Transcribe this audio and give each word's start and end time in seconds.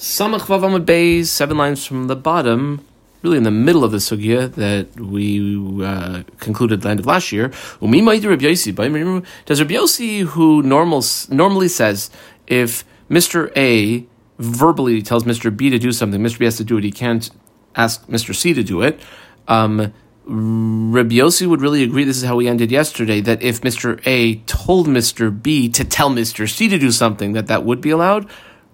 Samach 0.00 0.46
Vav 0.46 0.86
Beis, 0.86 1.26
seven 1.26 1.58
lines 1.58 1.84
from 1.84 2.06
the 2.06 2.16
bottom, 2.16 2.82
really 3.20 3.36
in 3.36 3.42
the 3.42 3.50
middle 3.50 3.84
of 3.84 3.90
the 3.90 3.98
sugya 3.98 4.50
that 4.54 4.98
we 4.98 5.84
uh, 5.84 6.22
concluded 6.38 6.78
at 6.78 6.82
the 6.84 6.88
end 6.88 7.00
of 7.00 7.04
last 7.04 7.32
year. 7.32 7.48
Does 7.48 7.82
Rabbi 7.82 7.92
Yossi, 9.74 10.22
who 10.22 10.62
normal, 10.62 11.04
normally 11.28 11.68
says 11.68 12.10
if 12.46 12.82
Mr. 13.10 13.52
A 13.54 14.06
verbally 14.38 15.02
tells 15.02 15.24
Mr. 15.24 15.54
B 15.54 15.68
to 15.68 15.78
do 15.78 15.92
something, 15.92 16.22
Mr. 16.22 16.38
B 16.38 16.46
has 16.46 16.56
to 16.56 16.64
do 16.64 16.78
it, 16.78 16.84
he 16.84 16.90
can't 16.90 17.28
ask 17.76 18.06
Mr. 18.06 18.34
C 18.34 18.54
to 18.54 18.62
do 18.62 18.80
it. 18.80 18.98
Um, 19.48 19.92
Rabbi 20.24 21.16
Yossi 21.16 21.46
would 21.46 21.60
really 21.60 21.82
agree. 21.82 22.04
This 22.04 22.16
is 22.16 22.24
how 22.24 22.36
we 22.36 22.48
ended 22.48 22.70
yesterday. 22.70 23.20
That 23.20 23.42
if 23.42 23.60
Mr. 23.60 24.00
A 24.06 24.36
told 24.46 24.86
Mr. 24.86 25.30
B 25.30 25.68
to 25.68 25.84
tell 25.84 26.08
Mr. 26.08 26.48
C 26.48 26.68
to 26.68 26.78
do 26.78 26.90
something, 26.90 27.34
that 27.34 27.48
that 27.48 27.66
would 27.66 27.82
be 27.82 27.90
allowed. 27.90 28.30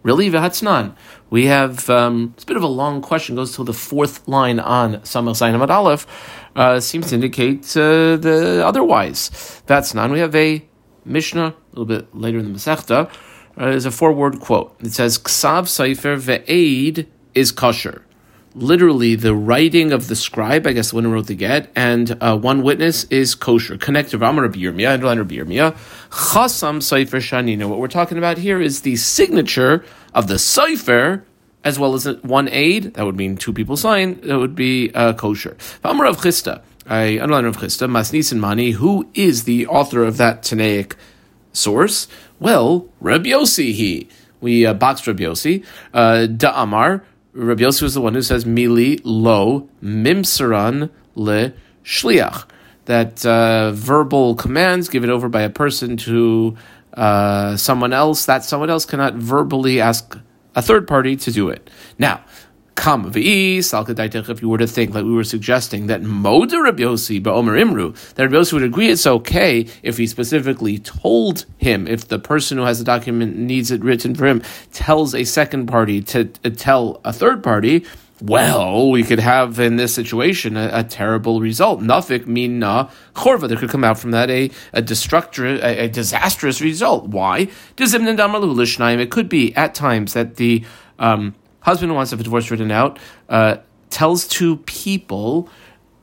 Really, 0.06 0.30
v'hatznan. 0.30 0.94
We 1.28 1.46
have 1.46 1.90
um, 1.90 2.32
it's 2.34 2.44
a 2.44 2.46
bit 2.46 2.56
of 2.56 2.62
a 2.62 2.68
long 2.68 3.02
question. 3.02 3.36
Goes 3.36 3.56
to 3.56 3.64
the 3.64 3.72
fourth 3.72 4.26
line 4.28 4.60
on 4.60 4.96
Samach 4.98 5.34
Zayin 5.34 5.68
Aleph. 5.68 6.06
Uh, 6.54 6.80
seems 6.80 7.08
to 7.08 7.16
indicate 7.16 7.76
uh, 7.76 8.16
the 8.16 8.62
otherwise. 8.64 9.62
That's 9.66 9.92
none. 9.92 10.12
We 10.12 10.20
have 10.20 10.34
a 10.34 10.64
Mishnah 11.04 11.48
a 11.48 11.54
little 11.72 11.84
bit 11.84 12.14
later 12.14 12.38
in 12.38 12.52
the 12.52 12.58
Masechta. 12.58 13.10
Uh, 13.56 13.70
there's 13.70 13.86
a 13.86 13.90
four-word 13.90 14.40
quote. 14.40 14.76
It 14.80 14.92
says, 14.92 15.18
"Ksav 15.18 15.64
Seifer 15.64 16.16
ve'ed 16.16 17.06
is 17.34 17.50
kosher." 17.50 18.05
Literally, 18.56 19.16
the 19.16 19.34
writing 19.34 19.92
of 19.92 20.08
the 20.08 20.16
scribe, 20.16 20.66
I 20.66 20.72
guess 20.72 20.88
the 20.88 20.94
one 20.94 21.04
who 21.04 21.12
wrote 21.12 21.26
the 21.26 21.34
get, 21.34 21.70
and 21.76 22.16
uh, 22.22 22.38
one 22.38 22.62
witness 22.62 23.04
is 23.04 23.34
kosher. 23.34 23.76
Connective 23.76 24.22
Amar 24.22 24.44
Rabbi 24.44 24.60
Yirmiyah, 24.60 24.94
underline 24.94 25.18
Rabbi 25.18 25.34
Yirmiyah. 25.34 25.72
Chasam 26.08 26.78
Seifer 26.78 27.20
Shanina. 27.20 27.68
What 27.68 27.78
we're 27.78 27.88
talking 27.88 28.16
about 28.16 28.38
here 28.38 28.58
is 28.58 28.80
the 28.80 28.96
signature 28.96 29.84
of 30.14 30.28
the 30.28 30.38
cipher 30.38 31.26
as 31.64 31.78
well 31.78 31.94
as 31.94 32.06
one 32.22 32.48
aid, 32.48 32.94
that 32.94 33.04
would 33.04 33.16
mean 33.16 33.36
two 33.36 33.52
people 33.52 33.76
sign, 33.76 34.20
that 34.20 34.38
would 34.38 34.54
be 34.54 34.90
uh, 34.94 35.12
kosher. 35.12 35.56
Amar 35.84 36.06
Rav 36.06 36.16
Chisda, 36.16 36.62
I 36.86 37.18
underline 37.18 37.44
Rav 37.44 37.56
Chisda, 37.56 37.90
Masnisin 37.90 38.38
Mani, 38.38 38.70
who 38.70 39.06
is 39.14 39.44
the 39.44 39.66
author 39.66 40.04
of 40.04 40.16
that 40.16 40.42
Tanaic 40.42 40.94
source? 41.52 42.06
Well, 42.38 42.88
Rabbi 43.00 43.30
Yossi, 43.30 43.72
he. 43.72 44.08
We 44.40 44.64
uh, 44.64 44.74
boxed 44.74 45.08
Rabbi 45.08 45.24
Yossi. 45.24 45.64
Uh, 45.92 46.26
da 46.26 46.62
Amar, 46.62 47.02
Rabbi 47.36 47.62
Yossi 47.64 47.82
was 47.82 47.94
the 47.94 48.00
one 48.00 48.14
who 48.14 48.22
says, 48.22 48.44
Mili 48.46 49.00
lo 49.04 49.68
mimsaran 49.82 50.90
le 51.14 51.52
shliach. 51.84 52.46
That 52.86 53.26
uh, 53.26 53.72
verbal 53.72 54.36
commands 54.36 54.88
given 54.88 55.10
over 55.10 55.28
by 55.28 55.42
a 55.42 55.50
person 55.50 55.96
to 55.98 56.56
uh, 56.94 57.56
someone 57.56 57.92
else, 57.92 58.24
that 58.26 58.44
someone 58.44 58.70
else 58.70 58.86
cannot 58.86 59.14
verbally 59.14 59.80
ask 59.80 60.18
a 60.54 60.62
third 60.62 60.88
party 60.88 61.16
to 61.16 61.30
do 61.30 61.50
it. 61.50 61.68
Now, 61.98 62.24
Kam 62.76 63.10
if 63.14 64.42
you 64.42 64.48
were 64.48 64.58
to 64.58 64.66
think, 64.66 64.94
like 64.94 65.04
we 65.04 65.12
were 65.12 65.24
suggesting, 65.24 65.86
that 65.86 66.02
Moda 66.02 66.62
Rabbi 66.62 66.82
Yossi 66.82 67.20
Ba'omer 67.20 67.58
Imru, 67.60 68.14
that 68.14 68.24
Rabbi 68.24 68.36
Yossi 68.36 68.52
would 68.52 68.62
agree 68.62 68.90
it's 68.90 69.06
okay 69.06 69.66
if 69.82 69.96
he 69.96 70.06
specifically 70.06 70.78
told 70.78 71.46
him, 71.56 71.88
if 71.88 72.06
the 72.08 72.18
person 72.18 72.58
who 72.58 72.64
has 72.64 72.78
the 72.78 72.84
document 72.84 73.36
needs 73.36 73.70
it 73.70 73.82
written 73.82 74.14
for 74.14 74.26
him, 74.26 74.42
tells 74.72 75.14
a 75.14 75.24
second 75.24 75.66
party 75.66 76.02
to, 76.02 76.26
to 76.26 76.50
tell 76.50 77.00
a 77.02 77.12
third 77.12 77.42
party, 77.42 77.84
well, 78.20 78.90
we 78.90 79.02
could 79.02 79.20
have 79.20 79.58
in 79.58 79.76
this 79.76 79.94
situation 79.94 80.56
a, 80.56 80.70
a 80.72 80.84
terrible 80.84 81.40
result. 81.40 81.80
Nafik 81.80 82.26
mean 82.26 82.58
na 82.58 82.88
chorva. 83.14 83.48
There 83.48 83.58
could 83.58 83.68
come 83.68 83.84
out 83.84 83.98
from 83.98 84.12
that 84.12 84.30
a 84.30 84.50
a 84.72 84.80
destructive, 84.80 85.62
a, 85.62 85.84
a 85.84 85.88
disastrous 85.88 86.62
result. 86.62 87.08
Why? 87.08 87.48
It 87.78 89.10
could 89.10 89.28
be 89.28 89.54
at 89.54 89.74
times 89.74 90.12
that 90.14 90.36
the 90.36 90.64
um, 90.98 91.34
husband 91.66 91.94
wants 91.94 92.10
to 92.10 92.14
have 92.14 92.20
a 92.20 92.24
divorce 92.24 92.50
written 92.50 92.70
out, 92.70 92.98
uh, 93.28 93.56
tells 93.90 94.26
two 94.26 94.56
people. 94.58 95.50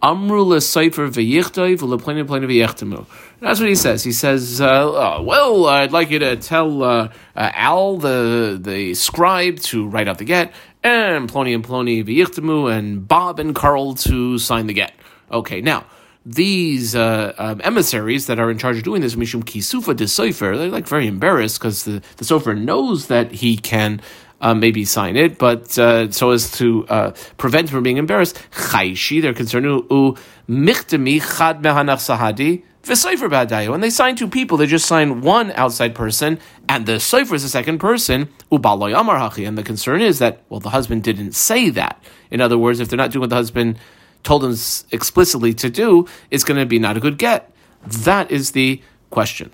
Amru 0.04 0.44
le'seifer 0.44 1.08
v'yichtoi 1.10 1.78
v'lepleni 1.78 2.26
pleni 2.26 2.46
v'yichtemu. 2.46 3.06
That's 3.40 3.62
what 3.62 3.70
he 3.70 3.76
says. 3.76 4.04
He 4.04 4.12
says, 4.12 4.60
uh, 4.60 4.66
uh, 4.66 5.22
"Well, 5.22 5.66
I'd 5.66 5.94
like 5.94 6.10
you 6.12 6.20
to 6.20 6.36
tell 6.36 6.84
uh, 6.84 7.10
uh, 7.38 7.52
Al, 7.54 7.98
the 7.98 8.60
the 8.62 8.94
scribe, 8.94 9.60
to 9.72 9.88
write 9.88 10.10
out 10.10 10.18
the 10.18 10.26
get, 10.26 10.54
and 10.84 11.32
Plony 11.32 11.56
and 11.56 11.64
Plony 11.64 12.04
v'yichtemu, 12.04 12.70
and 12.78 13.08
Bob 13.08 13.40
and 13.40 13.56
Carl 13.56 13.94
to 14.08 14.38
sign 14.40 14.68
the 14.68 14.74
get." 14.74 14.92
Okay, 15.32 15.62
now 15.62 15.86
these 16.26 16.96
uh, 16.96 17.34
um, 17.38 17.62
emissaries 17.64 18.28
that 18.28 18.40
are 18.40 18.52
in 18.52 18.58
charge 18.58 18.78
of 18.78 18.84
doing 18.84 19.02
this, 19.02 19.16
Mishum 19.16 19.44
Kisufa 19.44 19.96
de 19.96 20.06
Sofer, 20.06 20.58
they're 20.58 20.70
like 20.70 20.88
very 20.88 21.08
embarrassed 21.08 21.60
because 21.60 21.84
the, 21.84 22.02
the 22.18 22.56
knows 22.56 23.08
that 23.08 23.32
he 23.32 23.58
can 23.58 24.02
uh, 24.44 24.54
maybe 24.54 24.84
sign 24.84 25.16
it, 25.16 25.38
but 25.38 25.80
uh, 25.80 26.12
so 26.12 26.32
as 26.32 26.52
to 26.52 26.86
uh, 26.88 27.12
prevent 27.38 27.70
from 27.70 27.82
being 27.82 27.98
embarrassed, 27.98 28.38
chayshi, 28.52 29.22
they're 29.22 29.34
concerned, 29.34 29.66
u 29.66 30.16
michtemi 30.50 31.22
chad 31.38 31.64
mehanach 31.64 32.02
sahadi, 32.04 32.62
v'soifer 32.84 33.30
b'adayu. 33.30 33.72
When 33.72 33.80
they 33.80 33.90
sign 33.90 34.18
two 34.18 34.28
people, 34.28 34.58
they 34.58 34.68
just 34.68 34.86
sign 34.86 35.22
one 35.22 35.52
outside 35.54 35.96
person, 35.96 36.40
and 36.68 36.86
the 36.86 36.98
soifer 37.12 37.36
is 37.36 37.44
the 37.44 37.50
second 37.50 37.80
person, 37.80 38.28
ubaloy 38.52 39.00
amar 39.00 39.18
hachi. 39.18 39.48
And 39.48 39.58
the 39.58 39.64
concern 39.64 40.02
is 40.02 40.20
that, 40.20 40.44
well, 40.50 40.60
the 40.60 40.72
husband 40.72 41.04
didn't 41.04 41.32
say 41.32 41.70
that. 41.70 42.04
In 42.30 42.42
other 42.42 42.58
words, 42.58 42.82
if 42.82 42.90
they're 42.90 42.98
not 42.98 43.12
doing 43.12 43.22
what 43.22 43.30
the 43.30 43.38
husband 43.38 43.80
told 44.24 44.42
them 44.42 44.56
explicitly 44.92 45.54
to 45.54 45.70
do, 45.70 46.06
it's 46.32 46.44
going 46.44 46.60
to 46.60 46.66
be 46.66 46.80
not 46.80 46.98
a 46.98 47.00
good 47.00 47.18
get. 47.18 47.50
That 47.86 48.30
is 48.30 48.52
the 48.52 48.82
question. 49.10 49.52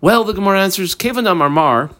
Well, 0.00 0.22
the 0.22 0.32
Gemara 0.32 0.62
answers, 0.62 0.94
Kevan 0.94 1.26
Amar 1.26 1.90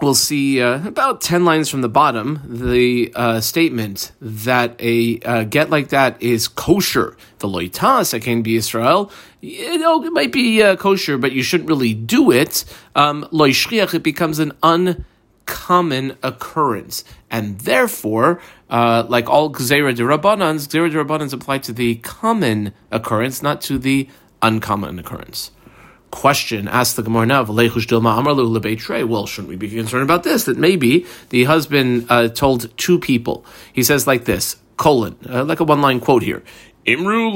we'll 0.00 0.14
see 0.14 0.60
uh, 0.60 0.86
about 0.86 1.20
10 1.20 1.44
lines 1.44 1.68
from 1.68 1.80
the 1.80 1.88
bottom 1.88 2.40
the 2.44 3.12
uh, 3.14 3.40
statement 3.40 4.12
that 4.20 4.76
a 4.80 5.20
uh, 5.20 5.44
get 5.44 5.70
like 5.70 5.88
that 5.88 6.20
is 6.22 6.48
kosher. 6.48 7.16
The 7.38 7.48
loitas, 7.48 8.14
it 8.14 8.20
can 8.20 8.42
be 8.42 8.56
Israel. 8.56 9.10
You 9.40 9.78
know, 9.78 10.02
it 10.04 10.12
might 10.12 10.32
be 10.32 10.62
uh, 10.62 10.76
kosher, 10.76 11.18
but 11.18 11.32
you 11.32 11.42
shouldn't 11.42 11.68
really 11.68 11.94
do 11.94 12.30
it. 12.30 12.64
Um, 12.94 13.28
it 13.32 14.02
becomes 14.02 14.38
an 14.38 14.52
uncommon 14.62 16.16
occurrence. 16.22 17.04
And 17.30 17.60
therefore, 17.60 18.40
uh, 18.70 19.04
like 19.08 19.28
all 19.28 19.52
Gzera 19.52 19.94
de 19.94 20.02
Rabbanans, 20.02 20.68
Rabbanans 21.04 21.32
apply 21.32 21.58
to 21.58 21.72
the 21.72 21.96
common 21.96 22.72
occurrence, 22.90 23.42
not 23.42 23.60
to 23.62 23.78
the 23.78 24.08
uncommon 24.40 24.98
occurrence 24.98 25.50
question, 26.14 26.68
asked 26.68 26.94
the 26.94 27.02
Gemara 27.02 27.26
now, 27.26 27.42
well, 27.42 29.26
shouldn't 29.26 29.48
we 29.48 29.56
be 29.56 29.68
concerned 29.68 30.04
about 30.04 30.22
this? 30.22 30.44
That 30.44 30.56
maybe 30.56 31.06
the 31.30 31.44
husband 31.44 32.06
uh, 32.08 32.28
told 32.28 32.70
two 32.78 33.00
people. 33.00 33.44
He 33.72 33.82
says 33.82 34.06
like 34.06 34.24
this, 34.24 34.56
colon, 34.76 35.16
uh, 35.28 35.44
like 35.44 35.58
a 35.58 35.64
one-line 35.64 35.98
quote 35.98 36.22
here. 36.22 36.44
Imru 36.86 37.34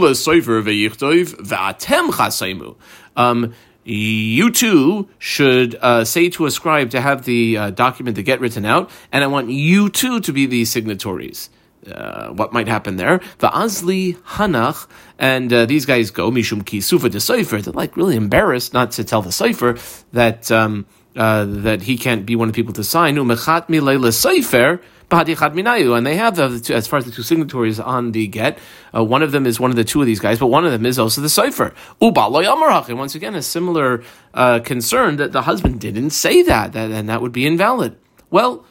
Um, 3.17 3.55
you 3.84 4.50
too 4.53 5.09
should 5.19 5.75
uh, 5.75 6.05
say 6.05 6.28
to 6.28 6.47
a 6.47 6.50
scribe 6.50 6.91
to 6.91 7.00
have 7.00 7.25
the 7.25 7.56
uh, 7.56 7.71
document 7.71 8.15
to 8.17 8.22
get 8.22 8.41
written 8.41 8.65
out, 8.65 8.91
and 9.11 9.25
I 9.25 9.27
want 9.27 9.50
you 9.50 9.88
too 9.88 10.21
to 10.21 10.33
be 10.33 10.47
the 10.47 10.65
signatories. 10.65 11.50
Uh, 11.91 12.28
what 12.32 12.53
might 12.53 12.69
happen 12.69 12.97
there. 12.97 13.21
The 13.38 13.49
Azli 13.49 14.16
Hanach, 14.22 14.87
and 15.19 15.53
uh, 15.53 15.66
these 15.66 15.87
guys 15.87 16.10
go 16.10 16.31
Mishum 16.31 16.62
Kisufa 16.62 17.10
de 17.10 17.19
Seifer. 17.19 17.62
They're 17.62 17.72
like 17.72 17.97
really 17.97 18.16
embarrassed 18.16 18.75
not 18.75 18.93
to 18.93 19.04
tell 19.04 19.22
the 19.22 19.31
Seifer 19.31 19.78
that 20.12 20.50
um, 20.50 20.87
uh, 21.16 21.44
that 21.47 21.82
he 21.82 21.97
can't 21.97 22.26
be 22.26 22.37
one 22.37 22.49
of 22.49 22.54
the 22.54 22.56
people 22.56 22.75
to 22.75 22.84
sign. 22.84 23.16
Umechat 23.16 23.69
Milela 23.69 24.12
Seifer. 24.12 24.81
And 25.10 26.06
they 26.06 26.16
have 26.16 26.37
the, 26.37 26.75
as 26.75 26.87
far 26.87 26.99
as 26.99 27.06
the 27.06 27.10
two 27.10 27.22
signatories 27.22 27.81
on 27.81 28.12
the 28.12 28.26
get, 28.26 28.59
uh, 28.94 29.03
one 29.03 29.22
of 29.22 29.32
them 29.32 29.47
is 29.47 29.59
one 29.59 29.70
of 29.70 29.76
the 29.76 29.84
two 29.84 30.03
of 30.03 30.06
these 30.06 30.20
guys, 30.20 30.38
but 30.38 30.49
one 30.49 30.66
of 30.66 30.70
them 30.70 30.84
is 30.84 30.99
also 30.99 31.22
the 31.22 31.31
cipher. 31.31 31.75
And 31.99 32.99
once 32.99 33.15
again, 33.15 33.34
a 33.34 33.41
similar 33.41 34.03
uh, 34.34 34.60
concern 34.60 35.16
that 35.16 35.32
the 35.32 35.41
husband 35.41 35.81
didn't 35.81 36.10
say 36.10 36.43
that, 36.43 36.75
that, 36.75 36.91
and 36.91 37.09
that 37.09 37.22
would 37.22 37.32
be 37.32 37.47
invalid. 37.47 37.97
Well, 38.31 38.66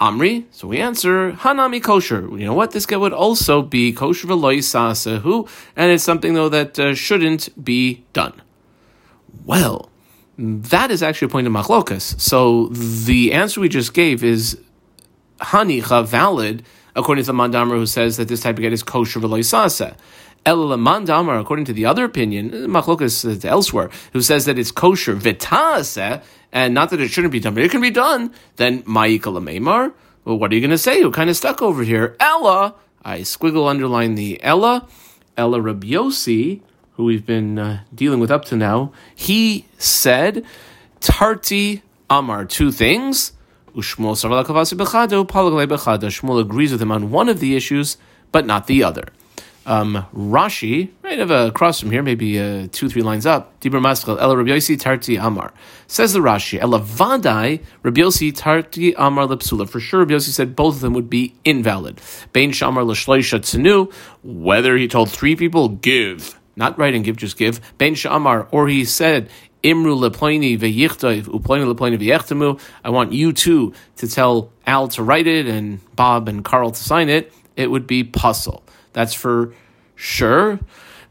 Amri, 0.00 0.44
so 0.50 0.66
we 0.66 0.78
answer 0.78 1.32
Hanami 1.32 1.82
kosher. 1.82 2.22
You 2.22 2.46
know 2.46 2.54
what? 2.54 2.70
This 2.70 2.86
guy 2.86 2.96
would 2.96 3.12
also 3.12 3.60
be 3.60 3.92
kosher 3.92 4.26
who, 4.28 5.48
and 5.76 5.92
it's 5.92 6.04
something 6.04 6.32
though 6.34 6.48
that 6.48 6.78
uh, 6.78 6.94
shouldn't 6.94 7.62
be 7.62 8.02
done. 8.14 8.40
Well, 9.44 9.90
that 10.38 10.90
is 10.90 11.02
actually 11.02 11.26
a 11.26 11.28
point 11.28 11.46
of 11.46 11.52
machlokas. 11.52 12.18
So 12.18 12.68
the 12.68 13.32
answer 13.34 13.60
we 13.60 13.68
just 13.68 13.92
gave 13.92 14.24
is 14.24 14.58
hanicha 15.40 16.06
valid 16.06 16.64
according 16.96 17.24
to 17.24 17.32
the 17.32 17.36
mandamar 17.36 17.76
who 17.76 17.86
says 17.86 18.16
that 18.16 18.28
this 18.28 18.40
type 18.40 18.56
of 18.56 18.62
get 18.62 18.72
is 18.72 18.82
kosher 18.82 19.20
sasa. 19.42 19.96
mandamar, 20.46 21.38
according 21.40 21.66
to 21.66 21.72
the 21.72 21.84
other 21.84 22.04
opinion, 22.04 22.50
machlokas 22.50 23.44
elsewhere, 23.44 23.90
who 24.12 24.22
says 24.22 24.46
that 24.46 24.58
it's 24.58 24.70
kosher 24.70 25.14
v'tase 25.14 26.22
and 26.52 26.74
not 26.74 26.90
that 26.90 27.00
it 27.00 27.08
shouldn't 27.08 27.32
be 27.32 27.40
done, 27.40 27.54
but 27.54 27.62
it 27.62 27.70
can 27.70 27.80
be 27.80 27.90
done, 27.90 28.32
then 28.56 28.82
Ma'ikala 28.82 29.42
Maimar, 29.42 29.92
well, 30.24 30.38
what 30.38 30.52
are 30.52 30.54
you 30.54 30.60
going 30.60 30.70
to 30.70 30.78
say? 30.78 30.98
You're 30.98 31.10
kind 31.10 31.30
of 31.30 31.36
stuck 31.36 31.62
over 31.62 31.82
here. 31.82 32.16
Ella, 32.20 32.74
I 33.04 33.20
squiggle 33.20 33.68
underline 33.68 34.14
the 34.14 34.42
Ella, 34.42 34.86
Ella 35.36 35.60
Rabbi 35.60 35.88
Yossi, 35.88 36.60
who 36.92 37.04
we've 37.04 37.24
been 37.24 37.58
uh, 37.58 37.82
dealing 37.94 38.20
with 38.20 38.30
up 38.30 38.44
to 38.46 38.56
now, 38.56 38.92
he 39.14 39.66
said, 39.78 40.44
Tarti 41.00 41.82
Amar, 42.10 42.44
two 42.44 42.70
things. 42.70 43.32
Ushmuel 43.74 44.16
Shmuel 46.10 46.40
agrees 46.40 46.72
with 46.72 46.82
him 46.82 46.92
on 46.92 47.10
one 47.10 47.28
of 47.28 47.40
the 47.40 47.56
issues, 47.56 47.96
but 48.32 48.44
not 48.44 48.66
the 48.66 48.82
other. 48.82 49.04
Um, 49.66 50.06
Rashi, 50.14 50.90
right 51.02 51.18
of 51.18 51.30
across 51.30 51.80
from 51.80 51.90
here, 51.90 52.02
maybe 52.02 52.40
uh, 52.40 52.68
two, 52.72 52.88
three 52.88 53.02
lines 53.02 53.26
up. 53.26 53.60
Dibra 53.60 54.18
Ela 54.18 54.36
Rabbi 54.36 54.58
Tarti 54.76 55.16
Amar. 55.16 55.52
Says 55.86 56.14
the 56.14 56.20
Rashi, 56.20 56.58
Ela 56.58 56.80
Vadai, 56.80 57.62
Rabbi 57.82 58.30
Tarti 58.30 58.94
Amar 58.96 59.26
Lepsula. 59.26 59.68
For 59.68 59.78
sure, 59.78 60.00
Rabbi 60.00 60.18
said 60.18 60.56
both 60.56 60.76
of 60.76 60.80
them 60.80 60.94
would 60.94 61.10
be 61.10 61.34
invalid. 61.44 62.00
Bein 62.32 62.52
Shamar 62.52 62.86
L'Shloisha 62.86 63.40
Tzenu, 63.40 63.92
whether 64.22 64.76
he 64.76 64.88
told 64.88 65.10
three 65.10 65.36
people, 65.36 65.68
give. 65.68 66.40
Not 66.56 66.78
write 66.78 66.94
and 66.94 67.04
give, 67.04 67.16
just 67.16 67.36
give. 67.36 67.60
Bein 67.76 67.94
Shamar, 67.94 68.48
or 68.50 68.68
he 68.68 68.84
said, 68.84 69.28
Imru 69.62 70.10
leploini 70.10 70.58
veyichtov 70.58 71.24
uploini 71.24 71.72
leploini 71.72 71.98
veyechtemu. 71.98 72.58
I 72.82 72.88
want 72.88 73.12
you 73.12 73.32
two 73.32 73.74
to 73.96 74.08
tell 74.08 74.50
Al 74.66 74.88
to 74.88 75.02
write 75.02 75.26
it 75.26 75.46
and 75.46 75.80
Bob 75.96 76.28
and 76.28 76.42
Carl 76.42 76.70
to 76.70 76.82
sign 76.82 77.10
it. 77.10 77.32
It 77.56 77.70
would 77.70 77.86
be 77.86 78.02
puzzle. 78.02 78.64
That's 78.92 79.14
for 79.14 79.54
sure. 79.94 80.60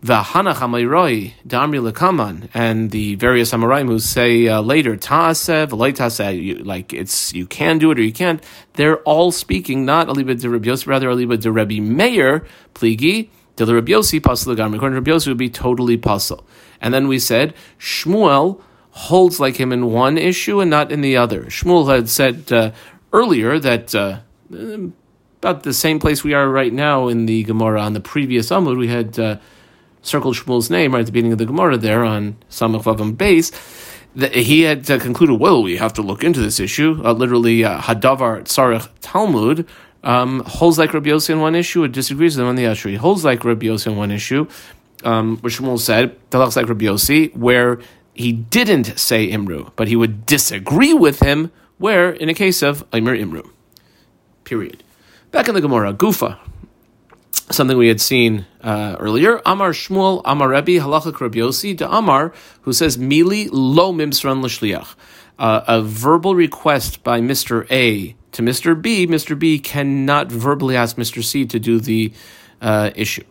The 0.02 0.22
Hanach 0.22 0.56
Amayroi, 0.56 1.34
Damri 1.46 1.92
Lekaman, 1.92 2.48
and 2.54 2.90
the 2.90 3.16
various 3.16 3.52
Amoraim 3.52 3.88
who 3.88 4.00
say 4.00 4.48
uh, 4.48 4.62
later, 4.62 4.96
Ta'aseh, 4.96 5.68
V'loi 5.68 6.66
like 6.66 6.94
it's, 6.94 7.34
you 7.34 7.46
can 7.46 7.80
do 7.80 7.92
it 7.92 8.00
or 8.00 8.04
you 8.04 8.14
can't, 8.14 8.42
they're 8.74 9.00
all 9.00 9.34
speaking 9.34 9.84
not 9.84 10.08
Aliba 10.08 10.40
de 10.40 10.50
Rabbi 10.50 10.70
Yossi, 10.70 10.88
rather 10.88 11.10
Aliba 11.10 11.38
de 11.38 11.52
Rabbi 11.52 11.82
Meir, 11.82 12.46
Pligi, 12.74 13.30
de 13.58 13.66
Rabbi 13.66 13.92
Yossi, 13.92 14.22
Pasal 14.22 14.54
According 14.54 15.04
to 15.04 15.12
Rabbi 15.12 15.26
would 15.28 15.38
be 15.38 15.50
totally 15.50 15.98
puzzle. 15.98 16.46
And 16.80 16.94
then 16.94 17.10
we 17.10 17.20
said, 17.20 17.54
Shmuel 17.78 18.62
holds 18.92 19.42
like 19.42 19.58
him 19.58 19.74
in 19.74 19.88
one 19.92 20.18
issue 20.18 20.62
and 20.62 20.70
not 20.70 20.94
in 20.94 21.02
the 21.02 21.18
other. 21.18 21.44
Shmuel 21.46 21.94
had 21.94 22.10
said 22.10 22.52
uh, 22.54 22.72
earlier 23.12 23.60
that 23.60 23.94
uh, 23.94 24.20
about 25.40 25.64
the 25.64 25.74
same 25.74 26.00
place 26.00 26.24
we 26.24 26.34
are 26.34 26.50
right 26.50 26.74
now 26.74 27.08
in 27.08 27.26
the 27.26 27.44
Gemara. 27.44 27.82
On 27.82 27.94
the 27.94 28.02
previous 28.02 28.50
Amud, 28.50 28.78
we 28.78 28.90
had 28.90 29.18
uh, 29.18 29.38
circled 30.02 30.36
Shmuel's 30.36 30.70
name 30.70 30.94
right 30.94 31.00
at 31.00 31.06
the 31.06 31.12
beginning 31.14 31.32
of 31.32 31.38
the 31.38 31.46
Gemara 31.46 31.78
there 31.78 32.04
on 32.04 32.36
Samach 32.50 32.84
Vavam 32.84 33.18
base. 33.18 33.52
That 34.16 34.36
he 34.36 34.64
had 34.64 34.90
uh, 34.92 35.00
concluded, 35.00 35.40
well, 35.40 35.64
we 35.64 35.78
have 35.78 35.94
to 35.94 36.02
look 36.02 36.24
into 36.24 36.42
this 36.42 36.60
issue. 36.60 37.02
Uh, 37.06 37.14
literally, 37.14 37.64
uh, 37.64 37.80
Hadavar 37.80 38.44
Tzarech 38.44 38.90
Talmud 39.00 39.66
um, 40.04 40.42
holds 40.46 40.78
like 40.78 40.94
Rabbi 40.94 41.10
Yossi 41.10 41.34
on 41.34 41.40
one 41.40 41.56
issue, 41.56 41.84
and 41.84 41.94
disagrees 41.94 42.36
with 42.36 42.44
him 42.44 42.50
on 42.50 42.56
the 42.56 42.66
other. 42.66 42.90
He 42.90 42.96
holds 42.96 43.24
like 43.24 43.46
Rabbi 43.46 43.68
Yossi 43.68 43.92
on 43.92 43.98
one 43.98 44.12
issue, 44.12 44.48
um, 45.06 45.38
which 45.38 45.60
Shmuel 45.60 45.80
said, 45.80 46.18
talks 46.32 46.58
like 46.58 46.68
Rabbi 46.68 46.86
Yossi, 46.86 47.34
where 47.36 47.80
he 48.14 48.34
didn't 48.34 49.00
say 49.00 49.32
Imru, 49.32 49.72
but 49.78 49.88
he 49.88 49.96
would 49.96 50.26
disagree 50.26 50.94
with 50.94 51.22
him, 51.22 51.52
where 51.78 52.10
in 52.10 52.28
a 52.28 52.34
case 52.34 52.62
of 52.62 52.90
Imr 52.92 53.18
Imru. 53.18 53.50
Period. 54.44 54.84
Back 55.32 55.48
in 55.48 55.54
the 55.54 55.62
Gemara, 55.62 55.94
Gufa, 55.94 56.40
something 57.52 57.78
we 57.78 57.88
had 57.88 58.02
seen 58.02 58.48
uh, 58.62 58.96
earlier. 59.00 59.40
Amar 59.46 59.74
Shmuel, 59.74 60.24
Amar 60.26 60.50
Rebbe, 60.50 60.84
Halacha 60.84 61.18
Rabbi 61.20 61.38
Yossi, 61.38 61.78
de 61.78 61.88
Amar, 61.88 62.34
who 62.64 62.74
says, 62.74 62.98
Mili 62.98 63.48
lo 63.52 63.94
mimsran 63.94 64.42
l'shliach. 64.42 64.96
Uh, 65.38 65.62
a 65.68 65.82
verbal 65.84 66.34
request 66.34 67.04
by 67.04 67.22
Mr. 67.22 67.68
A 67.70 68.16
to 68.32 68.42
Mr. 68.42 68.80
B, 68.80 69.06
Mr. 69.06 69.38
B 69.38 69.60
cannot 69.60 70.32
verbally 70.32 70.76
ask 70.76 70.96
Mr. 70.96 71.24
C 71.24 71.46
to 71.46 71.60
do 71.60 71.80
the 71.80 72.12
uh, 72.60 72.90
issue. 72.96 73.24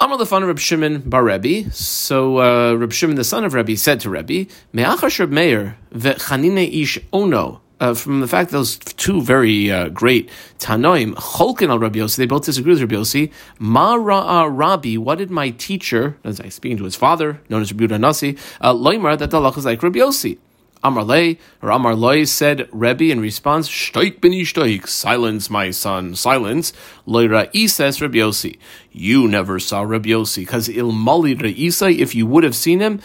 Amar 0.00 0.18
Lefan 0.18 0.44
Reb 0.44 0.58
Shimon 0.58 1.08
bar 1.08 1.22
Rebbe. 1.22 1.70
So 1.70 2.40
uh, 2.40 2.74
Reb 2.74 2.92
Shimon, 2.92 3.14
the 3.14 3.22
son 3.22 3.44
of 3.44 3.54
Rebbe, 3.54 3.76
said 3.76 4.00
to 4.00 4.10
Rebbe, 4.10 4.50
Me'achash 4.72 5.20
Reb 5.20 5.30
Meir 5.30 5.78
ve'chanine 5.94 6.82
ish 6.82 6.98
ono 7.12 7.60
uh, 7.80 7.94
from 7.94 8.20
the 8.20 8.28
fact 8.28 8.50
that 8.50 8.56
those 8.58 8.78
two 8.78 9.22
very 9.22 9.70
uh, 9.70 9.88
great 9.88 10.30
Tanoim, 10.58 11.14
Cholkin 11.14 11.70
al 11.70 11.78
Rabbi 11.78 11.98
Yossi, 11.98 12.16
they 12.16 12.26
both 12.26 12.44
disagree 12.44 12.72
with 12.72 12.82
Rabbi 12.82 12.94
Yossi. 12.94 13.32
Ma 13.58 13.96
ra'a 13.96 14.48
Rabbi, 14.50 14.96
what 14.96 15.18
did 15.18 15.30
my 15.30 15.50
teacher, 15.50 16.16
as 16.22 16.40
I 16.40 16.48
speaking 16.50 16.76
to 16.78 16.84
his 16.84 16.96
father, 16.96 17.40
known 17.48 17.62
as 17.62 17.72
Rabbi 17.72 17.96
Nasi, 17.96 18.36
uh, 18.60 18.74
loimar 18.74 19.18
that 19.18 19.30
the 19.30 19.40
is 19.40 19.64
like 19.64 19.82
Rabbi 19.82 19.98
Yossi. 19.98 20.38
Amar 20.82 21.04
Le, 21.04 21.36
or 21.60 21.70
Amar 21.70 21.94
Loi 21.94 22.24
said, 22.24 22.66
Rebbe 22.72 23.10
in 23.10 23.20
response, 23.20 23.68
Shtoik 23.68 24.22
bini 24.22 24.42
shtoik, 24.42 24.86
silence 24.86 25.50
my 25.50 25.70
son, 25.70 26.14
silence. 26.16 26.72
Loira 27.06 27.50
says 27.68 28.00
Rabbi 28.00 28.16
Yossi, 28.16 28.58
you 28.90 29.28
never 29.28 29.58
saw 29.58 29.82
Rabbi 29.82 30.08
Yossi, 30.08 30.36
because 30.36 30.68
ilmali 30.68 31.38
re'isa, 31.38 31.94
if 31.94 32.14
you 32.14 32.26
would 32.26 32.44
have 32.44 32.56
seen 32.56 32.80
him, 32.80 33.00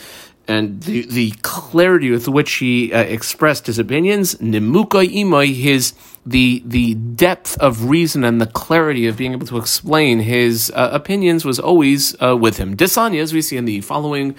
and 0.48 0.82
the, 0.84 1.06
the 1.08 1.32
clarity 1.42 2.12
with 2.12 2.28
which 2.28 2.54
he 2.54 2.94
uh, 2.94 3.00
expressed 3.02 3.68
his 3.68 3.80
opinions, 3.80 4.36
nimuka 4.36 5.06
imai, 5.06 5.54
his 5.54 5.94
the 6.26 6.64
the 6.66 6.96
depth 6.96 7.58
of 7.60 7.86
reason 7.86 8.24
and 8.24 8.42
the 8.42 8.48
clarity 8.48 9.08
of 9.08 9.18
being 9.18 9.34
able 9.34 9.48
to 9.48 9.58
explain 9.58 10.20
his 10.20 10.72
uh, 10.76 10.90
opinions 10.92 11.46
was 11.46 11.60
always 11.60 12.16
uh, 12.22 12.36
with 12.36 12.58
him. 12.58 12.76
Disanya, 12.76 13.22
as 13.22 13.34
we 13.34 13.42
see 13.42 13.58
in 13.58 13.66
the 13.66 13.82
following 13.82 14.36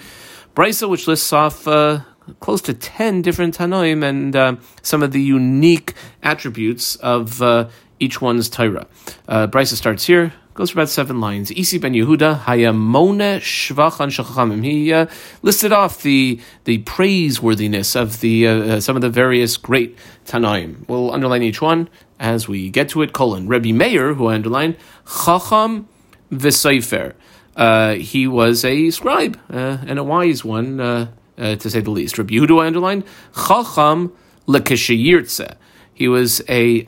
brisa, 0.55 0.89
which 0.89 1.07
lists 1.07 1.31
off 1.31 1.67
uh, 1.67 2.01
close 2.39 2.61
to 2.61 2.73
ten 2.73 3.21
different 3.21 3.57
tanoim 3.57 4.03
and 4.03 4.35
uh, 4.35 4.55
some 4.81 5.01
of 5.03 5.11
the 5.11 5.21
unique 5.21 5.93
attributes 6.23 6.95
of 6.97 7.41
uh, 7.41 7.69
each 7.99 8.21
one's 8.21 8.49
Torah. 8.49 8.87
Uh, 9.27 9.47
brisa 9.47 9.75
starts 9.75 10.05
here 10.05 10.33
goes 10.57 10.71
for 10.71 10.79
about 10.79 10.89
seven 10.89 11.21
lines. 11.21 11.51
Isi 11.51 11.77
ben 11.77 11.93
Yehuda 11.93 12.41
hayamone 12.41 13.37
shvachan 13.37 14.09
shachamim. 14.09 14.63
He 14.63 14.91
uh, 14.91 15.05
listed 15.43 15.71
off 15.71 16.01
the 16.01 16.41
the 16.63 16.79
praiseworthiness 16.79 17.95
of 17.95 18.21
the 18.21 18.47
uh, 18.47 18.51
uh, 18.51 18.79
some 18.81 18.95
of 18.95 19.03
the 19.03 19.09
various 19.09 19.55
great 19.55 19.95
Tanaim. 20.25 20.83
We'll 20.89 21.13
underline 21.13 21.43
each 21.43 21.61
one 21.61 21.89
as 22.19 22.47
we 22.47 22.71
get 22.71 22.89
to 22.89 23.03
it. 23.03 23.13
Colon 23.13 23.47
Rabbi 23.47 23.71
Meir, 23.71 24.15
who 24.15 24.27
I 24.27 24.33
underlined, 24.33 24.77
chacham 25.05 25.87
v'seifer. 26.31 27.13
Uh, 27.55 27.93
he 27.93 28.27
was 28.27 28.65
a 28.65 28.89
scribe 28.89 29.39
uh, 29.51 29.77
and 29.85 29.99
a 29.99 30.03
wise 30.03 30.43
one, 30.43 30.79
uh, 30.79 31.07
to 31.37 31.69
say 31.69 31.81
the 31.81 31.91
least. 31.91 32.17
Rabbi 32.17 32.33
Yehuda, 32.33 32.63
I 32.63 32.67
underlined, 32.67 33.03
chacham 33.35 34.11
lekeshayirtze. 34.47 35.55
He 35.93 36.07
was 36.07 36.41
a 36.49 36.83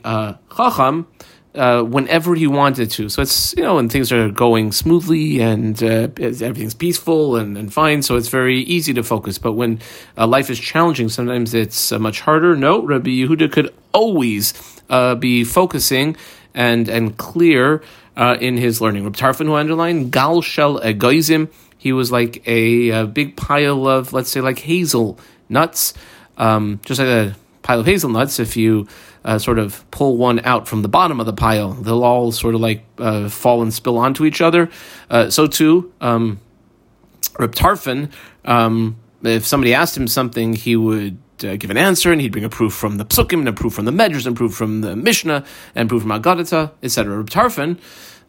chacham 0.56 1.06
uh, 1.54 1.82
whenever 1.82 2.34
he 2.34 2.46
wanted 2.46 2.90
to. 2.92 3.08
So 3.08 3.22
it's, 3.22 3.54
you 3.56 3.62
know, 3.62 3.76
when 3.76 3.88
things 3.88 4.12
are 4.12 4.28
going 4.30 4.72
smoothly 4.72 5.40
and 5.40 5.82
uh, 5.82 6.08
everything's 6.18 6.74
peaceful 6.74 7.36
and, 7.36 7.56
and 7.58 7.72
fine, 7.72 8.02
so 8.02 8.16
it's 8.16 8.28
very 8.28 8.60
easy 8.60 8.94
to 8.94 9.02
focus. 9.02 9.38
But 9.38 9.52
when 9.52 9.80
uh, 10.16 10.26
life 10.26 10.50
is 10.50 10.60
challenging, 10.60 11.08
sometimes 11.08 11.54
it's 11.54 11.92
uh, 11.92 11.98
much 11.98 12.20
harder. 12.20 12.54
No, 12.56 12.82
Rabbi 12.82 13.10
Yehuda 13.10 13.50
could 13.50 13.74
always 13.92 14.54
uh, 14.88 15.14
be 15.16 15.44
focusing 15.44 16.16
and, 16.54 16.88
and 16.88 17.16
clear 17.16 17.82
uh, 18.16 18.36
in 18.40 18.56
his 18.56 18.80
learning. 18.80 19.04
Rabbi 19.04 19.18
Tarfon, 19.18 19.46
who 19.46 19.54
underlined, 19.54 20.12
Gal 20.12 20.42
Shel 20.42 20.80
Egoizim, 20.80 21.50
he 21.78 21.92
was 21.92 22.12
like 22.12 22.46
a, 22.46 22.90
a, 22.90 23.06
big 23.06 23.36
pile 23.36 23.88
of, 23.88 24.12
let's 24.12 24.30
say, 24.30 24.42
like 24.42 24.58
hazel 24.58 25.18
nuts, 25.48 25.94
um, 26.36 26.78
just 26.84 27.00
like 27.00 27.08
a 27.08 27.34
pile 27.62 27.80
of 27.80 27.86
hazelnuts. 27.86 28.38
If 28.38 28.56
you 28.56 28.86
uh, 29.24 29.38
sort 29.38 29.58
of 29.58 29.88
pull 29.90 30.16
one 30.16 30.40
out 30.40 30.68
from 30.68 30.82
the 30.82 30.88
bottom 30.88 31.20
of 31.20 31.26
the 31.26 31.32
pile, 31.32 31.72
they'll 31.72 32.04
all 32.04 32.32
sort 32.32 32.54
of 32.54 32.60
like 32.60 32.84
uh, 32.98 33.28
fall 33.28 33.62
and 33.62 33.72
spill 33.72 33.98
onto 33.98 34.24
each 34.24 34.40
other. 34.40 34.70
Uh, 35.08 35.30
so 35.30 35.46
too, 35.46 35.92
um, 36.00 36.40
Tarfon, 37.38 38.10
um, 38.44 38.96
if 39.22 39.46
somebody 39.46 39.74
asked 39.74 39.96
him 39.96 40.08
something, 40.08 40.54
he 40.54 40.76
would 40.76 41.18
uh, 41.44 41.56
give 41.56 41.70
an 41.70 41.76
answer, 41.76 42.12
and 42.12 42.20
he'd 42.20 42.32
bring 42.32 42.44
a 42.44 42.48
proof 42.48 42.72
from 42.72 42.96
the 42.96 43.04
Psukim, 43.04 43.40
and 43.40 43.48
a 43.48 43.52
proof 43.52 43.74
from 43.74 43.84
the 43.84 43.92
Medrash, 43.92 44.26
and 44.26 44.36
a 44.36 44.38
proof 44.38 44.54
from 44.54 44.80
the 44.80 44.96
Mishnah, 44.96 45.44
and 45.74 45.88
proof 45.88 46.02
from 46.02 46.10
Agadata, 46.10 46.72
etc. 46.82 47.16
Reb 47.16 47.30
Tarfon 47.30 47.78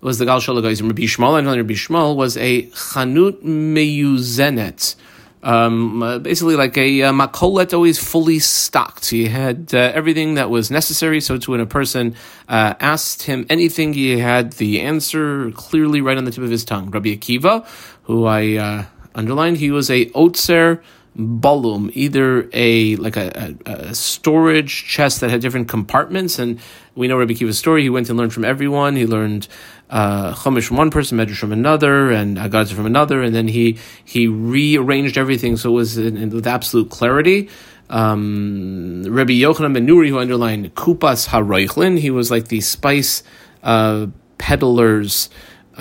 was 0.01 0.17
the 0.17 0.25
Gal 0.25 0.39
Shalagais, 0.39 0.79
and 0.79 0.89
Rabbi 0.89 1.03
Shmuel, 1.03 1.38
and 1.38 1.47
Rabbi 1.47 1.73
Shmuel 1.73 2.15
was 2.15 2.38
a 2.38 2.63
Chanut 2.67 3.43
Meyuzenet, 3.43 4.95
um, 5.43 6.21
basically 6.21 6.55
like 6.55 6.77
a 6.77 7.03
uh, 7.03 7.13
makolet 7.13 7.74
always 7.74 7.98
fully 8.00 8.39
stocked. 8.39 9.10
He 9.10 9.25
had 9.27 9.74
uh, 9.74 9.77
everything 9.77 10.36
that 10.36 10.50
was 10.50 10.69
necessary. 10.69 11.21
So 11.21 11.38
to 11.38 11.51
when 11.51 11.60
a 11.60 11.65
person 11.65 12.15
uh, 12.48 12.75
asked 12.79 13.24
him 13.24 13.45
anything, 13.50 13.93
he 13.93 14.19
had 14.19 14.53
the 14.53 14.81
answer 14.81 15.51
clearly 15.51 16.01
right 16.01 16.17
on 16.17 16.25
the 16.25 16.31
tip 16.31 16.43
of 16.43 16.51
his 16.51 16.65
tongue. 16.65 16.91
Rabbi 16.91 17.15
Akiva, 17.15 17.65
who 18.03 18.25
I 18.25 18.55
uh, 18.55 18.86
underlined, 19.15 19.57
he 19.57 19.71
was 19.71 19.89
a 19.89 20.05
otzer 20.07 20.81
balum, 21.17 21.91
either 21.93 22.50
a 22.53 22.95
like 22.95 23.17
a, 23.17 23.55
a, 23.65 23.71
a, 23.71 23.95
storage 23.95 24.86
chest 24.86 25.19
that 25.19 25.29
had 25.29 25.41
different 25.41 25.67
compartments. 25.67 26.39
And 26.39 26.60
we 26.95 27.07
know 27.07 27.17
Rabbi 27.17 27.33
Akiva's 27.33 27.60
story. 27.60 27.81
He 27.81 27.89
went 27.89 28.10
and 28.10 28.17
learned 28.17 28.33
from 28.33 28.45
everyone. 28.45 28.95
He 28.95 29.05
learned 29.05 29.48
uh, 29.91 30.33
Chumash 30.33 30.67
from 30.67 30.77
one 30.77 30.89
person, 30.89 31.17
Medrash 31.17 31.38
from 31.38 31.51
another, 31.51 32.12
and 32.12 32.38
Agadah 32.38 32.74
from 32.74 32.86
another, 32.86 33.21
and 33.21 33.36
then 33.36 33.48
he 33.48 33.77
he 34.03 34.27
rearranged 34.27 35.17
everything 35.17 35.57
so 35.57 35.69
it 35.71 35.74
was 35.74 35.98
in, 35.98 36.17
in, 36.17 36.29
with 36.29 36.48
absolute 36.48 36.89
clarity. 36.89 37.50
Um, 37.89 39.03
Rabbi 39.03 39.33
Yochanan 39.33 39.74
ben 39.74 39.86
Nuri, 39.86 40.07
who 40.07 40.17
underlined 40.17 40.74
Kupas 40.75 41.27
HaReichlin, 41.27 42.00
he 42.00 42.10
was 42.10 42.31
like 42.31 42.48
the 42.48 42.62
spice 42.62 43.21
uh, 43.63 44.07
peddler's 44.38 45.29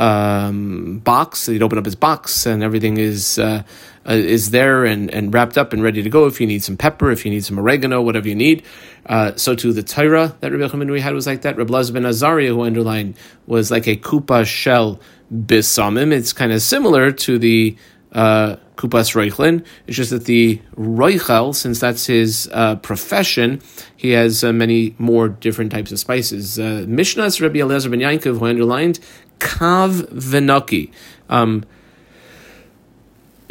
um, 0.00 0.98
box. 1.04 1.46
He'd 1.46 1.62
open 1.62 1.78
up 1.78 1.84
his 1.84 1.94
box, 1.94 2.46
and 2.46 2.62
everything 2.62 2.96
is 2.96 3.38
uh, 3.38 3.62
uh, 4.08 4.12
is 4.14 4.50
there 4.50 4.86
and, 4.86 5.10
and 5.10 5.32
wrapped 5.32 5.58
up 5.58 5.74
and 5.74 5.82
ready 5.82 6.02
to 6.02 6.08
go. 6.08 6.26
If 6.26 6.40
you 6.40 6.46
need 6.46 6.64
some 6.64 6.76
pepper, 6.76 7.10
if 7.10 7.24
you 7.24 7.30
need 7.30 7.44
some 7.44 7.58
oregano, 7.58 8.00
whatever 8.00 8.26
you 8.26 8.34
need. 8.34 8.64
Uh, 9.04 9.36
so 9.36 9.54
too 9.54 9.72
the 9.72 9.82
Torah 9.82 10.34
that 10.40 10.52
Rabbi 10.52 10.64
Yochanan 10.64 10.98
had 11.00 11.14
was 11.14 11.26
like 11.26 11.42
that. 11.42 11.56
Rabbi 11.56 11.72
Lazar 11.72 11.92
ben 11.92 12.06
Azariah, 12.06 12.48
who 12.48 12.62
underlined, 12.62 13.14
was 13.46 13.70
like 13.70 13.86
a 13.86 13.96
kupa 13.96 14.46
shell 14.46 14.98
bisamim. 15.32 16.12
It's 16.12 16.32
kind 16.32 16.52
of 16.52 16.62
similar 16.62 17.12
to 17.12 17.38
the 17.38 17.76
uh, 18.12 18.56
kupas 18.76 19.14
reichlin. 19.14 19.64
It's 19.86 19.98
just 19.98 20.10
that 20.10 20.24
the 20.24 20.62
reichel, 20.76 21.54
since 21.54 21.78
that's 21.78 22.06
his 22.06 22.48
uh, 22.52 22.76
profession, 22.76 23.60
he 23.96 24.12
has 24.12 24.42
uh, 24.42 24.52
many 24.52 24.94
more 24.98 25.28
different 25.28 25.70
types 25.72 25.92
of 25.92 25.98
spices. 25.98 26.58
Uh, 26.58 26.86
Mishnah's 26.88 27.40
Rabbi 27.40 27.60
Eliezer 27.60 27.90
ben 27.90 28.00
Yankov, 28.00 28.38
who 28.38 28.46
underlined 28.46 28.98
kav 29.40 30.02
venaki. 30.12 30.92
Um, 31.28 31.64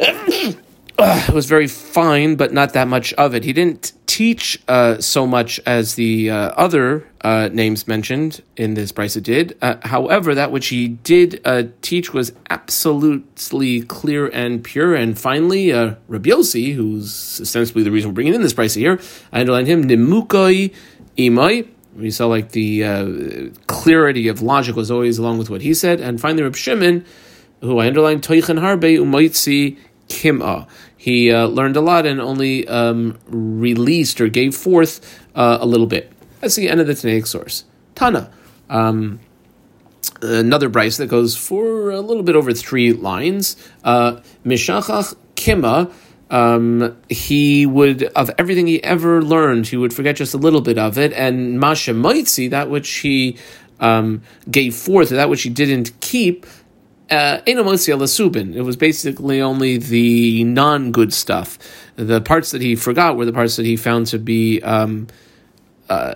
it 0.00 1.34
was 1.34 1.46
very 1.46 1.66
fine, 1.66 2.36
but 2.36 2.52
not 2.52 2.72
that 2.72 2.88
much 2.88 3.12
of 3.14 3.34
it. 3.34 3.44
He 3.44 3.52
didn't 3.52 3.92
teach 4.06 4.60
uh, 4.68 5.00
so 5.00 5.26
much 5.26 5.60
as 5.66 5.94
the 5.94 6.30
uh, 6.30 6.34
other 6.56 7.06
uh, 7.22 7.48
names 7.52 7.86
mentioned 7.86 8.42
in 8.56 8.74
this 8.74 8.92
brisa 8.92 9.22
did. 9.22 9.56
Uh, 9.62 9.76
however, 9.82 10.34
that 10.34 10.50
which 10.50 10.68
he 10.68 10.88
did 10.88 11.40
uh, 11.44 11.64
teach 11.80 12.12
was 12.12 12.32
absolutely 12.50 13.82
clear 13.82 14.26
and 14.28 14.64
pure. 14.64 14.94
And 14.94 15.18
finally, 15.18 15.72
uh, 15.72 15.94
Rabbi 16.08 16.30
Yossi, 16.30 16.74
who's 16.74 17.40
ostensibly 17.40 17.82
the 17.82 17.90
reason 17.90 18.10
we're 18.10 18.14
bringing 18.14 18.34
in 18.34 18.42
this 18.42 18.54
brisa 18.54 18.76
here, 18.76 19.00
I 19.32 19.40
underlined 19.40 19.68
him, 19.68 19.84
Nimukoi 19.84 20.74
Imai. 21.16 21.68
We 21.96 22.10
saw 22.10 22.26
like 22.26 22.52
the 22.52 22.84
uh, 22.84 23.50
clarity 23.66 24.28
of 24.28 24.42
logic 24.42 24.76
was 24.76 24.90
always 24.90 25.18
along 25.18 25.38
with 25.38 25.50
what 25.50 25.62
he 25.62 25.74
said. 25.74 26.00
And 26.00 26.20
finally, 26.20 26.42
Reb 26.44 26.56
Shimon, 26.56 27.04
who 27.60 27.78
I 27.78 27.86
underlined, 27.86 28.22
Toichen 28.22 28.60
Harbe 28.60 28.98
Umaitzi 28.98 29.78
Kim'ah 30.08 30.66
he 31.00 31.32
uh, 31.32 31.46
learned 31.46 31.76
a 31.76 31.80
lot 31.80 32.04
and 32.04 32.20
only 32.20 32.68
um, 32.68 33.16
released 33.26 34.20
or 34.20 34.28
gave 34.28 34.54
forth 34.54 35.18
uh, 35.34 35.56
a 35.58 35.64
little 35.64 35.86
bit. 35.86 36.12
That's 36.40 36.56
the 36.56 36.68
end 36.68 36.78
of 36.78 36.86
the 36.86 36.92
Tanaic 36.92 37.26
source. 37.26 37.64
Tana. 37.94 38.30
Um, 38.68 39.18
another 40.20 40.68
brisa 40.68 40.98
that 40.98 41.06
goes 41.06 41.38
for 41.38 41.88
a 41.88 42.02
little 42.02 42.22
bit 42.22 42.36
over 42.36 42.52
three 42.52 42.92
lines. 42.92 43.56
Uh, 43.82 44.20
Mishachach 44.44 45.16
Kima. 45.36 45.90
Um, 46.30 46.96
he 47.08 47.66
would 47.66 48.04
of 48.04 48.30
everything 48.38 48.68
he 48.68 48.82
ever 48.84 49.20
learned, 49.20 49.66
he 49.66 49.76
would 49.76 49.92
forget 49.92 50.16
just 50.16 50.32
a 50.32 50.38
little 50.38 50.60
bit 50.60 50.78
of 50.78 50.96
it, 50.96 51.12
and 51.12 51.58
Masha 51.58 51.92
Maitzi, 51.92 52.50
that 52.50 52.70
which 52.70 52.88
he 52.88 53.36
um, 53.80 54.22
gave 54.48 54.74
forth, 54.76 55.08
that 55.08 55.28
which 55.28 55.42
he 55.42 55.50
didn't 55.50 55.98
keep, 56.00 56.46
uh, 57.10 57.40
it 57.44 57.56
was 58.62 58.76
basically 58.76 59.40
only 59.40 59.78
the 59.78 60.44
non 60.44 60.92
good 60.92 61.12
stuff. 61.12 61.58
The 61.96 62.20
parts 62.20 62.52
that 62.52 62.62
he 62.62 62.76
forgot 62.76 63.16
were 63.16 63.24
the 63.24 63.32
parts 63.32 63.56
that 63.56 63.66
he 63.66 63.76
found 63.76 64.06
to 64.08 64.18
be 64.18 64.62
um, 64.62 65.08
uh, 65.88 66.14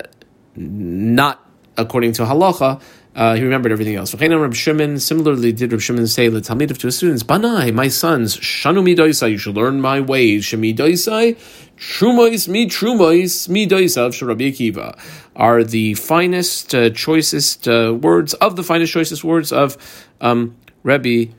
not 0.55 1.45
according 1.77 2.13
to 2.13 2.23
halacha. 2.23 2.81
Uh, 3.15 3.35
he 3.35 3.43
remembered 3.43 3.71
everything 3.71 3.95
else. 3.95 4.11
Similarly 4.11 5.53
did 5.53 5.71
Reb 5.71 5.79
Shimon 5.79 6.05
say 6.07 6.29
Talmud 6.41 6.77
to 6.77 6.87
his 6.87 6.97
students, 6.97 7.23
"Banai, 7.23 7.73
my 7.73 7.87
sons, 7.87 8.35
shanu 8.37 8.83
midoisai, 8.83 9.31
you 9.31 9.37
should 9.37 9.55
learn 9.55 9.79
my 9.79 10.01
ways. 10.01 10.43
Shemidoisai, 10.43 11.37
trumois 11.77 12.49
mi 12.49 12.67
trumois 12.67 13.47
mi 13.47 13.67
doisav 13.67 14.09
sharabi 14.09 14.51
akiva 14.51 14.99
are 15.35 15.63
the 15.63 15.93
finest, 15.93 16.75
uh, 16.75 16.89
choicest 16.89 17.67
uh, 17.67 17.93
words 17.93 18.33
of 18.35 18.57
the 18.57 18.63
finest, 18.63 18.91
choicest 18.91 19.23
words 19.23 19.53
of 19.53 19.77
um, 20.19 20.55
Rebbe 20.83 21.31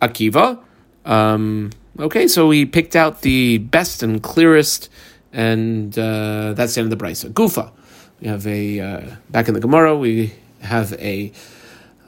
Akiva. 0.00 0.60
Um, 1.04 1.70
okay, 1.98 2.28
so 2.28 2.50
he 2.50 2.66
picked 2.66 2.94
out 2.94 3.22
the 3.22 3.58
best 3.58 4.02
and 4.02 4.22
clearest, 4.22 4.88
and 5.32 5.96
uh, 5.98 6.52
that's 6.54 6.74
the 6.74 6.82
end 6.82 6.92
of 6.92 6.98
the 6.98 7.04
brisa. 7.04 7.32
Gufa. 7.32 7.72
We 8.20 8.28
have 8.28 8.46
a 8.46 8.80
uh, 8.80 9.16
back 9.30 9.48
in 9.48 9.54
the 9.54 9.60
Gemara. 9.60 9.96
We 9.96 10.32
have 10.66 10.92
a 10.94 11.32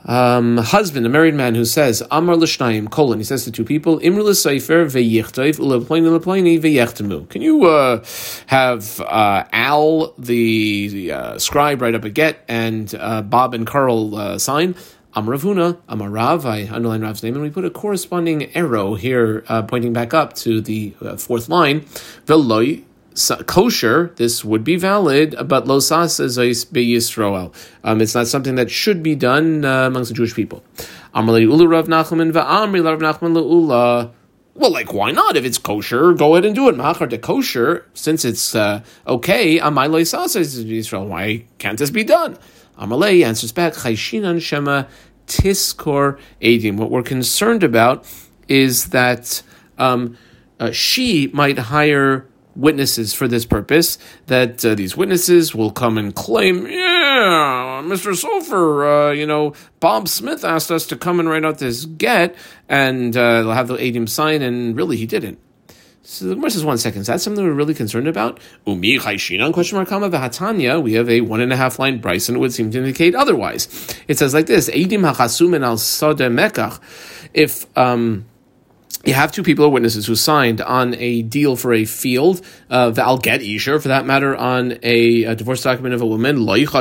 um, 0.05 0.57
husband, 0.59 1.05
a 1.07 1.09
married 1.09 1.35
man, 1.35 1.55
who 1.55 1.65
says 1.65 2.03
Amar 2.11 2.37
l'shnayim 2.37 2.91
colon. 2.91 3.19
He 3.19 3.25
says 3.25 3.45
to 3.45 3.53
two 3.53 3.65
people, 3.65 3.99
Imr 4.01 4.23
l'seifer 4.23 4.87
veyichtayv 4.87 5.59
uleploini 5.59 6.19
leploini 6.19 6.61
veyechtemu. 6.61 7.29
Can 7.29 7.43
you 7.43 7.65
uh, 7.65 8.05
have 8.47 9.01
uh, 9.01 9.45
Al, 9.53 10.15
the, 10.19 11.13
uh, 11.13 11.39
scribe, 11.39 11.83
write 11.83 11.95
up 11.95 12.05
a 12.05 12.11
get, 12.11 12.45
and 12.49 12.95
uh, 12.95 13.23
Bob 13.23 13.55
and 13.55 13.67
Carl 13.67 14.15
uh, 14.15 14.39
sign? 14.39 14.75
Amar 15.15 15.33
Rav 15.33 15.43
Huna, 15.43 15.79
Amarav, 15.89 16.45
I 16.45 16.73
underline 16.73 17.01
Rav's 17.01 17.23
name, 17.23 17.35
and 17.35 17.43
we 17.43 17.51
put 17.51 17.65
a 17.65 17.71
corresponding 17.71 18.55
arrow 18.55 18.95
here 18.95 19.43
uh, 19.49 19.63
pointing 19.63 19.93
back 19.93 20.15
up 20.15 20.35
to 20.35 20.61
the 20.61 20.95
fourth 21.17 21.49
line. 21.49 21.81
Veloy 22.27 22.85
kosher, 23.47 24.13
this 24.17 24.45
would 24.45 24.65
be 24.65 24.77
valid, 24.77 25.35
but 25.47 25.65
losas 25.65 26.21
zois 26.21 26.71
be 26.73 26.95
Yisroel. 26.95 27.55
Um, 27.85 28.01
it's 28.01 28.15
not 28.15 28.27
something 28.27 28.55
that 28.55 28.71
should 28.71 29.03
be 29.03 29.15
done 29.15 29.65
uh, 29.65 29.87
amongst 29.87 30.11
the 30.11 30.15
Jewish 30.15 30.35
people. 30.35 30.63
Ulu 31.15 31.67
Rav 31.67 31.89
Nachman 31.89 32.35
Rav 32.35 32.99
Nachman. 32.99 34.13
Well, 34.55 34.73
like, 34.73 34.93
why 34.93 35.13
not? 35.13 35.37
If 35.37 35.45
it's 35.45 35.59
kosher, 35.59 36.13
go 36.15 36.35
ahead 36.35 36.45
and 36.45 36.55
do 36.55 36.69
it. 36.69 36.77
Machar 36.77 37.07
de 37.07 37.19
kosher, 37.19 37.87
since 37.95 38.25
it's 38.25 38.57
uh, 38.57 38.83
okay, 39.07 39.59
amai 39.59 39.89
loisas 39.89 40.37
Yisrael. 40.65 41.07
Why 41.07 41.45
can't 41.59 41.79
this 41.79 41.91
be 41.91 42.05
done? 42.05 42.37
Amalei 42.79 43.25
answers 43.25 43.53
back, 43.53 43.75
Chayshinan 43.75 44.41
Shema 44.41 44.85
Tiskor 45.27 46.19
Edim. 46.41 46.77
What 46.77 46.91
we're 46.91 47.03
concerned 47.03 47.65
about 47.65 48.07
is 48.49 48.91
that 48.91 49.43
um, 49.79 50.17
uh, 50.61 50.71
she 50.71 51.29
might 51.33 51.59
hire 51.59 52.28
witnesses 52.59 53.15
for 53.15 53.29
this 53.29 53.47
purpose, 53.47 53.97
that 54.27 54.65
uh, 54.65 54.75
these 54.75 54.97
witnesses 54.97 55.55
will 55.55 55.71
come 55.71 55.97
and 55.97 56.15
claim, 56.15 56.67
yeah, 56.67 57.83
Mr. 57.85 58.13
Sofer, 58.13 59.11
uh, 59.11 59.13
you 59.13 59.27
know, 59.27 59.55
Bob 59.81 60.09
Smith 60.09 60.45
asked 60.45 60.71
us 60.71 60.87
to 60.87 60.97
come 60.97 61.21
and 61.21 61.31
write 61.31 61.45
out 61.45 61.59
this 61.59 61.85
get, 61.85 62.35
and 62.69 63.17
uh, 63.17 63.43
they'll 63.43 63.53
have 63.53 63.69
the 63.69 63.77
Adim 63.77 64.09
sign, 64.09 64.43
and 64.43 64.77
really 64.77 64.97
he 64.97 65.07
didn't. 65.07 65.39
So 66.03 66.25
the 66.25 66.35
Gemara 66.37 66.51
says, 66.51 66.65
one 66.65 66.79
second, 66.79 67.03
is 67.03 67.07
that 67.09 67.21
something 67.21 67.45
we're 67.45 67.53
really 67.53 67.75
concerned 67.75 68.09
about? 68.09 68.41
Umi 68.67 68.99
Chayshinan 68.99 69.53
question 69.53 69.77
mark 69.77 69.89
kama 69.89 70.09
v'hatanya, 70.09 70.83
we 70.83 70.95
have 70.95 71.09
a 71.11 71.21
one 71.21 71.43
and 71.43 71.53
a 71.53 71.57
half 71.57 71.79
line 71.79 71.99
Bryson, 72.01 72.37
it 72.37 72.39
would 72.39 72.53
seem 72.53 72.71
to 72.71 72.79
indicate 72.79 73.15
otherwise. 73.15 73.69
It 74.09 74.17
says 74.19 74.33
like 74.33 74.47
this, 74.47 74.71
Eidim 74.71 75.01
hachasumin 75.01 75.63
al 75.63 75.77
sode 75.77 76.21
mekach. 76.21 76.81
If, 77.35 77.67
um, 77.77 78.25
you 79.05 79.15
have 79.15 79.31
two 79.33 79.43
people 79.43 79.65
or 79.65 79.71
witnesses 79.71 80.07
who 80.07 80.17
signed 80.17 80.61
on 80.61 80.95
a 80.97 81.23
deal 81.23 81.57
for 81.57 81.73
a 81.73 81.85
field, 81.85 82.43
uh, 82.69 82.91
Val 82.91 83.17
get 83.17 83.41
Isher, 83.41 83.81
for 83.81 83.89
that 83.89 84.05
matter, 84.05 84.37
on 84.37 84.79
a, 84.83 85.25
a, 85.25 85.35
divorce 85.35 85.63
document 85.63 85.95
of 85.95 86.03
a 86.03 86.07
woman. 86.07 86.45
We're 86.45 86.67
not 86.67 86.75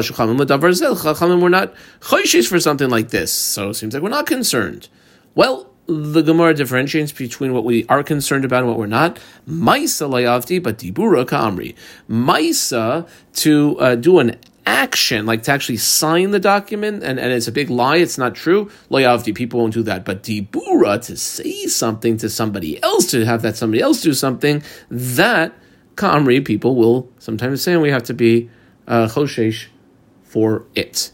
chayshish 2.01 2.47
for 2.47 2.59
something 2.59 2.89
like 2.89 3.09
this, 3.09 3.31
so 3.31 3.69
it 3.69 3.75
seems 3.75 3.93
like 3.93 4.01
we're 4.01 4.09
not 4.09 4.25
concerned. 4.25 4.89
Well, 5.35 5.69
the 5.85 6.21
Gemara 6.21 6.53
differentiates 6.53 7.13
between 7.13 7.53
what 7.53 7.63
we 7.63 7.85
are 7.87 8.03
concerned 8.03 8.43
about 8.43 8.59
and 8.59 8.67
what 8.67 8.77
we're 8.77 8.87
not. 8.87 9.19
Maisa 9.47 10.09
layavti, 10.09 10.61
but 10.61 10.79
dibura 10.79 11.25
ka'amri. 11.25 11.75
Maisa, 12.09 13.07
to 13.35 13.79
uh, 13.79 13.95
do 13.95 14.19
an 14.19 14.35
action, 14.67 15.25
like 15.25 15.43
to 15.43 15.51
actually 15.51 15.77
sign 15.77 16.31
the 16.31 16.39
document, 16.39 17.01
and, 17.01 17.19
and 17.19 17.31
it's 17.31 17.47
a 17.47 17.51
big 17.51 17.69
lie, 17.69 17.95
it's 17.97 18.17
not 18.17 18.35
true. 18.35 18.69
Layavti, 18.91 19.33
people 19.33 19.61
won't 19.61 19.73
do 19.73 19.81
that. 19.83 20.03
But 20.03 20.23
dibura, 20.23 21.03
to 21.05 21.15
say 21.15 21.65
something 21.67 22.17
to 22.17 22.29
somebody 22.29 22.81
else, 22.83 23.09
to 23.11 23.25
have 23.25 23.41
that 23.43 23.55
somebody 23.55 23.81
else 23.81 24.01
do 24.01 24.13
something, 24.13 24.61
that 24.91 25.53
Kamri 25.95 26.41
people 26.45 26.75
will 26.75 27.09
sometimes 27.17 27.61
say, 27.63 27.73
and 27.73 27.81
we 27.81 27.89
have 27.89 28.03
to 28.03 28.13
be 28.13 28.49
uh, 28.87 29.07
for 30.23 30.65
it. 30.75 31.11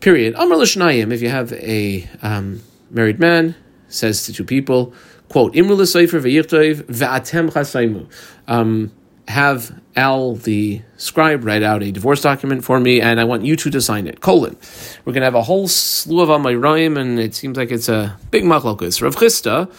Period. 0.00 0.34
Amr 0.34 0.56
l'shnayim, 0.56 1.12
if 1.12 1.22
you 1.22 1.28
have 1.28 1.52
a 1.52 2.08
um, 2.22 2.62
married 2.90 3.20
man, 3.20 3.54
says 3.88 4.24
to 4.24 4.32
two 4.32 4.44
people, 4.44 4.92
quote, 5.28 5.54
Imru 5.54 5.76
l'seifer 5.76 6.20
v'yichtov 6.20 6.82
v'atem 6.82 7.50
chasaimu. 7.50 8.10
Um, 8.48 8.92
have 9.28 9.80
Al, 9.96 10.34
the 10.34 10.82
scribe, 10.98 11.44
write 11.44 11.62
out 11.62 11.82
a 11.82 11.90
divorce 11.90 12.20
document 12.20 12.64
for 12.64 12.78
me, 12.78 13.00
and 13.00 13.18
I 13.18 13.24
want 13.24 13.44
you 13.44 13.56
two 13.56 13.70
to 13.70 13.80
sign 13.80 14.06
it. 14.06 14.20
Colon. 14.20 14.56
We're 15.04 15.12
going 15.12 15.22
to 15.22 15.26
have 15.26 15.34
a 15.34 15.42
whole 15.42 15.68
slew 15.68 16.20
of 16.20 16.28
Amayraim, 16.28 16.98
and 16.98 17.18
it 17.18 17.34
seems 17.34 17.56
like 17.56 17.70
it's 17.70 17.88
a 17.88 18.18
big 18.30 18.44
machlokus. 18.44 19.00
Rav 19.00 19.16
Chisda 19.16 19.72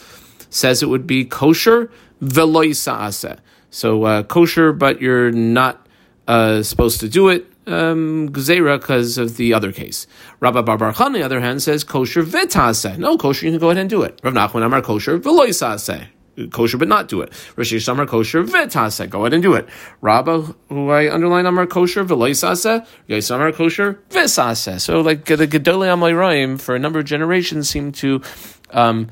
says 0.49 0.81
it 0.81 0.87
would 0.87 1.05
be 1.05 1.23
kosher 1.23 1.91
veloy 2.21 2.75
sa'aseh. 2.75 3.37
So 3.69 4.03
uh, 4.03 4.23
kosher, 4.23 4.73
but 4.73 5.01
you're 5.01 5.31
not 5.31 5.85
uh, 6.27 6.63
supposed 6.63 6.99
to 7.01 7.09
do 7.09 7.29
it 7.29 7.45
um, 7.67 8.29
gzera 8.29 8.79
because 8.79 9.17
of 9.17 9.37
the 9.37 9.53
other 9.53 9.71
case. 9.71 10.07
Rabbi 10.39 10.61
Bar 10.61 10.95
on 10.99 11.13
the 11.13 11.23
other 11.23 11.41
hand, 11.41 11.61
says 11.61 11.83
kosher 11.83 12.23
v'taseh. 12.23 12.97
No, 12.97 13.17
kosher, 13.17 13.45
you 13.45 13.51
can 13.51 13.59
go 13.59 13.69
ahead 13.69 13.81
and 13.81 13.89
do 13.89 14.01
it. 14.01 14.19
Rav 14.23 14.33
Nachman 14.33 14.65
Amar 14.65 14.81
kosher 14.81 15.19
v'loisaseh. 15.19 16.07
Kosher, 16.51 16.77
but 16.77 16.87
not 16.87 17.07
do 17.07 17.21
it. 17.21 17.33
Rosh 17.55 17.73
Hashanah 17.73 18.07
kosher 18.07 18.43
v'taseh. 18.43 19.09
Go 19.09 19.21
ahead 19.21 19.33
and 19.33 19.41
do 19.41 19.55
it. 19.55 19.67
Rabba, 20.01 20.41
who 20.69 20.89
I 20.89 21.11
underline 21.11 21.45
Amar 21.45 21.65
kosher 21.65 22.05
v'loisaseh. 22.05 22.85
Yais 23.09 23.33
Amar 23.33 23.51
kosher 23.51 23.99
v'saseh. 24.09 24.79
So 24.79 25.01
like 25.01 25.25
the 25.25 25.47
Gedolei 25.47 25.87
Amayraim 25.87 26.61
for 26.61 26.75
a 26.75 26.79
number 26.79 26.99
of 26.99 27.05
generations 27.05 27.69
seem 27.69 27.91
to 27.93 28.21
um, 28.69 29.07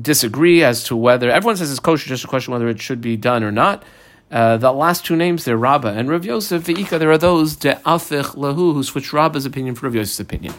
disagree 0.00 0.64
as 0.64 0.84
to 0.84 0.96
whether 0.96 1.30
everyone 1.30 1.56
says 1.56 1.70
it's 1.70 1.80
kosher, 1.80 2.08
just 2.08 2.24
a 2.24 2.28
question 2.28 2.52
whether 2.52 2.68
it 2.68 2.80
should 2.80 3.00
be 3.00 3.16
done 3.16 3.44
or 3.44 3.52
not. 3.52 3.82
Uh, 4.30 4.56
the 4.56 4.72
last 4.72 5.04
two 5.04 5.14
names 5.14 5.44
there, 5.44 5.56
Rabba 5.56 5.88
and 5.88 6.08
Rav 6.08 6.24
Yosef, 6.24 6.64
Ve'ika, 6.64 6.98
there 6.98 7.10
are 7.10 7.18
those 7.18 7.56
de 7.56 7.74
afich 7.84 8.34
lahu 8.34 8.72
who 8.74 8.82
switch 8.82 9.12
Rabba's 9.12 9.44
opinion 9.44 9.74
for 9.74 9.86
Rav 9.86 9.94
Yosef's 9.94 10.18
opinion. 10.18 10.54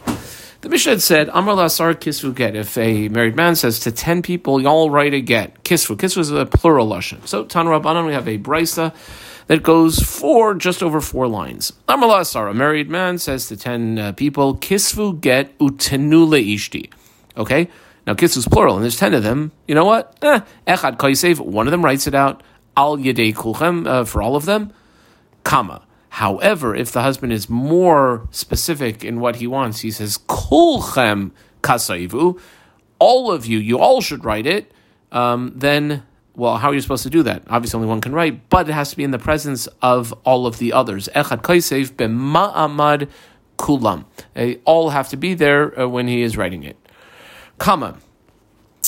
The 0.65 0.69
Mishnah 0.69 0.99
said, 0.99 1.29
Amar 1.31 1.53
lasar 1.53 1.93
kisvu 1.93 2.33
get. 2.33 2.55
If 2.55 2.75
a 2.75 3.07
married 3.09 3.35
man 3.35 3.55
says 3.55 3.79
to 3.81 3.91
ten 3.91 4.23
people, 4.23 4.59
y'all 4.59 4.89
write 4.89 5.13
a 5.13 5.21
get. 5.21 5.63
Kisvu. 5.63 5.95
Kisvu 5.95 6.17
is 6.17 6.31
a 6.31 6.47
plural 6.47 6.89
lashon. 6.89 7.27
So, 7.27 7.45
Tan 7.45 7.67
Rabbanan, 7.67 8.07
we 8.07 8.13
have 8.13 8.27
a 8.27 8.39
brisa 8.39 8.91
that 9.45 9.61
goes 9.61 9.99
for 9.99 10.55
just 10.55 10.81
over 10.81 11.01
four 11.01 11.27
lines. 11.27 11.71
Amar 11.87 12.09
lasar, 12.09 12.49
a 12.49 12.53
married 12.55 12.89
man 12.89 13.19
says 13.19 13.47
to 13.49 13.57
ten 13.57 13.99
uh, 13.99 14.13
people, 14.13 14.55
kisvu 14.55 15.21
get 15.21 15.55
utenu 15.59 16.27
ishti. 16.55 16.89
Okay? 17.37 17.69
Now, 18.07 18.15
kisvu 18.15 18.37
is 18.37 18.47
plural, 18.47 18.73
and 18.73 18.83
there's 18.83 18.97
ten 18.97 19.13
of 19.13 19.21
them. 19.21 19.51
You 19.67 19.75
know 19.75 19.85
what? 19.85 20.17
Eh, 20.23 20.39
echad 20.65 20.97
kaisev, 20.97 21.41
one 21.41 21.67
of 21.67 21.71
them 21.71 21.85
writes 21.85 22.07
it 22.07 22.15
out. 22.15 22.41
Al 22.75 22.97
yedei 22.97 23.35
kulchem, 23.35 23.85
uh, 23.85 24.03
for 24.03 24.23
all 24.23 24.35
of 24.35 24.45
them. 24.45 24.73
Kama. 25.43 25.83
However, 26.15 26.73
if 26.73 26.93
the 26.93 27.01
husband 27.01 27.33
is 27.33 27.49
more 27.49 28.25
specific 28.31 29.03
in 29.03 29.19
what 29.19 29.35
he 29.35 29.47
wants, 29.47 29.81
he 29.81 29.91
says, 29.91 30.17
Kulchem 30.17 31.31
kasaivu, 31.61 32.39
all 32.99 33.29
of 33.33 33.45
you, 33.45 33.57
you 33.57 33.77
all 33.79 33.99
should 33.99 34.23
write 34.23 34.45
it, 34.45 34.71
um, 35.11 35.51
then, 35.53 36.03
well, 36.33 36.55
how 36.55 36.69
are 36.69 36.73
you 36.73 36.79
supposed 36.79 37.03
to 37.03 37.09
do 37.09 37.21
that? 37.23 37.43
Obviously, 37.49 37.79
only 37.79 37.89
one 37.89 37.99
can 37.99 38.13
write, 38.13 38.47
but 38.47 38.69
it 38.69 38.71
has 38.71 38.91
to 38.91 38.95
be 38.95 39.03
in 39.03 39.11
the 39.11 39.19
presence 39.19 39.67
of 39.81 40.13
all 40.23 40.47
of 40.47 40.57
the 40.57 40.71
others. 40.71 41.09
Echad 41.13 41.41
kaisev 41.41 41.91
b'ma'amad 41.91 43.09
kulam. 43.57 44.05
They 44.35 44.61
all 44.63 44.91
have 44.91 45.09
to 45.09 45.17
be 45.17 45.33
there 45.33 45.77
uh, 45.77 45.85
when 45.85 46.07
he 46.07 46.21
is 46.21 46.37
writing 46.37 46.63
it. 46.63 46.77
Kama 47.57 47.97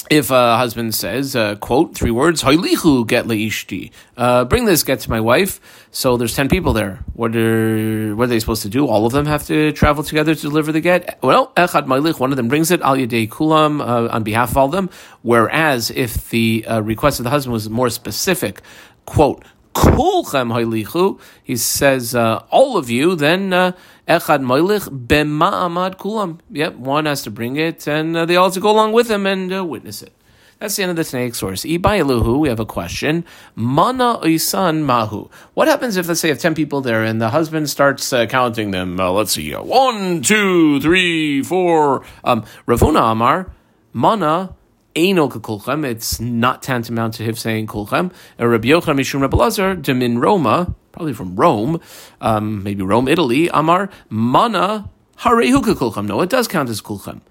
if 0.09 0.31
a 0.31 0.57
husband 0.57 0.93
says, 0.95 1.35
uh, 1.35 1.55
quote, 1.55 1.95
three 1.95 2.11
words, 2.11 2.43
Hoilichu 2.43 3.07
get 3.07 3.25
leishti, 3.25 3.91
uh, 4.17 4.45
bring 4.45 4.65
this 4.65 4.83
get 4.83 4.99
to 5.01 5.09
my 5.09 5.19
wife. 5.19 5.59
So 5.91 6.17
there's 6.17 6.35
10 6.35 6.49
people 6.49 6.73
there. 6.73 7.03
What 7.13 7.35
are, 7.35 8.15
what 8.15 8.25
are 8.25 8.27
they 8.27 8.39
supposed 8.39 8.63
to 8.63 8.69
do? 8.69 8.87
All 8.87 9.05
of 9.05 9.13
them 9.13 9.25
have 9.25 9.45
to 9.47 9.71
travel 9.71 10.03
together 10.03 10.35
to 10.35 10.41
deliver 10.41 10.71
the 10.71 10.81
get? 10.81 11.19
Well, 11.21 11.51
echad 11.55 11.85
mailich, 11.85 12.19
one 12.19 12.31
of 12.31 12.37
them 12.37 12.47
brings 12.47 12.71
it, 12.71 12.81
al 12.81 12.95
yadei 12.95 13.29
kulam, 13.29 13.81
uh, 13.81 14.13
on 14.13 14.23
behalf 14.23 14.51
of 14.51 14.57
all 14.57 14.65
of 14.65 14.71
them. 14.71 14.89
Whereas 15.21 15.91
if 15.91 16.29
the 16.29 16.65
uh, 16.67 16.81
request 16.81 17.19
of 17.19 17.23
the 17.23 17.29
husband 17.29 17.53
was 17.53 17.69
more 17.69 17.89
specific, 17.89 18.61
quote, 19.05 19.43
kulchem 19.77 20.51
hoilichu, 20.53 21.19
he 21.43 21.55
says, 21.55 22.15
uh, 22.15 22.43
all 22.49 22.77
of 22.77 22.89
you, 22.89 23.15
then, 23.15 23.53
uh, 23.53 23.71
echad 24.07 24.41
moilich 24.41 24.89
b'ma'amad 25.07 25.97
kulam. 25.97 26.39
Yep, 26.51 26.75
one 26.75 27.05
has 27.05 27.21
to 27.23 27.31
bring 27.31 27.57
it, 27.57 27.87
and 27.87 28.15
uh, 28.15 28.25
they 28.25 28.35
all 28.35 28.45
have 28.45 28.53
to 28.53 28.59
go 28.59 28.71
along 28.71 28.93
with 28.93 29.09
him 29.09 29.25
and 29.25 29.53
uh, 29.53 29.63
witness 29.63 30.01
it. 30.01 30.13
That's 30.59 30.75
the 30.75 30.83
end 30.83 30.89
of 30.89 30.95
the 30.95 31.03
Tanaic 31.03 31.35
source. 31.35 31.63
Ibayaluhu, 31.63 32.39
we 32.39 32.49
have 32.49 32.59
a 32.59 32.65
question. 32.65 33.25
Mana 33.55 34.19
isan 34.25 34.83
mahu. 34.83 35.29
What 35.53 35.67
happens 35.67 35.97
if, 35.97 36.07
let's 36.07 36.19
say, 36.19 36.31
if 36.31 36.39
10 36.39 36.55
people 36.55 36.81
there 36.81 37.03
and 37.03 37.21
the 37.21 37.29
husband 37.29 37.69
starts 37.69 38.11
uh, 38.11 38.25
counting 38.25 38.71
them? 38.71 38.99
Uh, 38.99 39.11
let's 39.11 39.33
see, 39.33 39.53
uh, 39.53 39.61
one, 39.61 40.23
two, 40.23 40.81
three, 40.81 41.43
four. 41.43 42.03
Um, 42.23 42.43
Rav 42.65 42.79
Huna 42.79 43.11
Amar, 43.11 43.51
mana 43.93 44.55
It's 44.97 46.19
not 46.19 46.63
tantamount 46.63 47.13
to 47.15 47.23
him 47.23 47.35
saying 47.35 47.67
kulchem. 47.67 48.11
Rabbi 48.39 48.69
Yochanan 48.69 48.99
Mishum 48.99 49.21
Rabbi 49.21 49.37
Lazar, 49.37 49.75
Demin 49.75 50.19
Roma, 50.19 50.73
probably 50.91 51.13
from 51.13 51.35
Rome, 51.35 51.79
um, 52.19 52.63
maybe 52.63 52.81
Rome, 52.81 53.07
Italy. 53.07 53.47
Amar 53.53 53.89
mana 54.09 54.89
harehu 55.19 55.61
kulchem. 55.61 56.07
No, 56.07 56.21
it 56.21 56.31
does 56.31 56.47
count 56.47 56.69
as 56.69 56.81
kulchem. 56.81 57.21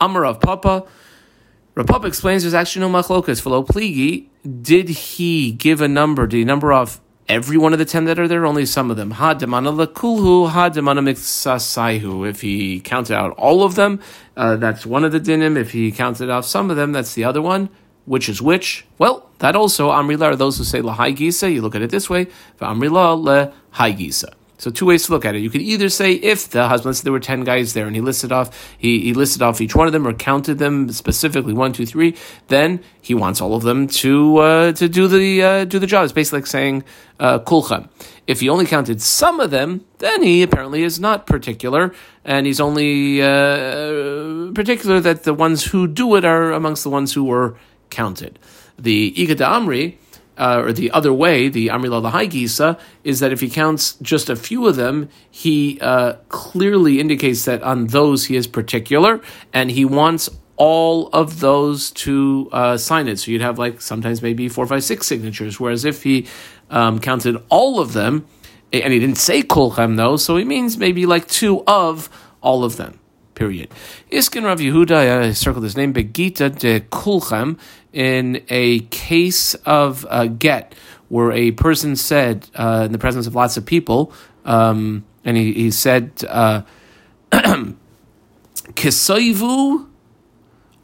Amar 0.00 0.22
Rav 0.22 0.40
Papa. 0.40 0.84
Rav 1.76 1.86
Papa 1.86 2.08
explains 2.08 2.42
there's 2.42 2.54
actually 2.54 2.80
no 2.80 2.90
machlokas. 2.90 3.40
Philo 3.40 3.62
pligi, 3.62 4.26
did 4.60 4.88
he 4.88 5.52
give 5.52 5.80
a 5.80 5.86
number? 5.86 6.26
Did 6.26 6.38
he 6.38 6.44
number 6.44 6.72
off 6.72 7.00
every 7.32 7.56
one 7.56 7.72
of 7.72 7.78
the 7.78 7.86
ten 7.86 8.04
that 8.04 8.18
are 8.18 8.28
there? 8.28 8.44
Only 8.44 8.66
some 8.66 8.90
of 8.90 8.98
them. 8.98 9.12
Ha 9.12 9.34
demana 9.34 9.72
lekulhu, 9.74 10.50
ha 10.50 10.68
demana 10.68 11.00
miksasaihu. 11.00 12.28
If 12.28 12.42
he 12.42 12.80
counted 12.80 13.16
out 13.16 13.32
all 13.38 13.62
of 13.62 13.74
them, 13.74 14.00
uh, 14.36 14.56
that's 14.56 14.84
one 14.84 15.02
of 15.02 15.12
the 15.12 15.20
dinim. 15.20 15.56
If 15.56 15.72
he 15.72 15.90
counted 15.92 16.28
out 16.28 16.44
some 16.44 16.70
of 16.70 16.76
them, 16.76 16.92
that's 16.92 17.14
the 17.14 17.24
other 17.24 17.40
one. 17.40 17.70
Which 18.04 18.28
is 18.28 18.42
which? 18.42 18.84
Well, 18.98 19.30
that 19.38 19.56
also 19.56 19.90
amrila 19.90 20.32
are 20.32 20.36
those 20.36 20.58
who 20.58 20.64
say 20.64 20.82
lahai 20.82 21.16
gisa. 21.16 21.52
You 21.52 21.62
look 21.62 21.74
at 21.74 21.82
it 21.82 21.90
this 21.90 22.10
way: 22.10 22.26
amrila 22.60 23.52
lehai 23.72 23.96
gisa. 23.96 24.34
So 24.62 24.70
two 24.70 24.86
ways 24.86 25.06
to 25.06 25.12
look 25.12 25.24
at 25.24 25.34
it. 25.34 25.40
You 25.40 25.50
could 25.50 25.60
either 25.60 25.88
say 25.88 26.12
if 26.12 26.48
the 26.48 26.68
husband 26.68 26.96
said 26.96 27.04
there 27.04 27.12
were 27.12 27.18
ten 27.18 27.42
guys 27.42 27.72
there 27.72 27.84
and 27.88 27.96
he 27.96 28.00
listed 28.00 28.30
off 28.30 28.48
he, 28.78 29.00
he 29.00 29.12
listed 29.12 29.42
off 29.42 29.60
each 29.60 29.74
one 29.74 29.88
of 29.88 29.92
them 29.92 30.06
or 30.06 30.12
counted 30.12 30.58
them 30.58 30.88
specifically 30.92 31.52
one 31.52 31.72
two 31.72 31.84
three, 31.84 32.14
then 32.46 32.80
he 33.00 33.12
wants 33.12 33.40
all 33.40 33.56
of 33.56 33.64
them 33.64 33.88
to 33.88 34.36
uh, 34.36 34.72
to 34.74 34.88
do 34.88 35.08
the 35.08 35.42
uh, 35.42 35.64
do 35.64 35.80
the 35.80 35.86
job. 35.88 36.04
It's 36.04 36.12
basically 36.12 36.38
like 36.38 36.46
saying 36.46 36.84
uh, 37.18 37.40
kulchem. 37.40 37.88
If 38.28 38.38
he 38.38 38.48
only 38.48 38.64
counted 38.64 39.02
some 39.02 39.40
of 39.40 39.50
them, 39.50 39.84
then 39.98 40.22
he 40.22 40.44
apparently 40.44 40.84
is 40.84 41.00
not 41.00 41.26
particular, 41.26 41.92
and 42.24 42.46
he's 42.46 42.60
only 42.60 43.20
uh, 43.20 44.52
particular 44.54 45.00
that 45.00 45.24
the 45.24 45.34
ones 45.34 45.64
who 45.64 45.88
do 45.88 46.14
it 46.14 46.24
are 46.24 46.52
amongst 46.52 46.84
the 46.84 46.90
ones 46.90 47.14
who 47.14 47.24
were 47.24 47.56
counted. 47.90 48.38
The 48.78 49.12
Igada 49.14 49.48
Amri 49.58 49.96
uh, 50.42 50.60
or 50.64 50.72
the 50.72 50.90
other 50.90 51.12
way, 51.12 51.48
the 51.48 51.68
Amrila 51.68 52.10
Lahai 52.10 52.28
Gisa, 52.28 52.76
is 53.04 53.20
that 53.20 53.30
if 53.32 53.40
he 53.40 53.48
counts 53.48 53.94
just 54.02 54.28
a 54.28 54.34
few 54.34 54.66
of 54.66 54.74
them, 54.74 55.08
he 55.30 55.78
uh, 55.80 56.14
clearly 56.30 56.98
indicates 56.98 57.44
that 57.44 57.62
on 57.62 57.86
those 57.86 58.24
he 58.24 58.34
is 58.34 58.48
particular, 58.48 59.20
and 59.52 59.70
he 59.70 59.84
wants 59.84 60.28
all 60.56 61.08
of 61.12 61.38
those 61.38 61.92
to 61.92 62.48
uh, 62.50 62.76
sign 62.76 63.06
it. 63.06 63.20
So 63.20 63.30
you'd 63.30 63.40
have 63.40 63.56
like 63.56 63.80
sometimes 63.80 64.20
maybe 64.20 64.48
four, 64.48 64.66
five, 64.66 64.82
six 64.82 65.06
signatures. 65.06 65.60
Whereas 65.60 65.84
if 65.84 66.02
he 66.02 66.26
um, 66.70 66.98
counted 66.98 67.40
all 67.48 67.78
of 67.78 67.92
them, 67.92 68.26
and 68.72 68.92
he 68.92 68.98
didn't 68.98 69.18
say 69.18 69.44
Kulchem 69.44 69.96
though, 69.96 70.16
so 70.16 70.36
he 70.36 70.44
means 70.44 70.76
maybe 70.76 71.06
like 71.06 71.28
two 71.28 71.62
of 71.68 72.10
all 72.40 72.64
of 72.64 72.76
them 72.78 72.98
period. 73.34 73.68
Iskin 74.10 74.44
Rav 74.44 74.60
Yehuda, 74.60 75.22
I 75.22 75.32
circled 75.32 75.64
his 75.64 75.76
name, 75.76 75.92
Begita 75.92 76.56
de 76.56 76.80
Kulchem, 76.80 77.58
in 77.92 78.42
a 78.48 78.80
case 78.80 79.54
of 79.66 80.06
a 80.10 80.28
get, 80.28 80.74
where 81.08 81.32
a 81.32 81.50
person 81.52 81.96
said, 81.96 82.48
uh, 82.54 82.82
in 82.86 82.92
the 82.92 82.98
presence 82.98 83.26
of 83.26 83.34
lots 83.34 83.56
of 83.56 83.66
people, 83.66 84.12
um, 84.44 85.04
and 85.24 85.36
he, 85.36 85.52
he 85.52 85.70
said, 85.70 86.10
uh, 86.28 86.62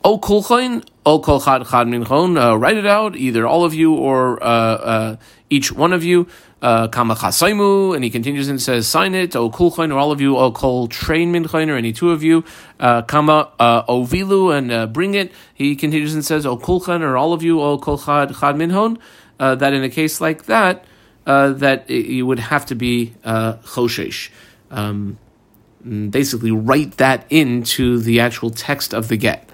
O 0.05 0.19
Kulchain, 0.19 0.87
O 1.05 1.19
Kol 1.19 1.41
Chad 1.41 1.67
Chad 1.67 1.87
Minchon, 1.87 2.41
uh, 2.41 2.57
write 2.57 2.77
it 2.77 2.87
out, 2.87 3.17
either 3.17 3.47
all 3.47 3.65
of 3.65 3.75
you 3.75 3.95
or 3.95 4.43
uh, 4.43 4.47
uh, 4.47 5.17
each 5.51 5.73
one 5.73 5.93
of 5.93 6.05
you. 6.05 6.29
Uh, 6.61 6.89
Kama 6.89 7.15
Chasaimu, 7.15 7.95
and 7.95 8.03
he 8.03 8.11
continues 8.11 8.49
and 8.49 8.61
says, 8.61 8.89
sign 8.89 9.15
it, 9.15 9.37
O 9.37 9.49
Kulchain, 9.49 9.93
or 9.93 9.99
all 9.99 10.11
of 10.11 10.21
you, 10.21 10.37
O 10.37 10.51
Kol 10.51 10.89
Train 10.89 11.33
Minchain, 11.33 11.69
or 11.69 11.77
any 11.77 11.93
two 11.93 12.11
of 12.11 12.25
you. 12.25 12.43
Uh, 12.81 13.03
Kama 13.03 13.53
Ovilu, 13.61 14.53
and 14.53 14.93
bring 14.93 15.15
it. 15.15 15.31
He 15.55 15.77
continues 15.77 16.15
and 16.15 16.25
says, 16.25 16.45
O 16.45 16.57
Kulchain, 16.57 17.03
or 17.03 17.17
all 17.17 17.33
of 17.33 17.45
you, 17.45 17.61
O 17.61 17.79
Kol 17.79 17.97
Chad 17.97 18.31
Minchon. 18.31 18.99
That 19.39 19.73
in 19.73 19.85
a 19.85 19.89
case 19.89 20.21
like 20.21 20.47
that, 20.47 20.85
that 21.25 21.89
you 21.89 22.27
would 22.27 22.41
have 22.41 22.67
to 22.67 22.75
be 22.75 23.15
Choshesh. 23.25 24.31
Um, 24.73 25.17
basically, 26.11 26.51
write 26.51 26.97
that 26.97 27.25
into 27.31 28.01
the 28.01 28.19
actual 28.19 28.51
text 28.51 28.93
of 28.93 29.07
the 29.07 29.17
get. 29.17 29.49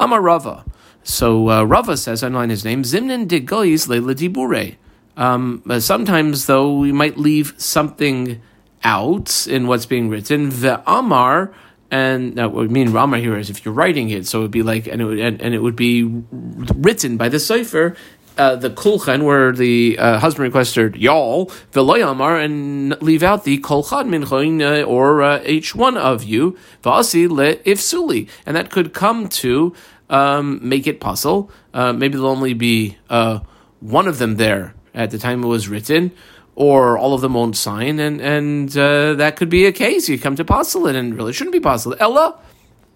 Amar 0.00 0.20
Rava. 0.20 0.64
So 1.04 1.50
uh, 1.50 1.62
Rava 1.62 1.96
says, 1.96 2.24
underline 2.24 2.50
his 2.50 2.64
name, 2.64 2.82
Zimnin 2.82 3.28
de 3.28 3.40
Goyis 3.40 3.86
Leila 3.86 4.12
Dibure. 4.12 4.74
Um, 5.16 5.62
sometimes, 5.78 6.46
though, 6.46 6.76
we 6.76 6.92
might 6.92 7.16
leave 7.16 7.54
something 7.56 8.42
out 8.82 9.46
in 9.46 9.66
what's 9.66 9.86
being 9.86 10.08
written. 10.08 10.50
The 10.50 10.82
Amar, 10.86 11.52
and 11.90 12.34
now 12.34 12.48
what 12.48 12.62
we 12.62 12.68
mean 12.68 12.92
Ramar 12.92 13.18
here 13.18 13.36
is 13.36 13.50
if 13.50 13.64
you're 13.64 13.74
writing 13.74 14.10
it, 14.10 14.26
so 14.26 14.40
it 14.40 14.42
would 14.42 14.50
be 14.50 14.62
like, 14.62 14.86
and 14.86 15.00
it 15.00 15.04
would, 15.04 15.18
and, 15.18 15.40
and 15.40 15.54
it 15.54 15.60
would 15.60 15.76
be 15.76 16.04
written 16.04 17.16
by 17.16 17.28
the 17.28 17.40
cipher. 17.40 17.96
Uh, 18.38 18.54
the 18.54 18.68
kulchen, 18.68 19.24
where 19.24 19.50
the 19.50 19.98
uh, 19.98 20.18
husband 20.18 20.44
requested 20.44 20.94
y'all, 20.94 21.50
amar, 21.74 22.38
and 22.38 23.00
leave 23.00 23.22
out 23.22 23.44
the 23.44 23.56
kolchad 23.60 24.06
minchoin, 24.06 24.60
uh, 24.60 24.84
or 24.84 25.22
uh, 25.22 25.42
each 25.46 25.74
one 25.74 25.96
of 25.96 26.22
you, 26.22 26.54
vasi 26.82 27.26
le 27.26 27.56
ifsuli. 27.64 28.28
And 28.44 28.54
that 28.54 28.70
could 28.70 28.92
come 28.92 29.30
to 29.40 29.72
um, 30.10 30.60
make 30.62 30.86
it 30.86 31.00
puzzle. 31.00 31.50
Uh, 31.72 31.94
maybe 31.94 32.18
there'll 32.18 32.30
only 32.30 32.52
be 32.52 32.98
uh, 33.08 33.38
one 33.80 34.06
of 34.06 34.18
them 34.18 34.36
there 34.36 34.74
at 34.96 35.10
the 35.10 35.18
time 35.18 35.44
it 35.44 35.46
was 35.46 35.68
written, 35.68 36.10
or 36.56 36.98
all 36.98 37.14
of 37.14 37.20
them 37.20 37.34
won't 37.34 37.56
sign, 37.56 38.00
and 38.00 38.20
and 38.20 38.76
uh, 38.76 39.14
that 39.14 39.36
could 39.36 39.50
be 39.50 39.66
a 39.66 39.72
case. 39.72 40.08
You 40.08 40.18
come 40.18 40.34
to 40.34 40.44
it, 40.86 40.96
and 40.96 41.14
really 41.14 41.32
shouldn't 41.32 41.52
be 41.52 41.60
puzzle. 41.60 41.94
Ella, 42.00 42.40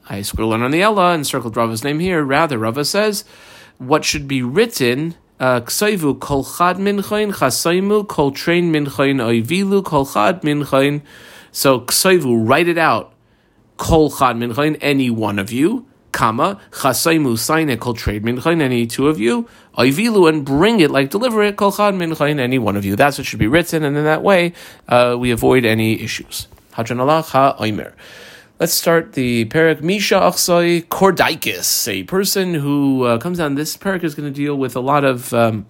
I 0.09 0.23
scribbled 0.23 0.55
on 0.55 0.71
the 0.71 0.83
Ella 0.83 1.13
and 1.13 1.27
circled 1.27 1.57
Rava's 1.57 1.85
name 1.85 2.01
here. 2.01 2.25
Rather, 2.25 2.59
Rava 2.59 2.85
says 2.85 3.25
what 3.79 4.05
should 4.05 4.27
be 4.27 4.43
written. 4.43 5.15
Uh, 5.39 5.61
minchain. 10.43 11.03
So 11.53 11.81
ksaivu, 11.81 12.49
write 12.49 12.69
it 12.69 12.77
out. 12.77 13.15
Kol 13.79 14.11
chad 14.11 14.37
any 14.83 15.09
one 15.09 15.39
of 15.39 15.51
you 15.51 15.87
Kama 16.13 16.61
chasaimu 16.71 17.39
sign 17.39 17.69
it 17.69 17.81
called 17.81 17.99
trade 17.99 18.25
minchain 18.25 18.61
any 18.61 18.87
two 18.87 19.09
of 19.09 19.19
you 19.21 19.49
oivilu 19.79 20.29
and 20.29 20.45
bring 20.45 20.81
it 20.81 20.91
like 20.91 21.11
deliver 21.11 21.43
it 21.43 21.57
kol 21.57 21.73
chad 21.73 21.95
minchain 21.95 22.39
any 22.39 22.59
one 22.59 22.77
of 22.77 22.85
you. 22.85 22.97
That's 22.97 23.19
what 23.19 23.27
should 23.27 23.39
be 23.39 23.47
written, 23.47 23.85
and 23.85 23.97
in 23.97 24.05
that 24.05 24.23
way 24.23 24.53
uh, 24.89 25.17
we 25.19 25.31
avoid 25.31 25.65
any 25.65 26.01
issues. 26.01 26.49
Hadran 26.75 27.01
Allah 27.01 27.23
ha 27.23 27.57
oimer. 27.59 27.93
Let's 28.59 28.75
start 28.75 29.15
the 29.15 29.47
parak 29.47 29.81
Misha 29.81 30.17
Achsoi 30.17 30.85
Kordaikis, 30.85 31.89
a 31.89 32.03
person 32.03 32.53
who 32.53 33.05
uh, 33.05 33.17
comes 33.17 33.39
down. 33.39 33.55
This 33.55 33.75
parak 33.75 34.05
is 34.05 34.15
going 34.15 34.31
to 34.31 34.35
deal 34.35 34.55
with 34.55 34.77
a 34.77 34.81
lot 34.81 35.03
of 35.03 35.33
um, 35.33 35.65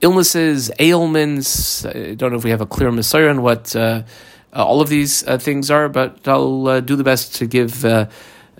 illnesses, 0.00 0.70
ailments. 0.80 1.86
I 1.86 2.14
don't 2.14 2.32
know 2.32 2.38
if 2.38 2.42
we 2.42 2.50
have 2.50 2.60
a 2.60 2.66
clear 2.66 2.90
messiah 2.90 3.28
on 3.28 3.42
what 3.42 3.76
uh, 3.76 4.02
uh, 4.52 4.64
all 4.64 4.80
of 4.80 4.88
these 4.88 5.24
uh, 5.28 5.38
things 5.38 5.70
are, 5.70 5.88
but 5.88 6.26
I'll 6.26 6.66
uh, 6.66 6.80
do 6.80 6.96
the 6.96 7.04
best 7.04 7.36
to 7.36 7.46
give 7.46 7.84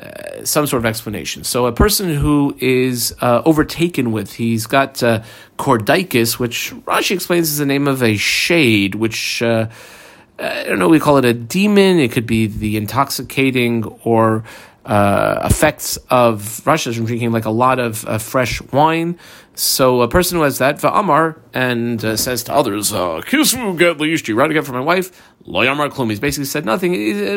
uh, 0.01 0.45
some 0.45 0.67
sort 0.67 0.81
of 0.81 0.87
explanation. 0.87 1.45
So, 1.45 1.67
a 1.67 1.73
person 1.73 2.15
who 2.15 2.57
is 2.61 3.15
overtaken 3.21 4.13
with, 4.13 4.35
he's 4.35 4.67
got 4.67 5.03
uh, 5.03 5.23
Kordaikis, 5.59 6.39
which 6.39 6.73
Rashi 6.87 7.13
explains 7.13 7.51
is 7.51 7.59
the 7.59 7.67
name 7.67 7.89
of 7.89 8.03
a 8.03 8.17
shade, 8.17 8.95
which 8.95 9.43
I 9.43 10.65
don't 10.65 10.79
know, 10.79 10.89
we 10.89 11.01
call 11.01 11.17
it 11.17 11.25
a 11.25 11.35
demon. 11.35 11.99
It 11.99 12.13
could 12.13 12.27
be 12.27 12.47
the 12.47 12.77
intoxicating 12.77 13.85
or 14.05 14.45
uh, 14.89 15.43
effects 15.45 15.99
of 16.11 16.67
Russia 16.67 16.93
from 16.93 17.05
drinking 17.05 17.33
like 17.33 17.45
a 17.45 17.51
lot 17.51 17.79
of 17.79 18.07
uh, 18.07 18.19
fresh 18.19 18.63
wine. 18.73 19.19
So 19.55 20.01
a 20.03 20.09
person 20.09 20.39
who 20.39 20.45
has 20.45 20.59
that 20.59 20.77
va'amar 20.77 21.39
and 21.53 22.03
uh, 22.05 22.17
says 22.17 22.45
to 22.45 22.55
others, 22.55 22.93
uh, 22.93 23.21
"Kisvu 23.27 23.77
get 23.79 23.99
liishti," 23.99 24.35
right 24.35 24.51
again 24.51 24.63
for 24.63 24.73
my 24.73 24.81
wife. 24.81 25.11
Lo 25.45 25.65
yamar 25.65 25.91
klum. 25.91 26.11
He's 26.11 26.21
basically 26.21 26.47
said 26.47 26.65
nothing. 26.65 26.93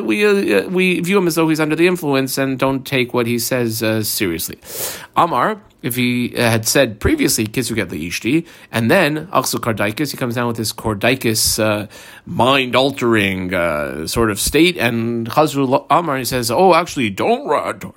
We 0.05 0.25
uh, 0.25 0.67
we 0.67 0.99
view 0.99 1.17
him 1.17 1.27
as 1.27 1.35
though 1.35 1.47
he's 1.47 1.59
under 1.59 1.75
the 1.75 1.87
influence 1.87 2.37
and 2.37 2.59
don't 2.59 2.85
take 2.85 3.13
what 3.13 3.27
he 3.27 3.39
says 3.39 3.81
uh, 3.81 4.03
seriously. 4.03 4.59
Amar 5.15 5.61
if 5.81 5.95
he 5.95 6.35
uh, 6.35 6.49
had 6.49 6.67
said 6.67 6.99
previously 6.99 7.45
kisuget 7.45 7.87
ishti, 7.87 8.45
and 8.71 8.91
then 8.91 9.27
aksu 9.27 9.59
kardaikis, 9.59 10.11
he 10.11 10.17
comes 10.17 10.35
down 10.35 10.47
with 10.47 10.57
this 10.57 10.73
kordaikis 10.73 11.59
uh, 11.59 11.87
mind 12.25 12.75
altering 12.75 13.53
uh, 13.53 14.05
sort 14.07 14.29
of 14.29 14.39
state, 14.39 14.77
and 14.77 15.29
chazru 15.29 15.85
amar 15.89 16.17
he 16.17 16.25
says, 16.25 16.51
"Oh, 16.51 16.73
actually, 16.73 17.09
don't 17.09 17.47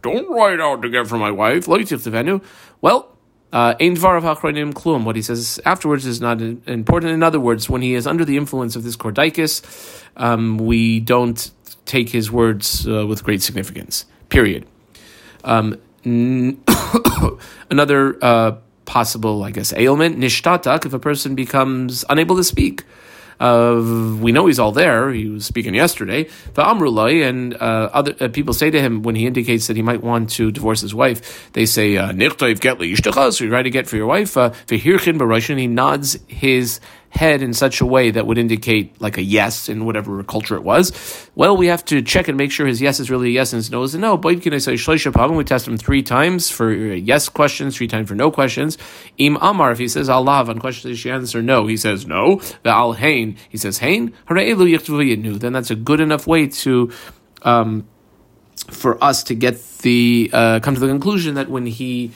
don't 0.02 0.30
write 0.30 0.60
out 0.60 0.82
to 0.82 0.88
get 0.88 1.06
for 1.06 1.18
my 1.18 1.30
wife." 1.30 1.68
Well. 2.80 3.13
Ein 3.54 3.94
dvar 3.94 4.16
of 4.16 4.24
hachronim 4.24 4.72
klum. 4.72 5.04
What 5.04 5.14
he 5.14 5.22
says 5.22 5.60
afterwards 5.64 6.06
is 6.06 6.20
not 6.20 6.40
important. 6.40 7.12
In 7.12 7.22
other 7.22 7.38
words, 7.38 7.70
when 7.70 7.82
he 7.82 7.94
is 7.94 8.06
under 8.06 8.24
the 8.24 8.36
influence 8.36 8.74
of 8.74 8.82
this 8.82 8.96
kordaikis, 8.96 9.62
um, 10.16 10.58
we 10.58 10.98
don't 10.98 11.50
take 11.86 12.08
his 12.08 12.32
words 12.32 12.86
uh, 12.88 13.06
with 13.06 13.22
great 13.22 13.42
significance. 13.42 14.06
Period. 14.28 14.66
Um, 15.44 15.78
Another 17.70 18.18
uh, 18.22 18.56
possible, 18.84 19.44
I 19.44 19.50
guess, 19.52 19.72
ailment, 19.72 20.18
nishtatak, 20.18 20.84
if 20.84 20.92
a 20.92 20.98
person 20.98 21.34
becomes 21.34 22.04
unable 22.08 22.36
to 22.36 22.44
speak. 22.44 22.84
We 23.40 24.32
know 24.32 24.46
he's 24.46 24.58
all 24.58 24.72
there. 24.72 25.12
He 25.12 25.28
was 25.28 25.46
speaking 25.46 25.74
yesterday. 25.74 26.24
Amrulai 26.62 27.28
and 27.28 27.54
uh, 27.54 27.90
other 27.92 28.14
uh, 28.20 28.28
people 28.28 28.54
say 28.54 28.70
to 28.70 28.80
him 28.80 29.02
when 29.02 29.14
he 29.14 29.26
indicates 29.26 29.66
that 29.66 29.76
he 29.76 29.82
might 29.82 30.02
want 30.02 30.30
to 30.30 30.50
divorce 30.50 30.80
his 30.80 30.94
wife, 30.94 31.52
they 31.52 31.66
say, 31.66 31.96
uh, 31.96 32.12
"Nichtayv 32.12 32.60
get 32.60 32.78
So 33.32 33.44
you 33.44 33.50
write 33.50 33.66
a 33.66 33.70
get 33.70 33.86
for 33.86 33.96
your 33.96 34.06
wife. 34.06 34.36
Uh, 34.36 34.52
he 35.58 35.66
nods 35.66 36.18
his 36.28 36.80
head 37.14 37.42
in 37.42 37.54
such 37.54 37.80
a 37.80 37.86
way 37.86 38.10
that 38.10 38.26
would 38.26 38.38
indicate 38.38 39.00
like 39.00 39.16
a 39.16 39.22
yes 39.22 39.68
in 39.68 39.84
whatever 39.84 40.22
culture 40.24 40.56
it 40.56 40.64
was, 40.64 40.92
well, 41.34 41.56
we 41.56 41.68
have 41.68 41.84
to 41.84 42.02
check 42.02 42.26
and 42.28 42.36
make 42.36 42.50
sure 42.50 42.66
his 42.66 42.80
yes 42.80 42.98
is 42.98 43.10
really 43.10 43.28
a 43.28 43.30
yes 43.30 43.52
and 43.52 43.58
his 43.58 43.70
no 43.70 43.82
is 43.84 43.94
a 43.94 43.98
no. 43.98 44.16
But 44.16 44.42
can 44.42 44.52
I 44.52 44.58
say 44.58 44.72
We 44.72 45.44
test 45.44 45.68
him 45.68 45.76
three 45.76 46.02
times 46.02 46.50
for 46.50 46.72
yes 46.72 47.28
questions, 47.28 47.76
three 47.76 47.86
times 47.86 48.08
for 48.08 48.14
no 48.14 48.30
questions. 48.30 48.76
Im 49.16 49.36
Amar, 49.40 49.70
if 49.72 49.78
he 49.78 49.88
says 49.88 50.08
Allah 50.08 50.44
on 50.44 50.58
questions, 50.58 50.98
she 50.98 51.10
answer 51.10 51.40
no. 51.40 51.66
He 51.66 51.76
says 51.76 52.06
no. 52.06 52.40
The 52.62 52.70
Al 52.70 52.94
Hain, 52.94 53.36
he 53.48 53.58
says 53.58 53.78
Hain. 53.78 54.12
Then 54.28 55.52
that's 55.52 55.70
a 55.70 55.76
good 55.76 56.00
enough 56.00 56.26
way 56.26 56.48
to. 56.48 56.90
Um, 57.42 57.86
for 58.70 59.02
us 59.02 59.24
to 59.24 59.34
get 59.34 59.60
the 59.78 60.30
uh, 60.32 60.60
come 60.60 60.74
to 60.74 60.80
the 60.80 60.86
conclusion 60.86 61.34
that 61.34 61.50
when 61.50 61.66
he 61.66 62.12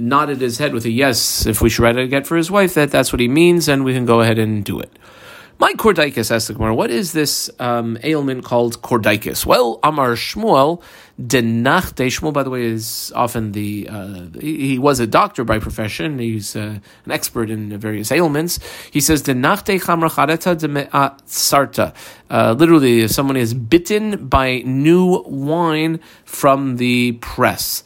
nodded 0.00 0.40
his 0.40 0.58
head 0.58 0.72
with 0.72 0.84
a 0.84 0.90
yes 0.90 1.46
if 1.46 1.60
we 1.60 1.68
should 1.68 1.82
write 1.82 1.96
a 1.96 2.06
get 2.06 2.26
for 2.26 2.36
his 2.36 2.50
wife, 2.50 2.74
that 2.74 2.90
that's 2.90 3.12
what 3.12 3.20
he 3.20 3.28
means, 3.28 3.68
and 3.68 3.84
we 3.84 3.92
can 3.92 4.06
go 4.06 4.20
ahead 4.20 4.38
and 4.38 4.64
do 4.64 4.78
it. 4.78 4.90
My 5.60 5.72
Kordaikis 5.72 6.30
asked 6.30 6.46
the 6.46 6.54
Gemara, 6.54 6.72
what 6.72 6.88
is 6.88 7.12
this 7.12 7.50
um, 7.58 7.98
ailment 8.04 8.44
called 8.44 8.80
Kordaikis? 8.80 9.44
Well, 9.44 9.80
Amar 9.82 10.12
Shmuel, 10.12 10.80
Denachte, 11.20 12.06
Shmuel, 12.06 12.32
by 12.32 12.44
the 12.44 12.50
way, 12.50 12.62
is 12.62 13.12
often 13.16 13.50
the, 13.50 13.88
uh, 13.90 14.26
he, 14.40 14.68
he, 14.68 14.78
was 14.78 15.00
a 15.00 15.06
doctor 15.06 15.42
by 15.42 15.58
profession, 15.58 16.20
he's 16.20 16.54
uh, 16.54 16.78
an 17.04 17.10
expert 17.10 17.50
in 17.50 17.76
various 17.76 18.12
ailments. 18.12 18.60
He 18.92 19.00
says, 19.00 19.24
Denachte 19.24 19.80
Chamra 19.80 20.08
Chareta 20.08 21.20
Sarta. 21.26 21.92
Uh, 22.30 22.54
literally, 22.56 23.00
if 23.00 23.10
someone 23.10 23.36
is 23.36 23.52
bitten 23.52 24.28
by 24.28 24.58
new 24.58 25.24
wine 25.26 25.98
from 26.24 26.76
the 26.76 27.18
press 27.20 27.82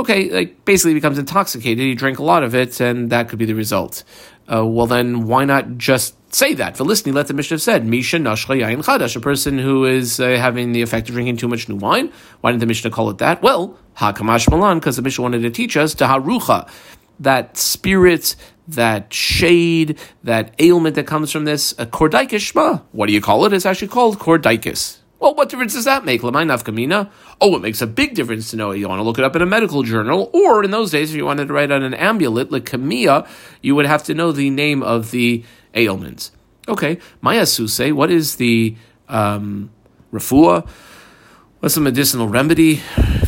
okay, 0.00 0.30
like 0.30 0.64
basically 0.64 0.94
becomes 0.94 1.18
intoxicated. 1.18 1.84
You 1.84 1.94
drink 1.94 2.18
a 2.18 2.22
lot 2.22 2.42
of 2.42 2.54
it, 2.54 2.80
and 2.80 3.10
that 3.10 3.28
could 3.28 3.38
be 3.38 3.44
the 3.46 3.54
result. 3.54 4.04
Uh, 4.52 4.66
well, 4.66 4.86
then 4.86 5.26
why 5.26 5.44
not 5.44 5.78
just 5.78 6.14
say 6.34 6.54
that? 6.54 6.76
For 6.76 6.84
listening, 6.84 7.14
let 7.14 7.28
the 7.28 7.34
Mishnah 7.34 7.54
have 7.54 7.62
said, 7.62 7.86
Misha 7.86 8.16
Nashcha 8.16 8.60
Yain 8.60 8.84
Chadash, 8.84 9.14
a 9.14 9.20
person 9.20 9.58
who 9.58 9.84
is 9.84 10.18
uh, 10.18 10.30
having 10.30 10.72
the 10.72 10.82
effect 10.82 11.08
of 11.08 11.14
drinking 11.14 11.36
too 11.36 11.48
much 11.48 11.68
new 11.68 11.76
wine. 11.76 12.12
Why 12.40 12.50
didn't 12.50 12.60
the 12.60 12.66
Mishnah 12.66 12.90
call 12.90 13.10
it 13.10 13.18
that? 13.18 13.42
Well, 13.42 13.78
Hakamash 13.98 14.50
Malan, 14.50 14.78
because 14.78 14.96
the 14.96 15.02
Mishnah 15.02 15.22
wanted 15.22 15.42
to 15.42 15.50
teach 15.50 15.76
us 15.76 15.94
to 15.94 16.04
Harucha, 16.04 16.68
that 17.20 17.56
spirit, 17.56 18.34
that 18.66 19.12
shade, 19.12 19.98
that 20.24 20.54
ailment 20.58 20.96
that 20.96 21.06
comes 21.06 21.30
from 21.30 21.44
this, 21.44 21.72
a 21.78 21.86
Kordaikis 21.86 22.52
Shma. 22.52 22.82
What 22.92 23.06
do 23.06 23.12
you 23.12 23.20
call 23.20 23.44
it? 23.44 23.52
It's 23.52 23.66
actually 23.66 23.88
called 23.88 24.18
Kordaikis. 24.18 24.99
Well, 25.20 25.34
what 25.34 25.50
difference 25.50 25.74
does 25.74 25.84
that 25.84 26.04
make? 26.04 26.22
Lamai 26.22 26.46
nafkamina? 26.46 27.10
Oh, 27.40 27.54
it 27.54 27.60
makes 27.60 27.82
a 27.82 27.86
big 27.86 28.14
difference 28.14 28.50
to 28.50 28.56
know. 28.56 28.72
You 28.72 28.88
want 28.88 29.00
to 29.00 29.04
look 29.04 29.18
it 29.18 29.24
up 29.24 29.36
in 29.36 29.42
a 29.42 29.46
medical 29.46 29.82
journal, 29.82 30.30
or 30.32 30.64
in 30.64 30.70
those 30.70 30.90
days, 30.90 31.10
if 31.10 31.16
you 31.16 31.26
wanted 31.26 31.48
to 31.48 31.54
write 31.54 31.70
on 31.70 31.82
an 31.82 31.94
amulet, 31.94 32.48
leukemia, 32.48 33.28
you 33.60 33.74
would 33.74 33.86
have 33.86 34.02
to 34.04 34.14
know 34.14 34.32
the 34.32 34.48
name 34.48 34.82
of 34.82 35.10
the 35.10 35.44
ailment. 35.74 36.30
Okay, 36.66 36.98
Maya 37.20 37.44
Suse, 37.46 37.92
what 37.92 38.10
is 38.10 38.36
the 38.36 38.74
um? 39.08 39.70
What's 40.12 41.74
the 41.74 41.80
medicinal 41.80 42.26
remedy 42.26 42.76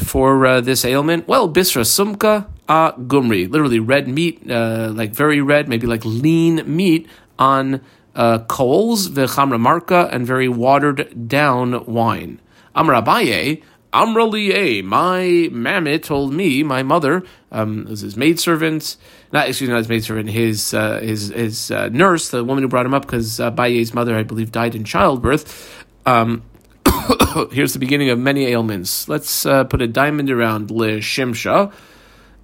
for 0.05 0.47
uh, 0.47 0.61
this 0.61 0.85
ailment? 0.85 1.29
Well, 1.29 1.49
bisra 1.49 1.85
sumka 1.85 2.47
a 2.69 2.95
gumri, 2.99 3.51
literally 3.51 3.79
red 3.79 4.09
meat, 4.09 4.51
uh, 4.51 4.91
like 4.95 5.13
very 5.13 5.41
red, 5.41 5.69
maybe 5.69 5.87
like 5.87 6.05
lean 6.05 6.63
meat 6.65 7.07
on 7.39 7.81
uh, 8.15 8.41
coals, 8.41 9.09
v'chamra 9.09 9.61
marka, 9.61 10.13
and 10.13 10.27
very 10.27 10.49
watered 10.49 11.29
down 11.29 11.85
wine. 11.87 12.41
Amra 12.75 13.03
Abaye, 13.03 13.63
Amra 13.95 14.25
liye, 14.25 14.83
my 14.83 15.51
mammet 15.53 16.03
told 16.03 16.33
me, 16.33 16.63
my 16.63 16.83
mother, 16.83 17.23
um, 17.51 17.85
was 17.85 18.01
his 18.01 18.17
maidservant, 18.17 18.97
not 19.33 19.49
excuse 19.49 19.69
me, 19.69 19.73
not 19.73 19.79
his 19.79 19.89
maidservant, 19.89 20.31
his 20.31 20.73
uh, 20.73 20.99
his 21.01 21.29
his 21.29 21.71
uh, 21.71 21.89
nurse, 21.91 22.31
the 22.31 22.43
woman 22.43 22.63
who 22.63 22.69
brought 22.69 22.87
him 22.87 22.95
up, 22.95 23.03
because 23.03 23.39
uh, 23.39 23.51
Baye's 23.51 23.93
mother, 23.93 24.17
I 24.17 24.23
believe, 24.23 24.51
died 24.51 24.75
in 24.75 24.85
childbirth. 24.85 25.85
Um, 26.07 26.43
here's 27.53 27.75
the 27.75 27.79
beginning 27.79 28.09
of 28.09 28.19
many 28.19 28.47
ailments. 28.47 29.09
Let's 29.09 29.45
uh, 29.45 29.65
put 29.65 29.83
a 29.83 29.87
diamond 29.87 30.31
around 30.31 30.71
le 30.71 30.99
shimsha. 30.99 31.73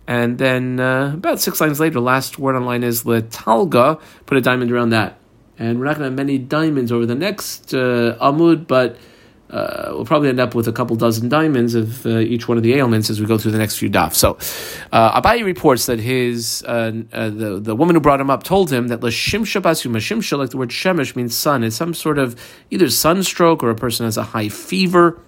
And 0.07 0.39
then 0.39 0.81
uh, 0.81 1.13
about 1.15 1.41
six 1.41 1.61
lines 1.61 1.81
later, 1.81 2.01
last 2.01 2.39
word 2.39 2.57
on 2.57 2.65
line 2.65 2.83
is 2.83 3.05
le 3.05 3.23
talga. 3.23 4.01
Put 4.27 4.39
a 4.39 4.41
diamond 4.41 4.71
around 4.71 4.91
that 4.91 5.18
and 5.59 5.79
we're 5.79 5.87
not 5.87 5.97
going 5.97 6.05
to 6.05 6.11
have 6.11 6.15
many 6.15 6.39
diamonds 6.39 6.93
over 6.93 7.07
the 7.07 7.15
next 7.15 7.75
uh, 7.75 8.17
Amud, 8.21 8.67
but 8.67 8.97
uh, 9.51 9.89
we'll 9.93 10.05
probably 10.05 10.29
end 10.29 10.41
up 10.41 10.55
with 10.55 10.69
a 10.69 10.73
couple 10.73 10.95
dozen 10.95 11.29
diamonds 11.29 11.75
of 11.75 12.05
uh, 12.05 12.19
each 12.19 12.49
one 12.49 12.57
of 12.57 12.63
the 12.63 12.75
ailments 12.75 13.09
as 13.09 13.19
we 13.19 13.27
go 13.27 13.39
through 13.39 13.51
the 13.51 13.59
next 13.59 13.79
few 13.79 13.89
daf. 13.89 14.15
So, 14.15 14.37
uh, 14.93 15.21
Abaye 15.21 15.43
reports 15.45 15.87
that 15.87 15.99
his 15.99 16.63
uh, 16.67 16.93
uh, 17.13 17.31
the 17.31 17.59
the 17.59 17.75
woman 17.75 17.97
who 17.97 18.01
brought 18.01 18.21
him 18.21 18.31
up 18.31 18.43
told 18.43 18.71
him 18.71 18.89
that 18.89 19.01
lashimsha 19.01 19.63
basu 19.63 19.89
mashimsha, 19.89 20.37
like 20.37 20.51
the 20.51 20.59
word 20.59 20.69
shemesh 20.71 21.17
means 21.17 21.35
sun, 21.35 21.65
is 21.65 21.75
some 21.75 21.95
sort 21.95 22.19
of 22.19 22.37
either 22.71 22.91
sunstroke 22.91 23.63
or 23.63 23.71
a 23.71 23.75
person 23.75 24.05
has 24.05 24.17
a 24.17 24.25
high 24.25 24.49
fever 24.49 25.19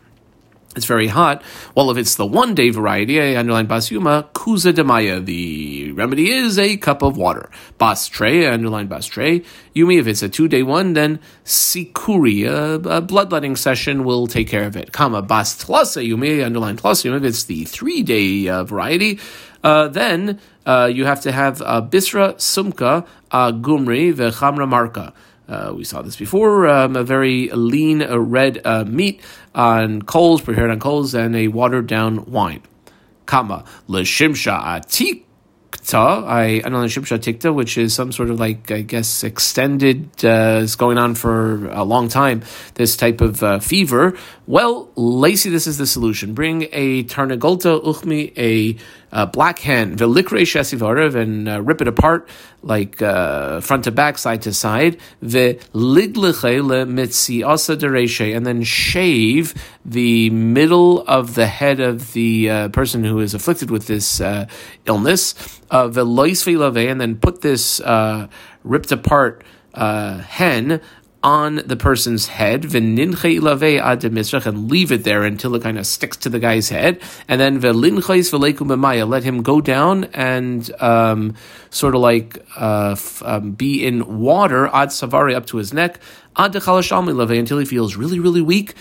it's 0.77 0.87
very 0.87 1.09
hot. 1.09 1.43
Well, 1.75 1.91
if 1.91 1.97
it's 1.97 2.15
the 2.15 2.25
one 2.25 2.55
day 2.55 2.71
variety, 2.71 3.21
I 3.21 3.37
underline 3.37 3.67
basyuma, 3.67 4.31
kuza 4.33 4.73
demaya. 4.73 5.25
The 5.25 5.91
remedy 5.93 6.31
is 6.31 6.61
a 6.61 6.77
cup 6.77 7.03
of 7.03 7.17
water. 7.17 7.51
Bastre, 7.81 8.49
I 8.49 8.53
underline 8.53 8.89
bastre. 8.89 9.45
Yumi, 9.75 9.99
if 9.99 10.07
it's 10.07 10.23
a 10.23 10.29
two 10.29 10.47
day 10.47 10.63
one, 10.63 10.93
then 10.93 11.19
sikuri, 11.45 12.47
a, 12.47 12.75
a 12.89 13.01
bloodletting 13.01 13.57
session 13.57 14.05
will 14.05 14.29
take 14.29 14.47
care 14.47 14.65
of 14.65 14.77
it. 14.77 14.93
Kama 14.93 15.23
bas 15.23 15.65
tlasa, 15.65 16.07
yumi, 16.07 16.45
underline 16.45 16.77
plus. 16.77 17.03
Yumi, 17.03 17.17
if 17.17 17.25
it's 17.25 17.45
the 17.45 17.65
three 17.65 18.05
day 18.05 18.49
uh, 18.49 18.63
variety, 18.63 19.19
uh, 19.65 19.89
then 19.89 20.39
uh, 20.67 20.89
you 20.93 21.05
have 21.05 21.21
to 21.23 21.33
have 21.33 21.59
bisra 21.91 22.35
sumka 22.37 23.05
gumri 23.33 24.15
vechamra 24.15 24.69
marka. 24.69 25.13
Uh, 25.51 25.73
we 25.75 25.83
saw 25.83 26.01
this 26.01 26.17
before. 26.17 26.69
Um, 26.69 26.95
a 26.95 27.03
very 27.03 27.51
lean 27.51 28.03
uh, 28.03 28.17
red 28.19 28.61
uh, 28.65 28.85
meat 28.85 29.21
on 29.53 30.03
coals, 30.03 30.41
prepared 30.41 30.71
on 30.71 30.79
coals, 30.79 31.13
and 31.13 31.35
a 31.35 31.49
watered 31.49 31.89
down 31.89 32.25
wine. 32.31 32.63
Kama 33.27 33.65
l'shimsha 33.89 34.63
atik 34.63 35.25
I, 35.95 36.63
know 36.67 36.85
Shimsha 36.85 37.19
Tikta, 37.19 37.53
which 37.55 37.77
is 37.79 37.95
some 37.95 38.13
sort 38.13 38.31
of 38.31 38.39
like, 38.39 38.71
I 38.71 38.83
guess, 38.83 39.25
extended, 39.25 40.09
uh, 40.25 40.61
is 40.63 40.77
going 40.77 40.99
on 40.99 41.15
for 41.15 41.67
a 41.69 41.85
long 41.85 42.09
time, 42.09 42.43
this 42.75 42.97
type 42.97 43.21
of 43.21 43.43
uh, 43.43 43.59
fever. 43.61 44.17
Well, 44.47 44.91
Lacey, 44.97 45.51
this 45.51 45.67
is 45.67 45.79
the 45.79 45.87
solution. 45.87 46.35
Bring 46.35 46.69
a 46.73 47.05
Tarnagolta 47.05 47.83
Uchmi, 47.83 48.33
a 48.37 48.77
uh, 49.13 49.27
black 49.27 49.59
hen, 49.61 49.97
velikre 49.97 50.43
shesivarev, 50.43 51.15
and 51.15 51.49
uh, 51.49 51.61
rip 51.63 51.81
it 51.81 51.89
apart 51.89 52.29
like 52.63 53.01
uh, 53.03 53.61
front 53.61 53.85
to 53.85 53.91
back, 53.91 54.19
side 54.19 54.43
to 54.43 54.53
side, 54.53 54.99
and 55.21 55.31
then 58.47 58.63
shave 58.63 59.55
the 59.85 60.31
middle 60.31 61.03
of 61.03 61.35
the 61.35 61.47
head 61.47 61.81
of 61.81 62.13
the 62.13 62.51
uh, 62.51 62.69
person 62.69 63.05
who 63.05 63.19
is 63.21 63.35
afflicted 63.35 63.71
with 63.71 63.87
this 63.87 64.21
uh, 64.21 64.47
illness, 64.87 65.61
uh, 65.71 65.89
and 65.89 67.01
then 67.01 67.17
put 67.17 67.41
this 67.41 67.81
uh, 67.81 68.29
ripped 68.65 68.93
apart 68.93 69.43
uh, 69.75 70.19
hen 70.19 70.81
on 71.23 71.57
the 71.57 71.77
person's 71.77 72.29
head, 72.29 72.65
and 74.47 74.71
leave 74.71 74.91
it 74.91 75.05
there 75.05 75.23
until 75.23 75.55
it 75.55 75.63
kind 75.63 75.79
of 75.79 75.87
sticks 75.87 76.17
to 76.17 76.31
the 76.31 76.39
guy's 76.39 76.71
head, 76.71 77.01
and 77.29 77.41
then 77.41 77.57
let 79.05 79.23
him 79.23 79.43
go 79.43 79.61
down 79.61 80.05
and 80.15 80.71
um, 80.81 81.35
sort 81.69 81.95
of 81.95 82.01
like 82.01 82.43
uh, 82.57 82.93
f- 82.93 83.23
um, 83.25 83.53
be 83.53 83.85
in 83.85 84.19
water 84.21 84.69
ad 84.69 84.89
savari 84.89 85.35
up 85.35 85.45
to 85.45 85.59
his 85.59 85.75
neck 85.75 86.01
until 87.39 87.59
he 87.59 87.67
feels 87.67 87.97
really 87.97 88.19
really 88.19 88.41
weak 88.41 88.75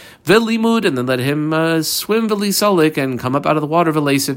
and 0.85 0.97
then 0.97 1.05
let 1.05 1.19
him 1.19 1.51
uh, 1.51 1.81
swim 1.81 2.27
and 2.97 3.19
come 3.19 3.35
up 3.35 3.45
out 3.45 3.57
of 3.57 3.61
the 3.61 3.67
water 3.67 3.89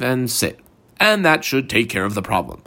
and 0.02 0.28
sit, 0.28 0.58
and 0.98 1.24
that 1.24 1.44
should 1.44 1.70
take 1.70 1.88
care 1.88 2.04
of 2.04 2.14
the 2.14 2.22
problem. 2.22 2.62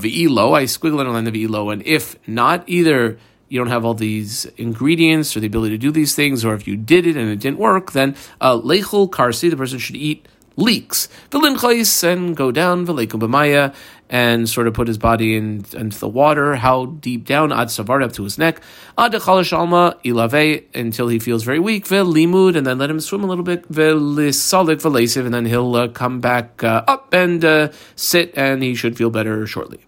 V'ilo, 0.00 0.56
I 0.56 0.64
squiggle 0.64 1.00
it 1.02 1.06
on 1.06 1.24
the 1.24 1.32
v'ilo, 1.32 1.70
and 1.70 1.82
if 1.84 2.16
not, 2.26 2.64
either 2.66 3.18
you 3.48 3.58
don't 3.58 3.68
have 3.68 3.84
all 3.84 3.94
these 3.94 4.44
ingredients 4.56 5.36
or 5.36 5.40
the 5.40 5.46
ability 5.46 5.74
to 5.74 5.78
do 5.78 5.90
these 5.90 6.14
things, 6.14 6.44
or 6.44 6.54
if 6.54 6.66
you 6.66 6.76
did 6.76 7.06
it 7.06 7.16
and 7.16 7.30
it 7.30 7.40
didn't 7.40 7.58
work, 7.58 7.92
then 7.92 8.14
uh, 8.40 8.58
karsi, 8.58 9.50
the 9.50 9.56
person 9.56 9.78
should 9.78 9.96
eat 9.96 10.26
leeks, 10.56 11.08
v'linchais, 11.30 12.02
and 12.02 12.36
go 12.36 12.50
down 12.50 12.84
v'leikum 12.84 13.20
b'maya, 13.20 13.74
and 14.10 14.48
sort 14.48 14.66
of 14.66 14.74
put 14.74 14.88
his 14.88 14.98
body 14.98 15.36
in, 15.36 15.64
into 15.74 15.98
the 15.98 16.08
water. 16.08 16.56
How 16.56 16.86
deep 16.86 17.24
down? 17.26 17.52
Ad 17.52 17.68
savar 17.68 18.02
up 18.02 18.12
to 18.14 18.24
his 18.24 18.38
neck. 18.38 18.60
Ad 18.96 19.14
alma 19.14 19.96
ilave 20.04 20.64
until 20.74 21.08
he 21.08 21.18
feels 21.18 21.44
very 21.44 21.60
weak. 21.60 21.86
Ve'limud, 21.86 22.56
and 22.56 22.66
then 22.66 22.78
let 22.78 22.90
him 22.90 23.00
swim 23.00 23.22
a 23.22 23.26
little 23.26 23.44
bit. 23.44 23.70
Ve'lisalik 23.70 24.82
v'lesiv, 24.82 25.24
and 25.24 25.34
then 25.34 25.46
he'll 25.46 25.74
uh, 25.76 25.88
come 25.88 26.20
back 26.20 26.64
uh, 26.64 26.84
up 26.88 27.12
and 27.14 27.44
uh, 27.44 27.70
sit, 27.96 28.32
and 28.36 28.62
he 28.62 28.74
should 28.74 28.96
feel 28.96 29.10
better 29.10 29.46
shortly. 29.46 29.80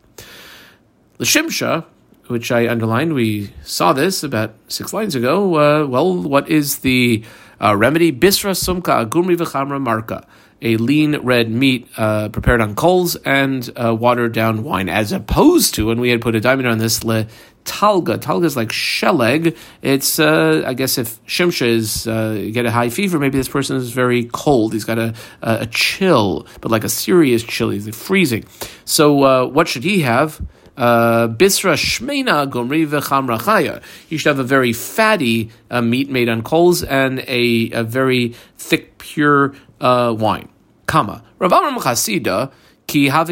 The 1.18 1.24
shimsha 1.24 1.84
which 2.30 2.52
I 2.52 2.68
underlined. 2.68 3.14
We 3.14 3.52
saw 3.62 3.92
this 3.92 4.22
about 4.22 4.54
six 4.68 4.92
lines 4.92 5.14
ago. 5.14 5.56
Uh, 5.56 5.86
well, 5.86 6.16
what 6.16 6.48
is 6.48 6.78
the 6.78 7.24
uh, 7.60 7.76
remedy? 7.76 8.12
Bisra 8.12 8.52
sumka 8.52 9.04
agumri 9.04 9.36
v'chamra 9.36 9.82
marka, 9.82 10.24
a 10.62 10.76
lean 10.76 11.18
red 11.18 11.50
meat 11.50 11.88
uh, 11.96 12.28
prepared 12.28 12.60
on 12.60 12.74
coals 12.74 13.16
and 13.16 13.68
uh, 13.76 13.94
watered 13.94 14.32
down 14.32 14.62
wine, 14.62 14.88
as 14.88 15.12
opposed 15.12 15.74
to, 15.74 15.90
and 15.90 16.00
we 16.00 16.10
had 16.10 16.20
put 16.20 16.34
a 16.34 16.40
diamond 16.40 16.68
on 16.68 16.78
this, 16.78 17.02
le 17.02 17.26
talga. 17.64 18.16
Talga 18.16 18.44
is 18.44 18.56
like 18.56 18.68
sheleg. 18.68 19.56
It's, 19.82 20.18
uh, 20.20 20.62
I 20.64 20.74
guess, 20.74 20.98
if 20.98 21.22
shimsha 21.26 21.66
is 21.66 22.06
uh, 22.06 22.48
get 22.52 22.64
a 22.64 22.70
high 22.70 22.90
fever, 22.90 23.18
maybe 23.18 23.38
this 23.38 23.48
person 23.48 23.76
is 23.76 23.90
very 23.90 24.24
cold. 24.32 24.72
He's 24.72 24.84
got 24.84 24.98
a, 24.98 25.14
a, 25.42 25.66
chill, 25.66 26.46
but 26.60 26.70
like 26.70 26.84
a 26.84 26.88
serious 26.88 27.42
chill. 27.42 27.70
He's 27.70 27.94
freezing. 27.94 28.44
So, 28.84 29.46
what 29.48 29.66
should 29.66 29.84
he 29.84 30.00
have? 30.02 30.40
Uh, 30.80 31.28
bisra 31.28 31.76
shmeina 31.76 32.50
gomri 32.50 32.86
v'chamra 32.86 33.38
chaya. 33.38 33.82
You 34.08 34.16
should 34.16 34.30
have 34.30 34.38
a 34.38 34.44
very 34.44 34.72
fatty 34.72 35.50
uh, 35.70 35.82
meat 35.82 36.08
made 36.08 36.30
on 36.30 36.42
coals 36.42 36.82
and 36.82 37.22
a, 37.28 37.70
a 37.72 37.84
very 37.84 38.34
thick, 38.56 38.96
pure 38.96 39.54
uh, 39.82 40.16
wine. 40.18 40.48
Kama. 40.86 41.22
Rav 41.38 41.52
Amram 41.52 41.82
Chasida. 41.82 42.50
He 42.88 43.04
used 43.04 43.26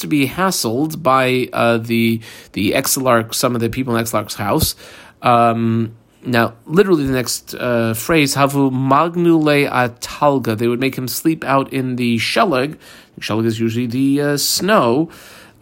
to 0.00 0.06
be 0.06 0.28
hassled 0.28 1.02
by 1.02 1.48
uh, 1.52 1.76
the 1.76 2.20
the 2.52 2.72
exilarch, 2.72 3.34
some 3.34 3.54
of 3.54 3.60
the 3.60 3.68
people 3.68 3.94
in 3.94 4.00
Exilarch's 4.00 4.36
house. 4.36 4.74
Um, 5.20 5.94
now, 6.26 6.54
literally, 6.66 7.06
the 7.06 7.12
next 7.12 7.54
uh, 7.54 7.94
phrase, 7.94 8.34
havu 8.34 8.70
magnule 8.70 9.70
atalga, 9.70 10.56
they 10.56 10.68
would 10.68 10.80
make 10.80 10.96
him 10.96 11.08
sleep 11.08 11.44
out 11.44 11.72
in 11.72 11.96
the 11.96 12.16
sheleg. 12.16 12.78
Sheleg 13.20 13.46
is 13.46 13.60
usually 13.60 13.86
the 13.86 14.20
uh, 14.20 14.36
snow. 14.36 15.10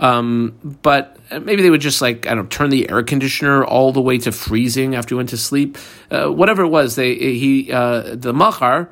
Um, 0.00 0.58
but 0.82 1.16
maybe 1.30 1.62
they 1.62 1.70
would 1.70 1.80
just 1.80 2.02
like 2.02 2.26
I 2.26 2.34
don't 2.34 2.44
know, 2.44 2.48
turn 2.48 2.70
the 2.70 2.90
air 2.90 3.02
conditioner 3.02 3.64
all 3.64 3.92
the 3.92 4.00
way 4.00 4.18
to 4.18 4.32
freezing 4.32 4.94
after 4.94 5.14
he 5.14 5.16
went 5.16 5.28
to 5.28 5.36
sleep. 5.36 5.78
Uh, 6.10 6.28
whatever 6.28 6.62
it 6.62 6.68
was, 6.68 6.96
they 6.96 7.14
he 7.14 7.70
uh, 7.72 8.16
the 8.16 8.32
machar. 8.32 8.90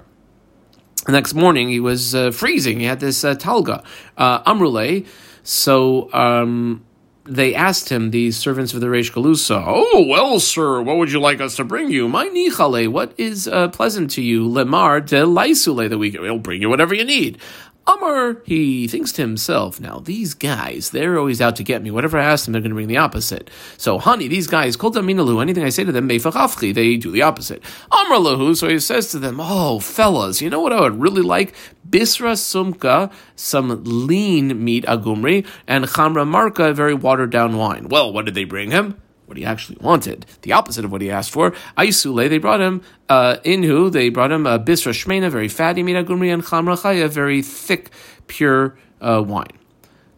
The 1.07 1.13
next 1.13 1.35
morning 1.35 1.69
he 1.69 1.81
was 1.81 2.15
uh, 2.15 2.31
freezing. 2.31 2.79
He 2.79 2.87
had 2.87 3.01
this 3.01 3.25
uh, 3.25 3.35
talga 3.35 3.85
uh, 4.17 4.43
amrule. 4.45 5.07
So 5.43 6.13
um, 6.13 6.85
they 7.31 7.55
asked 7.55 7.89
him, 7.89 8.11
the 8.11 8.31
servants 8.33 8.75
of 8.75 8.81
the 8.81 8.89
Reish 8.89 9.13
Galusa, 9.13 9.63
Oh, 9.67 10.05
well, 10.07 10.41
sir, 10.41 10.83
what 10.83 10.97
would 10.97 11.13
you 11.13 11.21
like 11.21 11.41
us 11.41 11.57
to 11.57 11.65
bring 11.65 11.91
you? 11.91 12.09
My 12.09 12.27
nichale, 12.29 12.89
what 12.89 13.13
is 13.17 13.47
uh, 13.47 13.69
pleasant 13.69 14.11
to 14.13 14.23
you? 14.23 14.49
Lemar 14.49 15.05
de 15.07 15.23
laisule, 15.23 15.89
that 15.89 15.99
we 15.99 16.11
will 16.11 16.39
bring 16.39 16.61
you 16.61 16.69
whatever 16.69 16.95
you 16.95 17.05
need. 17.05 17.39
Amr, 17.87 18.43
he 18.45 18.87
thinks 18.87 19.11
to 19.13 19.23
himself, 19.23 19.81
now 19.81 19.99
these 19.99 20.35
guys, 20.35 20.91
they're 20.91 21.19
always 21.19 21.41
out 21.41 21.57
to 21.57 21.65
get 21.65 21.83
me. 21.83 21.91
Whatever 21.91 22.19
I 22.19 22.25
ask 22.25 22.45
them, 22.45 22.53
they're 22.53 22.61
going 22.61 22.71
to 22.71 22.75
bring 22.75 22.89
the 22.89 22.99
opposite. 22.99 23.51
So, 23.77 23.99
honey, 23.99 24.29
these 24.29 24.47
guys, 24.47 24.77
kol 24.77 24.93
minalu, 24.93 25.43
anything 25.43 25.65
I 25.65 25.71
say 25.71 25.85
to 25.85 25.93
them, 25.93 26.09
meifachafchi, 26.09 26.73
they 26.75 26.97
do 26.97 27.11
the 27.11 27.23
opposite. 27.23 27.63
Amr 27.91 28.17
lahu, 28.17 28.57
so 28.57 28.69
he 28.69 28.79
says 28.79 29.11
to 29.11 29.19
them, 29.19 29.39
oh, 29.41 29.81
fellas, 29.81 30.41
you 30.41 30.51
know 30.51 30.61
what 30.61 30.73
I 30.73 30.83
would 30.83 31.01
really 31.01 31.23
like? 31.23 31.55
Bisra 31.89 32.35
sumka, 32.35 33.11
some 33.35 33.83
lean 33.85 34.63
meat 34.63 34.85
agumri, 34.85 35.47
and 35.67 35.87
chamra 35.87 36.29
marka, 36.29 36.73
very 36.75 36.95
watered 36.95 37.31
down 37.31 37.57
wine. 37.57 37.89
Well, 37.89 38.13
what 38.13 38.25
did 38.25 38.35
they 38.35 38.45
bring 38.45 38.71
him? 38.71 39.01
What 39.31 39.39
he 39.39 39.45
actually 39.45 39.79
wanted, 39.81 40.27
the 40.43 40.53
opposite 40.53 40.85
of 40.85 40.93
what 40.93 41.01
he 41.01 41.11
asked 41.11 41.31
for. 41.31 41.53
Aisule, 41.79 42.29
they 42.29 42.39
brought 42.39 42.61
him 42.61 42.83
uh, 43.09 43.37
inhu, 43.45 43.91
they 43.91 44.11
brought 44.11 44.33
him 44.33 44.45
a 44.45 44.59
bisra 44.59 44.93
shmena, 44.93 45.31
very 45.31 45.49
fatty 45.49 45.83
mina 45.83 46.01
and 46.01 46.07
chamra 46.45 46.77
chaya, 46.77 47.09
very 47.09 47.41
thick, 47.41 47.91
pure 48.27 48.77
uh, 49.01 49.23
wine. 49.25 49.47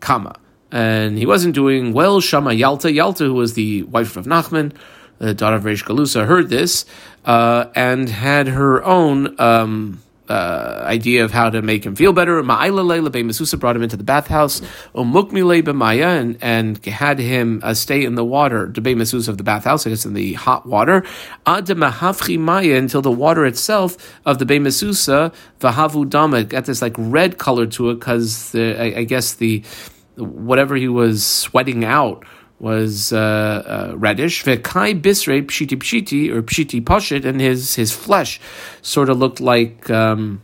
Kama. 0.01 0.35
And 0.73 1.19
he 1.19 1.27
wasn't 1.27 1.55
doing 1.55 1.93
well. 1.93 2.21
Shama 2.21 2.55
Yalta, 2.55 2.91
Yalta, 2.91 3.25
who 3.25 3.35
was 3.35 3.53
the 3.53 3.83
wife 3.85 4.17
of 4.17 4.25
Nachman, 4.25 4.73
the 5.19 5.35
daughter 5.35 5.57
of 5.57 5.65
Reish 5.65 5.85
Galusa, 5.85 6.27
heard 6.27 6.49
this 6.49 6.87
uh, 7.27 7.67
and 7.77 8.09
had 8.09 8.49
her 8.49 8.83
own. 8.83 9.39
Um, 9.39 10.03
uh, 10.29 10.83
idea 10.85 11.25
of 11.25 11.31
how 11.31 11.51
to 11.51 11.63
make 11.63 11.85
him 11.85 11.97
feel 11.97 12.13
better. 12.13 12.43
Ma'ilale 12.43 13.11
Masusa 13.25 13.59
brought 13.59 13.77
him 13.77 13.83
into 13.83 13.97
the 13.97 14.05
bathhouse. 14.05 14.61
Umukmile 14.95 15.63
b'maya 15.63 16.21
and 16.21 16.39
and 16.41 16.85
had 16.87 17.19
him 17.19 17.61
uh, 17.63 17.75
stay 17.75 18.05
in 18.05 18.15
the 18.15 18.25
water. 18.25 18.69
Debe 18.69 18.95
Masusa 18.97 19.29
of 19.29 19.39
the 19.39 19.45
bathhouse, 19.45 19.87
I 19.87 19.91
guess 19.91 20.05
in 20.05 20.15
the 20.15 20.35
hot 20.35 20.67
water. 20.67 21.05
Ad 21.47 21.67
mahafchi 21.67 22.39
maya 22.39 22.77
until 22.77 23.03
the 23.03 23.11
water 23.11 23.45
itself 23.45 24.21
of 24.25 24.39
the 24.39 24.47
Be 24.47 24.59
Masusa 24.59 25.35
v'havu 25.61 26.09
dama 26.09 26.45
got 26.45 26.67
this 26.67 26.83
like 26.83 26.95
red 26.97 27.39
color 27.39 27.67
to 27.67 27.91
it 27.91 27.95
because 27.95 28.55
I, 28.55 28.95
I 28.97 29.05
guess 29.05 29.35
the 29.35 29.63
whatever 30.17 30.77
he 30.77 30.89
was 30.89 31.25
sweating 31.25 31.85
out 31.85 32.25
was 32.63 33.13
uh, 33.13 33.19
uh, 33.93 33.97
reddish. 33.97 34.45
Vekai 34.45 35.03
bisre 35.03 35.45
pshiti 35.45 35.77
pshiti 35.77 36.31
or 36.31 36.43
pshiti 36.43 36.81
pashit, 36.81 37.25
and 37.27 37.41
his 37.41 37.75
his 37.75 37.93
flesh 37.93 38.41
sort 38.81 39.11
of 39.11 39.19
looked 39.19 39.41
like. 39.41 39.91
Um, 39.91 40.41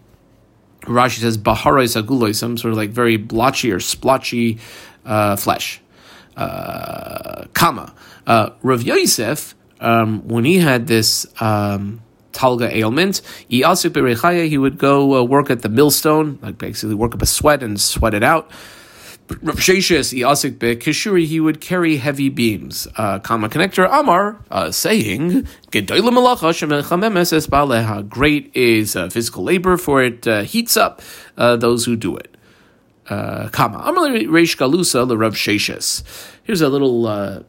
Rashi 0.83 1.19
says 1.19 1.37
baharais 1.37 2.01
aguloi, 2.01 2.35
some 2.35 2.57
sort 2.57 2.73
of 2.73 2.79
like 2.79 2.91
very 2.91 3.17
blotchy 3.19 3.71
or 3.71 3.79
splotchy 3.79 4.59
uh, 5.05 5.37
flesh. 5.37 5.81
Uh, 6.37 7.45
kama 7.53 7.93
uh, 8.27 8.51
Rav 8.63 8.83
Yosef, 8.83 9.55
um, 9.81 10.27
when 10.27 10.45
he 10.45 10.59
had 10.59 10.87
this 10.87 11.27
um, 11.41 12.01
talga 12.33 12.71
ailment, 12.73 13.21
he 13.49 14.59
would 14.59 14.79
go 14.79 15.17
uh, 15.17 15.23
work 15.23 15.51
at 15.51 15.63
the 15.63 15.69
millstone, 15.69 16.39
like 16.43 16.59
basically 16.59 16.95
work 16.95 17.15
up 17.15 17.23
a 17.23 17.27
sweat 17.27 17.63
and 17.63 17.81
sweat 17.81 18.15
it 18.15 18.23
out. 18.23 18.51
Rav 19.29 19.57
Sheshes 19.57 20.19
Yasik 20.19 20.59
Kishuri, 20.59 21.27
he 21.27 21.39
would 21.39 21.61
carry 21.61 21.99
heavy 21.99 22.31
beams. 22.31 22.89
Uh, 22.97 23.19
Kama 23.19 23.51
connector 23.51 23.87
Amar 23.91 24.39
uh, 24.51 24.71
saying, 24.71 25.47
Great 28.09 28.51
is 28.55 28.97
uh, 28.97 29.09
physical 29.11 29.45
labor, 29.45 29.77
for 29.77 30.03
it 30.03 30.27
uh, 30.27 30.43
heats 30.43 30.77
up 30.79 31.03
uh, 31.37 31.57
those 31.57 31.85
who 31.85 31.95
do 31.95 32.17
it. 32.17 32.35
Uh, 33.11 33.49
Kama 33.51 33.79
Amar 33.79 34.09
Reish 34.09 34.57
Galusa 34.57 35.07
the 35.07 35.19
Rav 35.19 35.35
Sheshes. 35.35 36.03
Here's 36.45 36.63
a 36.63 36.69
little 36.71 37.45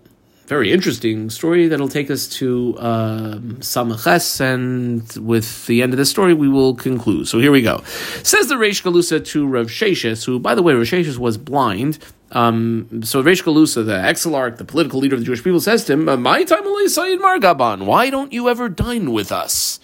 very 0.50 0.74
interesting 0.74 1.30
story 1.30 1.68
that'll 1.68 1.88
take 1.88 2.10
us 2.10 2.28
to 2.28 2.76
um, 2.80 3.58
Samaches, 3.62 4.42
and 4.42 5.06
with 5.26 5.68
the 5.68 5.84
end 5.84 5.94
of 5.94 5.98
the 5.98 6.06
story, 6.06 6.34
we 6.34 6.50
will 6.50 6.74
conclude. 6.74 7.28
So 7.28 7.38
here 7.38 7.52
we 7.52 7.62
go. 7.62 7.84
Says 8.24 8.48
the 8.48 8.56
Reish 8.56 8.82
Galusa 8.82 9.24
to 9.28 9.48
Rav 9.48 9.68
Sheshes, 9.68 10.26
who, 10.26 10.40
by 10.40 10.56
the 10.56 10.64
way, 10.64 10.74
Rav 10.74 10.88
Sheshes 10.88 11.20
was 11.20 11.38
blind. 11.38 12.00
Um, 12.32 13.04
so 13.04 13.22
Reish 13.24 13.44
Galusa, 13.44 13.86
the 13.86 13.94
exilarch, 13.94 14.58
the 14.58 14.66
political 14.66 15.00
leader 15.00 15.14
of 15.14 15.22
the 15.22 15.26
Jewish 15.26 15.44
people, 15.44 15.60
says 15.60 15.86
to 15.86 15.94
him, 15.94 16.06
"My 16.06 16.44
time 16.44 16.64
Sayyid 16.88 17.20
Margaban, 17.22 17.86
why 17.86 18.10
don't 18.10 18.34
you 18.34 18.50
ever 18.50 18.70
dine 18.70 19.12
with 19.12 19.32
us?" 19.32 19.80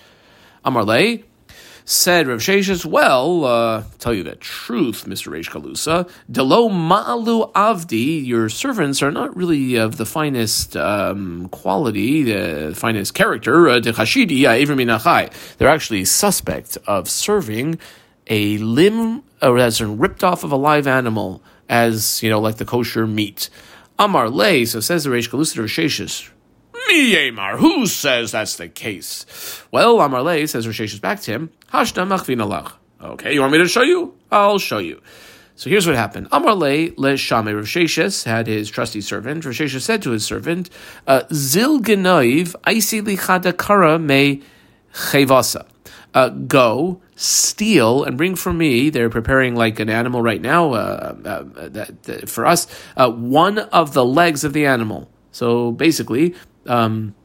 Amarle, 0.66 1.24
Said 1.88 2.28
Rav 2.28 2.40
Sheshes, 2.40 2.84
well, 2.84 3.46
uh, 3.46 3.84
tell 4.00 4.12
you 4.12 4.24
the 4.24 4.36
truth, 4.38 5.06
Mr. 5.06 5.32
Reish 5.32 5.52
Galusa, 5.52 6.10
Delo 6.32 6.68
Ma'alu 6.68 7.52
Avdi, 7.54 8.26
your 8.26 8.50
servants 8.50 9.04
are 9.04 9.12
not 9.12 9.38
really 9.38 9.76
of 9.76 9.98
the 9.98 10.06
finest 10.08 10.76
um, 10.76 11.48
quality, 11.50 12.24
the 12.24 12.74
finest 12.76 13.14
character, 13.14 13.70
uh, 13.70 13.76
uh 13.78 15.30
They're 15.60 15.70
actually 15.70 16.06
suspect 16.06 16.80
of 16.88 17.08
serving 17.08 17.78
a 18.26 18.58
limb, 18.58 19.22
or 19.44 19.60
as 19.60 19.80
ripped 19.80 20.24
off 20.24 20.44
of 20.44 20.52
a 20.52 20.58
live 20.58 20.88
animal, 20.88 21.44
as, 21.70 22.24
you 22.24 22.32
know, 22.32 22.40
like 22.40 22.56
the 22.56 22.66
kosher 22.66 23.06
meat. 23.06 23.52
Amar 24.00 24.32
Le, 24.32 24.66
so 24.66 24.80
says 24.80 25.04
the 25.04 25.12
Reish 25.12 25.30
Galusa 25.30 25.60
Rav 25.60 26.35
Miyemar, 26.90 27.58
who 27.58 27.88
says 27.88 28.32
that's 28.32 28.58
the 28.58 28.68
case? 28.68 29.26
Well, 29.72 29.98
Amarle 29.98 30.48
says 30.48 30.68
Risheshes 30.68 31.02
back 31.02 31.22
to 31.22 31.32
him, 31.32 31.52
Okay, 33.02 33.34
you 33.34 33.42
want 33.42 33.52
me 33.52 33.58
to 33.60 33.68
show 33.68 33.82
you? 33.82 34.16
I'll 34.32 34.60
show 34.60 34.78
you. 34.78 35.02
So 35.56 35.70
here's 35.70 35.88
what 35.88 35.96
happened. 35.96 36.28
Amarle 36.32 36.94
le 36.98 37.18
shame 37.18 37.46
Risheshes 37.46 38.26
had 38.26 38.48
his 38.48 38.70
trusty 38.70 39.02
servant. 39.02 39.44
Risheshes 39.44 39.82
said 39.82 40.02
to 40.04 40.12
his 40.12 40.26
servant, 40.26 40.70
uh, 41.08 41.24
Zil 41.32 41.80
genoiv 41.80 42.56
aisi 42.64 43.02
lichada 43.02 43.58
kara 43.58 43.98
me 43.98 44.42
chevasa. 44.94 45.66
Uh, 46.14 46.30
go, 46.30 47.02
steal, 47.16 48.04
and 48.04 48.18
bring 48.18 48.36
for 48.36 48.54
me. 48.54 48.90
They're 48.90 49.10
preparing 49.10 49.56
like 49.56 49.80
an 49.80 49.90
animal 49.90 50.22
right 50.22 50.42
now. 50.42 50.74
Uh, 50.74 51.16
uh, 51.26 51.44
that, 51.70 52.30
for 52.30 52.46
us, 52.46 52.68
uh, 52.96 53.12
one 53.12 53.60
of 53.60 53.94
the 53.94 54.06
legs 54.06 54.44
of 54.44 54.54
the 54.54 54.66
animal. 54.66 55.10
So 55.32 55.72
basically, 55.74 56.36
um, 56.66 57.16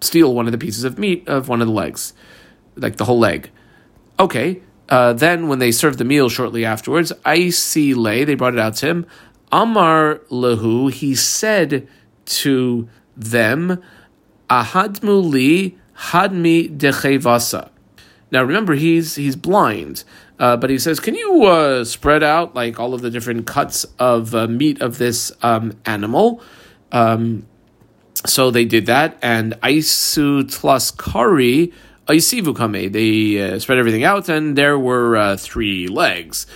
steal 0.00 0.34
one 0.34 0.46
of 0.46 0.52
the 0.52 0.58
pieces 0.58 0.84
of 0.84 0.98
meat 0.98 1.26
of 1.28 1.48
one 1.48 1.60
of 1.60 1.66
the 1.66 1.74
legs, 1.74 2.12
like 2.76 2.96
the 2.96 3.04
whole 3.04 3.18
leg. 3.18 3.50
Okay. 4.18 4.62
Uh, 4.88 5.12
then, 5.12 5.46
when 5.46 5.60
they 5.60 5.70
served 5.70 5.98
the 5.98 6.04
meal 6.04 6.28
shortly 6.28 6.64
afterwards, 6.64 7.12
I 7.24 7.50
see 7.50 7.94
lay, 7.94 8.24
they 8.24 8.34
brought 8.34 8.54
it 8.54 8.60
out 8.60 8.74
to 8.76 8.86
him. 8.88 9.06
Amar 9.52 10.16
lehu, 10.30 10.92
he 10.92 11.14
said 11.14 11.86
to 12.26 12.88
them, 13.16 13.80
Ahadmu 14.48 15.30
li 15.30 15.78
hadmi 15.96 16.76
dechevasa. 16.76 17.70
Now 18.32 18.42
remember, 18.42 18.74
he's 18.74 19.16
he's 19.16 19.36
blind, 19.36 20.04
uh, 20.38 20.56
but 20.56 20.70
he 20.70 20.78
says, 20.78 21.00
"Can 21.00 21.14
you 21.14 21.44
uh, 21.44 21.84
spread 21.84 22.22
out 22.22 22.54
like 22.54 22.78
all 22.78 22.94
of 22.94 23.02
the 23.02 23.10
different 23.10 23.46
cuts 23.46 23.84
of 23.98 24.34
uh, 24.34 24.46
meat 24.46 24.80
of 24.80 24.98
this 24.98 25.32
um, 25.42 25.72
animal?" 25.84 26.42
Um, 26.92 27.46
so 28.26 28.50
they 28.50 28.64
did 28.64 28.86
that, 28.86 29.18
and 29.22 29.54
Aisu 29.62 30.52
plus 30.58 30.90
Kari, 30.90 31.72
Aisivu 32.06 32.56
Kame, 32.56 32.92
they 32.92 33.40
uh, 33.54 33.58
spread 33.58 33.78
everything 33.78 34.04
out, 34.04 34.28
and 34.28 34.56
there 34.56 34.78
were 34.78 35.16
uh, 35.16 35.36
three 35.36 35.88
legs. 35.88 36.46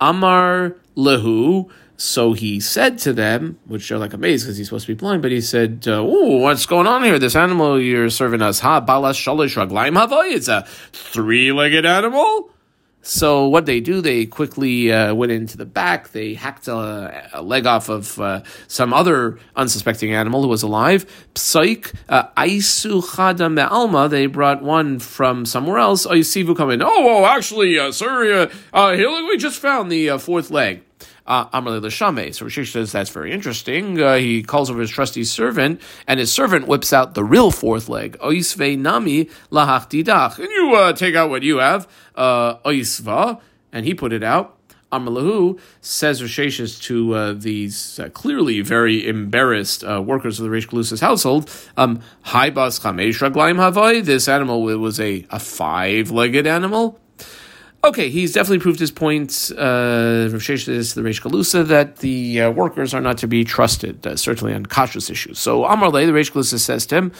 Amar 0.00 0.76
Lehu, 0.96 1.70
so 1.96 2.32
he 2.32 2.60
said 2.60 2.98
to 2.98 3.12
them, 3.12 3.58
which 3.66 3.90
are 3.90 3.98
like 3.98 4.12
amazed 4.12 4.44
because 4.44 4.56
he's 4.56 4.68
supposed 4.68 4.86
to 4.86 4.94
be 4.94 4.98
blind, 4.98 5.22
but 5.22 5.32
he 5.32 5.40
said, 5.40 5.84
uh, 5.88 6.00
"Oh, 6.00 6.36
what's 6.36 6.66
going 6.66 6.86
on 6.86 7.02
here? 7.02 7.18
This 7.18 7.34
animal 7.34 7.80
you're 7.80 8.10
serving 8.10 8.42
us, 8.42 8.60
ha 8.60 8.80
balas 8.80 9.16
shalish 9.16 9.56
raglaim 9.56 9.96
a 10.48 10.66
three-legged 10.92 11.84
animal." 11.84 12.50
So 13.02 13.48
what 13.48 13.64
they 13.64 13.80
do, 13.80 14.00
they 14.00 14.26
quickly 14.26 14.92
uh, 14.92 15.14
went 15.14 15.32
into 15.32 15.56
the 15.56 15.64
back. 15.64 16.10
They 16.10 16.34
hacked 16.34 16.68
a, 16.68 17.30
a 17.32 17.42
leg 17.42 17.66
off 17.66 17.88
of 17.88 18.20
uh, 18.20 18.42
some 18.66 18.92
other 18.92 19.38
unsuspecting 19.56 20.12
animal 20.12 20.42
who 20.42 20.48
was 20.48 20.62
alive. 20.62 21.06
Psaik 21.34 21.94
uh, 22.08 22.28
aisu 22.36 23.02
chada 23.02 23.50
me'alma. 23.52 24.08
They 24.08 24.26
brought 24.26 24.62
one 24.62 24.98
from 24.98 25.46
somewhere 25.46 25.78
else. 25.78 26.06
Oisivu 26.06 26.56
come 26.56 26.70
in. 26.70 26.82
Oh, 26.82 26.88
oh 26.88 27.24
actually, 27.24 27.78
uh, 27.78 27.92
sir, 27.92 28.50
uh, 28.74 28.76
uh, 28.76 28.96
we 29.28 29.36
just 29.38 29.58
found 29.58 29.90
the 29.90 30.10
uh, 30.10 30.18
fourth 30.18 30.50
leg 30.50 30.82
Amalei 31.28 31.80
Lashame. 31.80 32.34
So 32.34 32.46
Rashish 32.46 32.72
says 32.72 32.92
that's 32.92 33.10
very 33.10 33.32
interesting. 33.32 34.00
Uh, 34.00 34.16
he 34.16 34.42
calls 34.42 34.70
over 34.70 34.80
his 34.80 34.90
trusty 34.90 35.24
servant, 35.24 35.80
and 36.06 36.18
his 36.18 36.32
servant 36.32 36.66
whips 36.66 36.92
out 36.92 37.14
the 37.14 37.24
real 37.24 37.50
fourth 37.50 37.88
leg. 37.88 38.16
Oisve 38.20 38.78
nami 38.78 39.28
lahach 39.50 40.38
And 40.38 40.48
you 40.48 40.74
uh, 40.74 40.92
take 40.92 41.14
out 41.14 41.30
what 41.30 41.42
you 41.42 41.58
have, 41.58 41.86
uh, 42.14 42.56
oisva, 42.58 43.40
and 43.72 43.84
he 43.84 43.94
put 43.94 44.12
it 44.12 44.22
out. 44.22 44.58
Amalahu 44.90 45.60
says 45.82 46.22
Rasheshes 46.22 46.80
to 46.84 47.14
uh, 47.14 47.32
these 47.34 48.00
uh, 48.00 48.08
clearly 48.08 48.62
very 48.62 49.06
embarrassed 49.06 49.84
uh, 49.84 50.00
workers 50.00 50.40
of 50.40 50.48
the 50.48 50.56
Reish 50.56 50.66
Galusa's 50.66 51.00
household, 51.00 51.50
um, 51.76 52.00
bas 52.24 52.78
chamesh 52.78 53.20
raglaim 53.20 53.56
havai, 53.56 54.02
this 54.02 54.28
animal 54.28 54.62
was 54.62 54.98
a, 54.98 55.26
a 55.30 55.38
five-legged 55.38 56.46
animal. 56.46 56.98
Okay, 57.88 58.10
he's 58.10 58.34
definitely 58.34 58.58
proved 58.58 58.78
his 58.78 58.90
point. 58.90 59.50
Uh, 59.56 60.28
Rav 60.30 60.42
the 60.42 61.02
Reish 61.06 61.22
Galusa 61.22 61.66
that 61.68 61.96
the 61.96 62.42
uh, 62.42 62.50
workers 62.50 62.92
are 62.92 63.00
not 63.00 63.16
to 63.16 63.26
be 63.26 63.44
trusted, 63.44 64.06
uh, 64.06 64.14
certainly 64.14 64.52
on 64.52 64.66
kashrus 64.66 65.10
issues. 65.10 65.38
So 65.38 65.64
Amar 65.64 65.88
Le, 65.88 66.04
the 66.04 66.12
Reish 66.12 66.30
Galusa 66.30 66.58
says 66.58 66.84
to 66.84 66.96
him, 66.96 67.12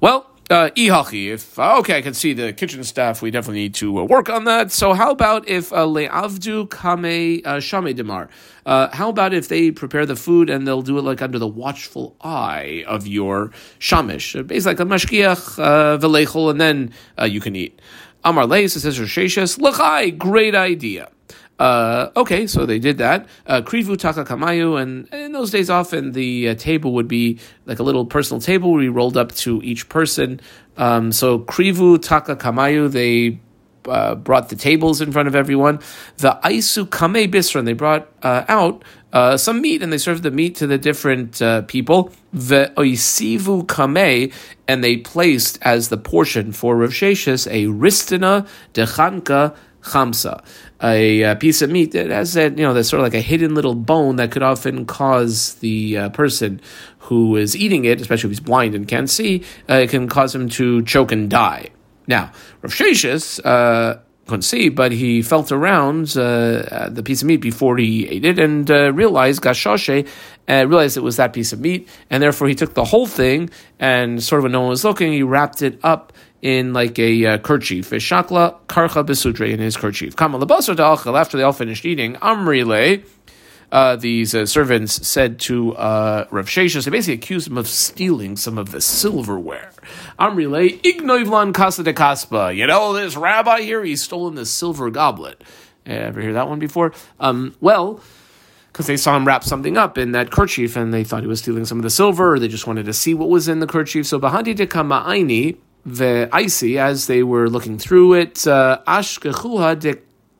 "Well, 0.00 0.26
uh, 0.50 0.70
if 0.74 1.56
uh, 1.56 1.78
okay, 1.78 1.98
I 1.98 2.02
can 2.02 2.14
see 2.14 2.32
the 2.32 2.52
kitchen 2.52 2.82
staff. 2.82 3.22
We 3.22 3.30
definitely 3.30 3.60
need 3.60 3.74
to 3.74 4.00
uh, 4.00 4.04
work 4.04 4.28
on 4.28 4.42
that. 4.44 4.72
So 4.72 4.92
how 4.92 5.12
about 5.12 5.46
if 5.46 5.72
uh, 5.72 5.86
leavdu 5.86 6.68
kame 6.68 7.40
uh, 7.44 7.60
shame 7.60 7.94
demar? 7.94 8.28
Uh, 8.66 8.88
how 8.92 9.10
about 9.10 9.32
if 9.32 9.46
they 9.46 9.70
prepare 9.70 10.04
the 10.04 10.16
food 10.16 10.50
and 10.50 10.66
they'll 10.66 10.82
do 10.82 10.98
it 10.98 11.02
like 11.02 11.22
under 11.22 11.38
the 11.38 11.46
watchful 11.46 12.16
eye 12.22 12.82
of 12.88 13.06
your 13.06 13.52
shamish, 13.78 14.34
basically 14.48 14.72
like 14.72 14.80
a 14.80 14.84
mashkiach 14.84 16.00
velechol, 16.00 16.50
and 16.50 16.60
then 16.60 16.92
you 17.30 17.40
can 17.40 17.54
eat." 17.54 17.78
Amar 18.24 18.46
Leis, 18.46 18.72
says 18.78 18.98
Rasheshes, 18.98 19.58
Lachai, 19.58 20.16
great 20.16 20.54
idea. 20.54 21.10
Uh, 21.58 22.10
okay, 22.16 22.46
so 22.46 22.66
they 22.66 22.78
did 22.78 22.98
that. 22.98 23.26
Uh, 23.46 23.60
Krivu 23.60 23.98
taka 23.98 24.24
kamayu, 24.24 24.80
and 24.80 25.12
in 25.12 25.32
those 25.32 25.50
days, 25.50 25.68
often 25.68 26.12
the 26.12 26.50
uh, 26.50 26.54
table 26.54 26.92
would 26.92 27.08
be 27.08 27.38
like 27.66 27.80
a 27.80 27.82
little 27.82 28.06
personal 28.06 28.40
table 28.40 28.70
where 28.70 28.80
we 28.80 28.88
rolled 28.88 29.16
up 29.16 29.32
to 29.32 29.60
each 29.62 29.88
person. 29.88 30.40
Um, 30.76 31.10
so 31.10 31.40
krivu 31.40 32.00
taka 32.00 32.36
kamayu, 32.36 32.90
they 32.90 33.40
uh, 33.88 34.14
brought 34.14 34.50
the 34.50 34.56
tables 34.56 35.00
in 35.00 35.10
front 35.10 35.26
of 35.26 35.34
everyone. 35.34 35.80
The 36.18 36.38
aisu 36.44 36.90
kame 36.90 37.28
bisran, 37.30 37.64
they 37.64 37.72
brought 37.72 38.08
uh, 38.22 38.44
out 38.48 38.84
uh, 39.12 39.36
some 39.36 39.60
meat 39.60 39.82
and 39.82 39.92
they 39.92 39.98
served 39.98 40.22
the 40.22 40.30
meat 40.30 40.56
to 40.56 40.66
the 40.66 40.78
different 40.78 41.40
uh, 41.40 41.62
people. 41.62 42.12
The 42.32 42.72
oisivu 42.76 43.66
kame, 43.66 44.32
and 44.66 44.84
they 44.84 44.98
placed 44.98 45.58
as 45.62 45.88
the 45.88 45.96
portion 45.96 46.52
for 46.52 46.76
Rav 46.76 46.90
Sheshes 46.90 47.46
a 47.50 47.66
ristina 47.66 48.46
dechanka 48.74 49.56
chamsa, 49.82 50.44
a, 50.82 51.22
a, 51.22 51.36
piece 51.36 51.62
of 51.62 51.70
meat 51.70 51.92
that 51.92 52.10
has 52.10 52.34
that 52.34 52.58
you 52.58 52.64
know 52.64 52.74
that's 52.74 52.88
sort 52.88 53.00
of 53.00 53.04
like 53.04 53.14
a 53.14 53.20
hidden 53.20 53.54
little 53.54 53.74
bone 53.74 54.16
that 54.16 54.30
could 54.30 54.42
often 54.42 54.84
cause 54.84 55.54
the 55.54 55.96
uh, 55.96 56.08
person 56.10 56.60
who 56.98 57.36
is 57.36 57.56
eating 57.56 57.86
it, 57.86 58.00
especially 58.00 58.28
if 58.28 58.32
he's 58.32 58.40
blind 58.40 58.74
and 58.74 58.86
can't 58.86 59.08
see, 59.08 59.42
uh, 59.70 59.74
it 59.74 59.88
can 59.88 60.08
cause 60.08 60.34
him 60.34 60.48
to 60.50 60.82
choke 60.82 61.12
and 61.12 61.30
die. 61.30 61.70
Now, 62.06 62.32
Rav 62.60 62.72
Sheshes, 62.72 63.40
uh, 63.44 64.00
couldn't 64.28 64.42
see, 64.42 64.68
but 64.68 64.92
he 64.92 65.22
felt 65.22 65.50
around 65.50 66.16
uh, 66.16 66.88
the 66.90 67.02
piece 67.02 67.22
of 67.22 67.26
meat 67.28 67.38
before 67.38 67.76
he 67.78 68.06
ate 68.08 68.24
it 68.24 68.38
and 68.38 68.70
uh, 68.70 68.92
realized 68.92 69.42
gashoshe, 69.42 70.06
uh, 70.48 70.66
realized 70.68 70.96
it 70.96 71.02
was 71.02 71.16
that 71.16 71.32
piece 71.32 71.52
of 71.52 71.60
meat, 71.60 71.88
and 72.10 72.22
therefore 72.22 72.46
he 72.46 72.54
took 72.54 72.74
the 72.74 72.84
whole 72.84 73.06
thing 73.06 73.50
and 73.78 74.22
sort 74.22 74.40
of 74.40 74.44
when 74.44 74.52
no 74.52 74.60
one 74.60 74.70
was 74.70 74.84
looking, 74.84 75.12
he 75.12 75.22
wrapped 75.22 75.62
it 75.62 75.80
up 75.82 76.12
in 76.42 76.72
like 76.72 76.98
a 76.98 77.26
uh, 77.26 77.38
kerchief, 77.38 77.90
shakla 77.90 78.54
karcha 78.68 79.04
besudre 79.04 79.50
in 79.50 79.58
his 79.58 79.76
kerchief. 79.76 80.14
Kamal 80.14 80.40
after 80.52 81.36
they 81.36 81.42
all 81.42 81.52
finished 81.52 81.84
eating, 81.84 82.14
amrile 82.16 83.02
uh, 83.70 83.96
these 83.96 84.34
uh, 84.34 84.46
servants 84.46 85.06
said 85.06 85.38
to 85.40 85.76
uh, 85.76 86.26
Rav 86.30 86.46
Sheshes, 86.46 86.84
they 86.84 86.90
basically 86.90 87.14
accused 87.14 87.48
him 87.48 87.58
of 87.58 87.68
stealing 87.68 88.36
some 88.36 88.56
of 88.56 88.70
the 88.70 88.80
silverware. 88.80 89.72
Amrile, 90.18 90.80
ignoivlan 90.82 91.54
casa 91.54 91.82
de 91.82 91.92
caspa. 91.92 92.54
You 92.54 92.66
know, 92.66 92.94
this 92.94 93.16
rabbi 93.16 93.60
here, 93.60 93.84
he's 93.84 94.02
stolen 94.02 94.34
the 94.34 94.46
silver 94.46 94.90
goblet. 94.90 95.42
Ever 95.84 96.20
hear 96.20 96.32
that 96.34 96.48
one 96.48 96.58
before? 96.58 96.92
Um, 97.20 97.54
well, 97.60 98.00
because 98.72 98.86
they 98.86 98.96
saw 98.96 99.16
him 99.16 99.26
wrap 99.26 99.42
something 99.44 99.76
up 99.76 99.98
in 99.98 100.12
that 100.12 100.30
kerchief 100.30 100.76
and 100.76 100.92
they 100.92 101.04
thought 101.04 101.22
he 101.22 101.26
was 101.26 101.40
stealing 101.40 101.64
some 101.64 101.78
of 101.78 101.82
the 101.82 101.90
silver 101.90 102.34
or 102.34 102.38
they 102.38 102.48
just 102.48 102.66
wanted 102.66 102.86
to 102.86 102.92
see 102.92 103.14
what 103.14 103.28
was 103.28 103.48
in 103.48 103.60
the 103.60 103.66
kerchief. 103.66 104.06
So, 104.06 104.20
bahandi 104.20 104.54
de 104.54 104.66
kama'aini, 104.66 105.56
the 105.84 106.28
icy, 106.32 106.78
as 106.78 107.06
they 107.06 107.22
were 107.22 107.48
looking 107.48 107.78
through 107.78 108.14
it, 108.14 108.46
uh, 108.46 108.80
ashkechuha 108.86 109.78
de 109.78 109.96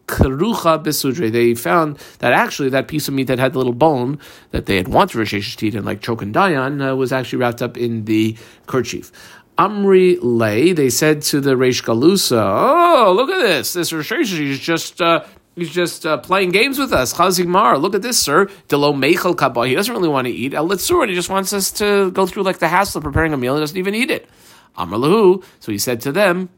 krucha 0.08 0.82
besudre. 0.82 1.30
They 1.30 1.54
found 1.54 1.98
that 2.18 2.32
actually 2.32 2.70
that 2.70 2.88
piece 2.88 3.06
of 3.06 3.14
meat 3.14 3.28
that 3.28 3.38
had 3.38 3.52
the 3.52 3.58
little 3.58 3.72
bone 3.72 4.18
that 4.50 4.66
they 4.66 4.76
had 4.76 4.88
wanted 4.88 5.16
Rosh 5.16 5.56
to 5.56 5.66
eat 5.66 5.74
and 5.74 5.84
like 5.84 6.00
die 6.00 6.54
on 6.56 6.80
uh, 6.80 6.96
was 6.96 7.12
actually 7.12 7.38
wrapped 7.38 7.62
up 7.62 7.76
in 7.76 8.04
the 8.06 8.36
kerchief. 8.66 9.12
Amri 9.58 10.18
lay, 10.22 10.72
they 10.72 10.88
said 10.88 11.22
to 11.22 11.40
the 11.40 11.54
Reish 11.54 11.82
Galusa, 11.82 12.38
"Oh, 12.38 13.12
look 13.14 13.28
at 13.30 13.42
this! 13.42 13.72
This 13.72 13.92
Rosh 13.92 14.12
is 14.12 14.58
just 14.60 15.02
uh, 15.02 15.24
He's 15.58 15.70
just 15.70 16.06
uh, 16.06 16.18
playing 16.18 16.52
games 16.52 16.78
with 16.78 16.92
us. 16.92 17.12
Chazigmar, 17.14 17.80
look 17.80 17.96
at 17.96 18.02
this, 18.02 18.16
sir. 18.16 18.48
Delo 18.68 18.92
meichel 18.92 19.36
kaba. 19.36 19.66
He 19.66 19.74
doesn't 19.74 19.92
really 19.92 20.08
want 20.08 20.28
to 20.28 20.32
eat. 20.32 20.54
El 20.54 20.70
and 20.70 21.10
he 21.10 21.16
just 21.16 21.28
wants 21.28 21.52
us 21.52 21.72
to 21.72 22.12
go 22.12 22.26
through 22.26 22.44
like 22.44 22.60
the 22.60 22.68
hassle 22.68 22.98
of 22.98 23.04
preparing 23.04 23.32
a 23.32 23.36
meal. 23.36 23.54
He 23.54 23.60
doesn't 23.60 23.76
even 23.76 23.92
eat 23.92 24.08
it. 24.08 24.28
Amr 24.76 24.96
lahu. 24.96 25.42
So 25.58 25.72
he 25.72 25.78
said 25.78 26.00
to 26.02 26.12
them, 26.12 26.48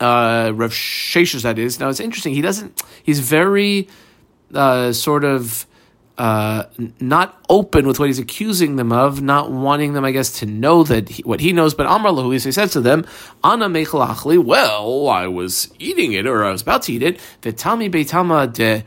uh, 0.00 0.52
Rav 0.54 0.72
Sheshes, 0.72 1.42
that 1.42 1.58
is. 1.58 1.80
Now 1.80 1.88
it's 1.88 2.00
interesting. 2.00 2.34
He 2.34 2.42
doesn't. 2.42 2.82
He's 3.02 3.20
very 3.20 3.88
uh, 4.54 4.92
sort 4.92 5.24
of 5.24 5.66
uh, 6.18 6.64
not 6.98 7.44
open 7.50 7.86
with 7.86 7.98
what 7.98 8.06
he's 8.06 8.18
accusing 8.18 8.76
them 8.76 8.90
of, 8.90 9.20
not 9.20 9.50
wanting 9.50 9.92
them, 9.92 10.04
I 10.04 10.12
guess, 10.12 10.38
to 10.40 10.46
know 10.46 10.82
that 10.84 11.08
he, 11.08 11.22
what 11.22 11.40
he 11.40 11.52
knows. 11.52 11.74
But 11.74 11.86
Amar 11.86 12.12
Lahu, 12.12 12.32
he 12.32 12.50
says 12.50 12.72
to 12.72 12.80
them, 12.80 13.06
Ana 13.44 13.68
mechalachli, 13.68 14.42
well, 14.42 15.08
I 15.08 15.26
was 15.26 15.72
eating 15.78 16.12
it, 16.12 16.26
or 16.26 16.44
I 16.44 16.52
was 16.52 16.62
about 16.62 16.82
to 16.82 16.92
eat 16.92 17.02
it, 17.02 17.20
Vitami 17.42 17.90
beitama 17.90 18.52
de 18.52 18.84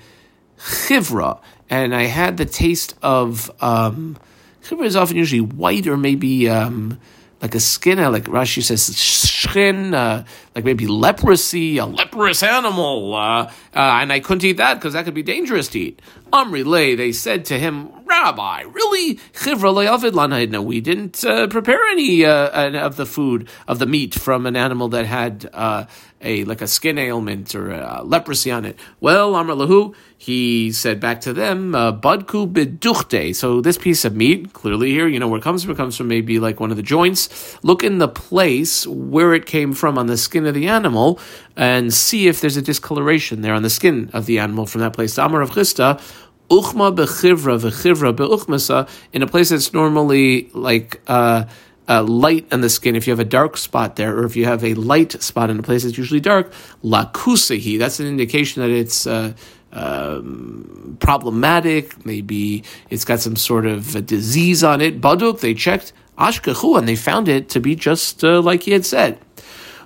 chivra, 0.58 1.40
and 1.70 1.94
I 1.94 2.04
had 2.04 2.38
the 2.38 2.46
taste 2.46 2.96
of, 3.04 3.52
um, 3.62 4.18
chivra 4.64 4.86
is 4.86 4.96
often 4.96 5.18
usually 5.18 5.42
white 5.42 5.86
or 5.86 5.98
maybe, 5.98 6.50
um, 6.50 7.00
like 7.42 7.56
a 7.56 7.60
skin, 7.60 8.00
like 8.12 8.26
Rashi 8.26 8.62
says, 8.62 8.84
skin, 8.86 9.94
uh, 9.94 10.26
like 10.56 10.66
maybe 10.66 10.88
leprosy, 10.88 11.78
a 11.78 11.86
leprous 11.86 12.44
animal, 12.44 13.14
uh, 13.16 13.44
uh, 13.44 13.52
and 13.74 14.12
I 14.12 14.20
couldn't 14.20 14.44
eat 14.44 14.58
that 14.58 14.76
because 14.76 14.94
that 14.94 15.06
could 15.06 15.14
be 15.14 15.24
dangerous 15.24 15.68
to 15.70 15.80
eat. 15.80 16.02
Amri 16.34 16.66
lay, 16.66 16.96
they 16.96 17.12
said 17.12 17.46
to 17.46 17.58
him, 17.58 17.90
Rabbi, 18.10 18.62
really? 18.62 19.16
Chivra 19.34 20.50
No, 20.50 20.62
we 20.64 20.82
didn't 20.82 21.24
uh, 21.24 21.48
prepare 21.48 21.84
any 21.92 22.26
uh, 22.26 22.86
of 22.86 22.96
the 22.96 23.06
food, 23.06 23.48
of 23.68 23.80
the 23.80 23.86
meat 23.86 24.16
from 24.16 24.46
an 24.46 24.56
animal 24.56 24.90
that 24.90 25.06
had 25.06 25.50
uh, 25.54 25.86
a 26.22 26.44
like 26.46 26.62
a 26.62 26.68
skin 26.68 26.98
ailment 26.98 27.54
or 27.56 28.02
leprosy 28.04 28.52
on 28.52 28.66
it. 28.66 28.78
Well, 29.00 29.36
Amr 29.36 29.54
Lahu, 29.54 29.96
he 30.18 30.72
said 30.72 31.00
back 31.00 31.22
to 31.22 31.34
them, 31.34 31.74
uh, 31.76 31.94
Budku 31.94 32.52
biduchte. 32.52 33.36
So 33.36 33.62
this 33.62 33.78
piece 33.78 34.04
of 34.04 34.16
meat, 34.16 34.54
clearly 34.54 34.92
here, 34.92 35.08
you 35.08 35.20
know 35.20 35.28
where 35.28 35.40
it 35.40 35.44
comes 35.44 35.64
from, 35.64 35.72
it 35.72 35.78
comes 35.78 35.96
from 35.96 36.08
maybe 36.08 36.40
like 36.40 36.60
one 36.60 36.72
of 36.72 36.78
the 36.78 36.84
joints. 36.84 37.58
Look 37.64 37.84
in 37.84 38.00
the 38.00 38.08
place 38.08 38.86
where 38.88 39.34
it 39.34 39.46
came 39.46 39.74
from 39.74 39.98
on 39.98 40.08
the 40.08 40.18
skin 40.18 40.46
of 40.46 40.56
the 40.56 40.68
animal 40.68 41.20
and 41.56 41.94
see 41.94 42.28
if 42.28 42.42
there's 42.42 42.58
a 42.58 42.62
discoloration 42.62 43.42
there 43.42 43.54
on 43.54 43.64
the 43.64 43.70
skin 43.70 44.10
of 44.14 44.26
the 44.26 44.40
animal 44.40 44.66
from 44.66 44.82
that 44.82 44.94
place. 44.94 45.18
Amar 45.18 45.40
Rav 45.40 45.52
Chisda, 45.52 46.02
uchma 46.50 46.96
bechivra 46.96 47.60
vechivra 47.60 48.14
beuchmasa, 48.16 48.90
in 49.14 49.22
a 49.22 49.28
place 49.28 49.50
that's 49.50 49.74
normally 49.74 50.50
like, 50.54 51.02
uh, 51.08 51.46
uh, 51.88 52.04
light 52.04 52.46
on 52.54 52.62
the 52.62 52.70
skin, 52.70 52.96
if 52.96 53.08
you 53.08 53.12
have 53.12 53.20
a 53.20 53.26
dark 53.26 53.58
spot 53.58 53.96
there, 53.96 54.16
or 54.16 54.24
if 54.24 54.36
you 54.36 54.46
have 54.46 54.64
a 54.64 54.76
light 54.76 55.22
spot 55.24 55.50
in 55.50 55.58
a 55.60 55.64
place 55.64 55.84
that's 55.84 55.98
usually 55.98 56.20
dark, 56.20 56.54
lakusahi, 56.84 57.80
that's 57.80 58.00
an 58.00 58.06
indication 58.06 58.62
that 58.62 58.70
it's 58.70 59.08
uh, 59.08 59.34
um, 59.72 60.98
problematic. 61.00 62.06
Maybe 62.06 62.64
it's 62.90 63.06
got 63.06 63.20
some 63.20 63.36
sort 63.36 63.66
of 63.66 64.06
disease 64.06 64.64
on 64.64 64.82
it. 64.82 65.02
Baduk, 65.02 65.40
they 65.40 65.56
checked 65.56 65.94
ashkachu, 66.18 66.78
and 66.78 66.88
they 66.88 66.96
found 66.96 67.28
it 67.28 67.50
to 67.50 67.60
be 67.60 67.76
just 67.76 68.24
uh, 68.24 68.42
like 68.42 68.64
he 68.64 68.72
had 68.72 68.86
said. 68.86 69.20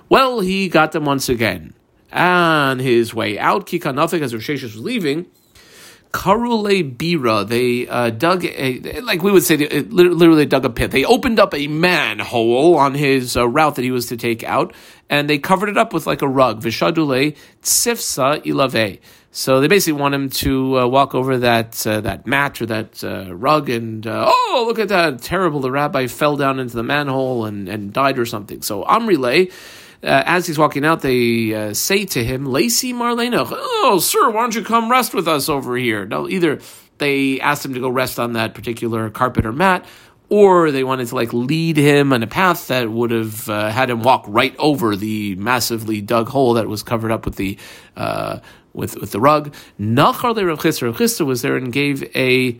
Well, 0.08 0.40
he 0.40 0.68
got 0.68 0.92
them 0.92 1.06
once 1.06 1.28
again. 1.28 1.74
On 2.12 2.78
his 2.78 3.12
way 3.12 3.38
out, 3.38 3.66
Kikanafik, 3.66 4.20
as 4.20 4.32
Rosh 4.32 4.62
was 4.62 4.76
leaving, 4.76 5.26
Karule 6.14 6.96
Bira. 6.96 7.46
They 7.46 7.88
uh, 7.88 8.10
dug 8.10 8.44
a, 8.44 9.00
like 9.00 9.24
we 9.24 9.32
would 9.32 9.42
say, 9.42 9.56
literally 9.56 10.46
dug 10.46 10.64
a 10.64 10.70
pit. 10.70 10.92
They 10.92 11.04
opened 11.04 11.40
up 11.40 11.52
a 11.52 11.66
manhole 11.66 12.76
on 12.76 12.94
his 12.94 13.36
uh, 13.36 13.48
route 13.48 13.74
that 13.74 13.82
he 13.82 13.90
was 13.90 14.06
to 14.06 14.16
take 14.16 14.44
out, 14.44 14.72
and 15.10 15.28
they 15.28 15.38
covered 15.38 15.68
it 15.68 15.76
up 15.76 15.92
with 15.92 16.06
like 16.06 16.22
a 16.22 16.28
rug. 16.28 16.62
Vishadule 16.62 17.36
Tsifsa 17.62 18.44
Ilave. 18.44 19.00
So 19.32 19.60
they 19.60 19.66
basically 19.66 20.00
want 20.00 20.14
him 20.14 20.30
to 20.30 20.78
uh, 20.78 20.86
walk 20.86 21.16
over 21.16 21.38
that 21.38 21.84
uh, 21.84 22.00
that 22.02 22.28
mat 22.28 22.62
or 22.62 22.66
that 22.66 23.02
uh, 23.02 23.34
rug 23.34 23.68
and 23.68 24.06
uh, 24.06 24.26
oh 24.28 24.64
look 24.68 24.78
at 24.78 24.86
that 24.90 25.20
terrible 25.20 25.58
the 25.58 25.72
rabbi 25.72 26.06
fell 26.06 26.36
down 26.36 26.60
into 26.60 26.76
the 26.76 26.84
manhole 26.84 27.44
and, 27.44 27.68
and 27.68 27.92
died 27.92 28.20
or 28.20 28.26
something. 28.26 28.62
So 28.62 28.84
Amrile 28.84 29.50
uh, 30.04 30.22
as 30.26 30.46
he's 30.46 30.58
walking 30.58 30.84
out, 30.84 31.00
they 31.00 31.54
uh, 31.54 31.74
say 31.74 32.04
to 32.04 32.22
him, 32.22 32.44
Lacey 32.44 32.92
Marlena, 32.92 33.46
oh, 33.50 33.98
sir, 33.98 34.30
why 34.30 34.42
don't 34.42 34.54
you 34.54 34.62
come 34.62 34.90
rest 34.90 35.14
with 35.14 35.26
us 35.26 35.48
over 35.48 35.76
here? 35.76 36.04
Now, 36.04 36.26
either 36.28 36.60
they 36.98 37.40
asked 37.40 37.64
him 37.64 37.74
to 37.74 37.80
go 37.80 37.88
rest 37.88 38.18
on 38.18 38.34
that 38.34 38.54
particular 38.54 39.08
carpet 39.10 39.46
or 39.46 39.52
mat, 39.52 39.86
or 40.28 40.70
they 40.70 40.84
wanted 40.84 41.08
to 41.08 41.14
like 41.14 41.32
lead 41.32 41.76
him 41.76 42.12
on 42.12 42.22
a 42.22 42.26
path 42.26 42.68
that 42.68 42.90
would 42.90 43.10
have 43.10 43.48
uh, 43.48 43.70
had 43.70 43.90
him 43.90 44.02
walk 44.02 44.24
right 44.26 44.54
over 44.58 44.96
the 44.96 45.34
massively 45.36 46.00
dug 46.00 46.28
hole 46.28 46.54
that 46.54 46.68
was 46.68 46.82
covered 46.82 47.10
up 47.10 47.24
with 47.24 47.36
the 47.36 47.58
uh, 47.96 48.40
with 48.72 48.96
with 49.00 49.12
the 49.12 49.20
rug. 49.20 49.54
Nachar 49.80 50.34
Rav 50.46 50.58
Chisda 50.58 51.26
was 51.26 51.42
there 51.42 51.56
and 51.56 51.72
gave 51.72 52.02
a 52.16 52.58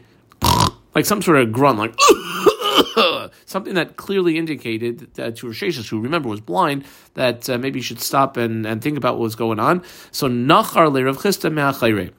like 0.94 1.04
some 1.04 1.20
sort 1.20 1.38
of 1.38 1.52
grunt, 1.52 1.78
like. 1.78 1.94
something 3.46 3.74
that 3.74 3.96
clearly 3.96 4.38
indicated 4.38 5.14
that 5.14 5.36
to 5.36 5.46
Risheshus, 5.46 5.88
who 5.88 6.00
remember 6.00 6.28
was 6.28 6.40
blind, 6.40 6.84
that 7.14 7.48
uh, 7.48 7.58
maybe 7.58 7.78
he 7.80 7.82
should 7.82 8.00
stop 8.00 8.36
and, 8.36 8.66
and 8.66 8.82
think 8.82 8.96
about 8.96 9.14
what 9.14 9.22
was 9.22 9.34
going 9.34 9.58
on. 9.58 9.82
So 10.10 10.28
Nachar 10.28 10.92
le 10.92 11.04
Rav 11.04 11.18
Chisda 11.18 11.52
me'achayre. 11.52 12.12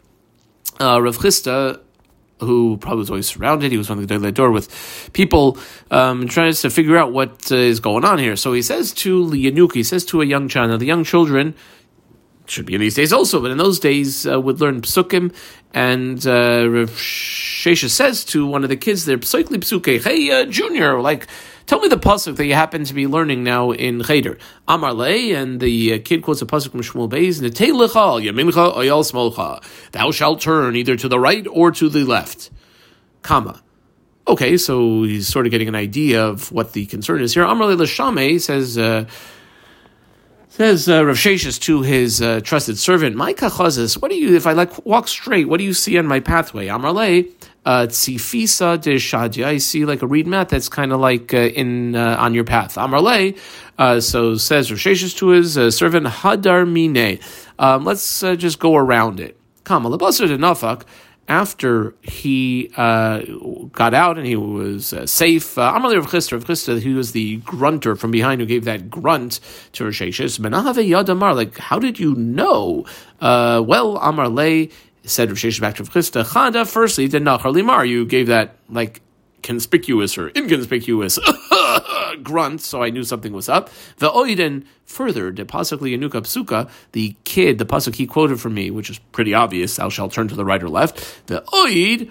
Uh, 0.80 1.02
Rav 1.02 1.18
Chisda 1.18 1.82
who 2.40 2.78
probably 2.78 3.00
was 3.00 3.10
always 3.10 3.28
surrounded. 3.28 3.72
He 3.72 3.78
was 3.78 3.90
of 3.90 4.08
the 4.08 4.32
door 4.32 4.52
with 4.52 5.10
people 5.14 5.58
um, 5.92 6.28
trying 6.28 6.54
to 6.54 6.70
figure 6.70 6.98
out 6.98 7.14
what 7.14 7.52
uh, 7.52 7.56
is 7.56 7.80
going 7.80 8.04
on 8.04 8.20
here. 8.20 8.36
So 8.36 8.54
he 8.54 8.62
says 8.62 8.94
to 8.94 9.24
Lianuk, 9.24 9.74
he 9.74 9.84
says 9.84 10.04
to 10.06 10.22
a 10.22 10.26
young 10.26 10.48
child, 10.48 10.72
now 10.72 10.78
the 10.78 10.86
young 10.86 11.04
children 11.04 11.56
should 12.48 12.66
be 12.66 12.76
in 12.76 12.82
these 12.82 12.96
days 12.96 13.12
also, 13.12 13.42
but 13.42 13.52
in 13.52 13.58
those 13.58 13.80
days 13.80 14.28
uh, 14.28 14.40
would 14.40 14.60
learn 14.60 14.82
psukim. 14.82 15.34
And 15.76 16.26
uh, 16.26 16.70
Rav 16.70 16.90
Shesha 16.92 17.90
says 17.90 18.24
to 18.26 18.48
one 18.48 18.64
of 18.64 18.70
the 18.70 18.78
kids 18.78 19.04
there, 19.04 19.18
psukli 19.18 19.58
psuke, 19.58 20.02
hey, 20.02 20.32
uh, 20.32 20.46
junior, 20.46 21.02
like, 21.02 21.28
tell 21.66 21.82
me 21.82 21.90
the 21.90 21.98
pasuk 21.98 22.38
that 22.38 22.46
you 22.46 22.54
happen 22.54 22.86
to 22.86 22.94
be 22.94 23.08
learning 23.08 23.44
now 23.44 23.72
in 23.72 24.02
Cheder. 24.02 24.38
Amar 24.70 24.94
le, 24.94 25.10
and 25.10 25.60
the 25.60 25.96
uh, 25.96 26.00
kid 26.00 26.24
quotes 26.24 26.42
a 26.42 26.46
pasuk 26.46 26.72
from 26.72 26.80
Shmuel 26.80 27.10
Beis, 27.10 27.42
Netei 27.42 27.72
yamincha, 27.72 28.74
oyal 28.74 29.04
smolcha. 29.04 29.62
Thou 29.92 30.12
shalt 30.12 30.40
turn 30.40 30.78
either 30.78 30.96
to 30.96 31.10
the 31.10 31.20
right 31.20 31.46
or 31.52 31.72
to 31.72 31.90
the 31.90 32.06
left. 32.06 32.52
Comma. 33.22 33.62
Okay, 34.30 34.56
so 34.56 35.04
he's 35.04 35.28
sort 35.28 35.46
of 35.46 35.52
getting 35.52 35.68
an 35.68 35.76
idea 35.76 36.26
of 36.26 36.54
what 36.54 36.72
the 36.72 36.86
concern 36.86 37.22
is 37.22 37.34
here. 37.34 37.44
Amar 37.44 37.68
le 37.76 37.86
says, 38.40 38.78
uh, 38.78 39.06
Says 40.56 40.88
uh, 40.88 41.06
Rav 41.06 41.18
Sheshes 41.18 41.60
to 41.64 41.82
his 41.82 42.22
uh, 42.22 42.40
trusted 42.40 42.80
servant, 42.80 43.14
My 43.18 43.34
kachazis, 43.34 44.02
what 44.02 44.10
do 44.10 44.16
you, 44.16 44.38
if 44.38 44.48
I 44.48 44.54
like 44.54 44.86
walk 44.86 45.10
straight, 45.10 45.50
what 45.50 45.58
do 45.58 45.66
you 45.66 45.74
see 45.74 45.98
on 45.98 46.08
my 46.08 46.22
pathway? 46.22 46.68
Amrale, 46.68 47.30
uh, 47.66 47.88
tzifisa 47.88 48.82
de 48.82 48.96
shadia. 48.96 49.48
I 49.48 49.58
see 49.58 49.84
like 49.84 50.02
a 50.02 50.08
reed 50.08 50.28
mat 50.28 50.48
that's 50.48 50.70
kind 50.70 50.94
of 50.94 51.02
like 51.02 51.34
uh, 51.34 51.40
in 51.40 51.98
uh, 51.98 52.16
on 52.18 52.34
your 52.34 52.46
path. 52.46 52.76
Amrale, 52.76 53.38
uh, 53.78 54.00
so 54.00 54.36
says 54.36 54.72
Rav 54.72 54.80
Sheshes 54.80 55.14
to 55.18 55.28
his 55.28 55.58
uh, 55.58 55.72
servant, 55.72 56.06
Hadar 56.06 56.66
mine. 56.66 57.20
Um, 57.60 57.84
let's 57.84 58.24
uh, 58.24 58.38
just 58.38 58.58
go 58.58 58.78
around 58.78 59.20
it. 59.20 59.38
Come, 59.66 59.84
alabasar 59.84 60.30
de 60.30 60.38
nafak 60.38 60.84
after 61.28 61.96
he 62.02 62.72
uh, 62.78 63.22
got 63.72 63.94
out 63.94 64.18
and 64.18 64.28
he 64.28 64.36
was 64.36 64.94
uh, 64.94 65.06
safe, 65.08 65.58
uh, 65.58 65.74
Amalei 65.74 65.96
Rav 65.96 66.08
Chisda, 66.08 66.34
Rav 66.34 66.46
Chisda, 66.46 66.80
he 66.80 66.94
was 66.94 67.14
the 67.14 67.38
grunter 67.38 67.96
from 67.96 68.12
behind 68.12 68.42
who 68.42 68.48
gave 68.48 68.66
that 68.66 68.90
grunt 68.90 69.40
to 69.74 69.86
Risheshis. 69.86 70.40
Menahave 70.40 70.88
Yadamar, 70.88 71.36
like, 71.36 71.58
how 71.58 71.80
did 71.80 72.00
you 72.00 72.14
know? 72.16 72.86
Uh, 73.20 73.64
well, 73.66 73.98
Amar 73.98 74.30
Lay 74.30 74.70
said 75.04 75.30
Rav 75.30 75.38
Sheshes 75.38 75.60
back 75.60 75.76
to 75.76 75.84
Rav 75.84 75.94
Chisda, 75.94 76.24
Chada, 76.24 76.70
firstly, 76.70 77.08
the 77.08 77.20
Nachar 77.20 77.54
Limar, 77.54 77.88
you 77.88 78.06
gave 78.06 78.28
that, 78.28 78.56
like, 78.70 79.02
conspicuous 79.46 80.18
or 80.18 80.30
inconspicuous 80.36 81.20
grunt, 82.24 82.62
so 82.62 82.82
I 82.82 82.90
knew 82.90 83.04
something 83.04 83.32
was 83.32 83.48
up. 83.48 83.70
The 83.98 84.10
oiden 84.10 84.66
further, 84.86 85.32
de 85.32 85.46
pasukli 85.46 85.96
yanuka 85.96 86.22
psuka, 86.24 86.68
the 86.94 87.16
kid, 87.26 87.60
the 87.60 87.66
pasuk 87.66 87.94
he 87.94 88.08
quoted 88.08 88.42
from 88.42 88.56
me, 88.56 88.72
which 88.72 88.90
is 88.90 88.98
pretty 89.12 89.36
obvious, 89.36 89.76
thou 89.76 89.90
shalt 89.90 90.12
turn 90.12 90.28
to 90.30 90.36
the 90.36 90.44
right 90.44 90.64
or 90.64 90.70
left. 90.70 91.28
The 91.28 91.42
oid, 91.54 92.10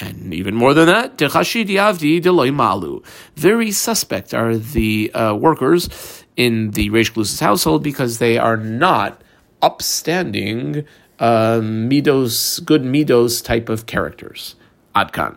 and 0.00 0.32
even 0.32 0.54
more 0.54 0.74
than 0.74 0.86
that, 0.86 1.16
avdi 1.16 2.22
deloy 2.22 2.54
malu. 2.54 3.02
Very 3.34 3.72
suspect 3.72 4.32
are 4.32 4.56
the 4.56 5.12
uh, 5.12 5.34
workers 5.34 6.24
in 6.36 6.70
the 6.70 6.90
Reish 6.90 7.40
household 7.40 7.82
because 7.82 8.18
they 8.18 8.38
are 8.38 8.56
not 8.56 9.20
upstanding 9.60 10.84
uh, 11.18 11.58
midos, 11.58 12.64
good 12.64 12.82
midos 12.82 13.42
type 13.42 13.68
of 13.68 13.86
characters. 13.86 14.54
Adkan. 14.94 15.36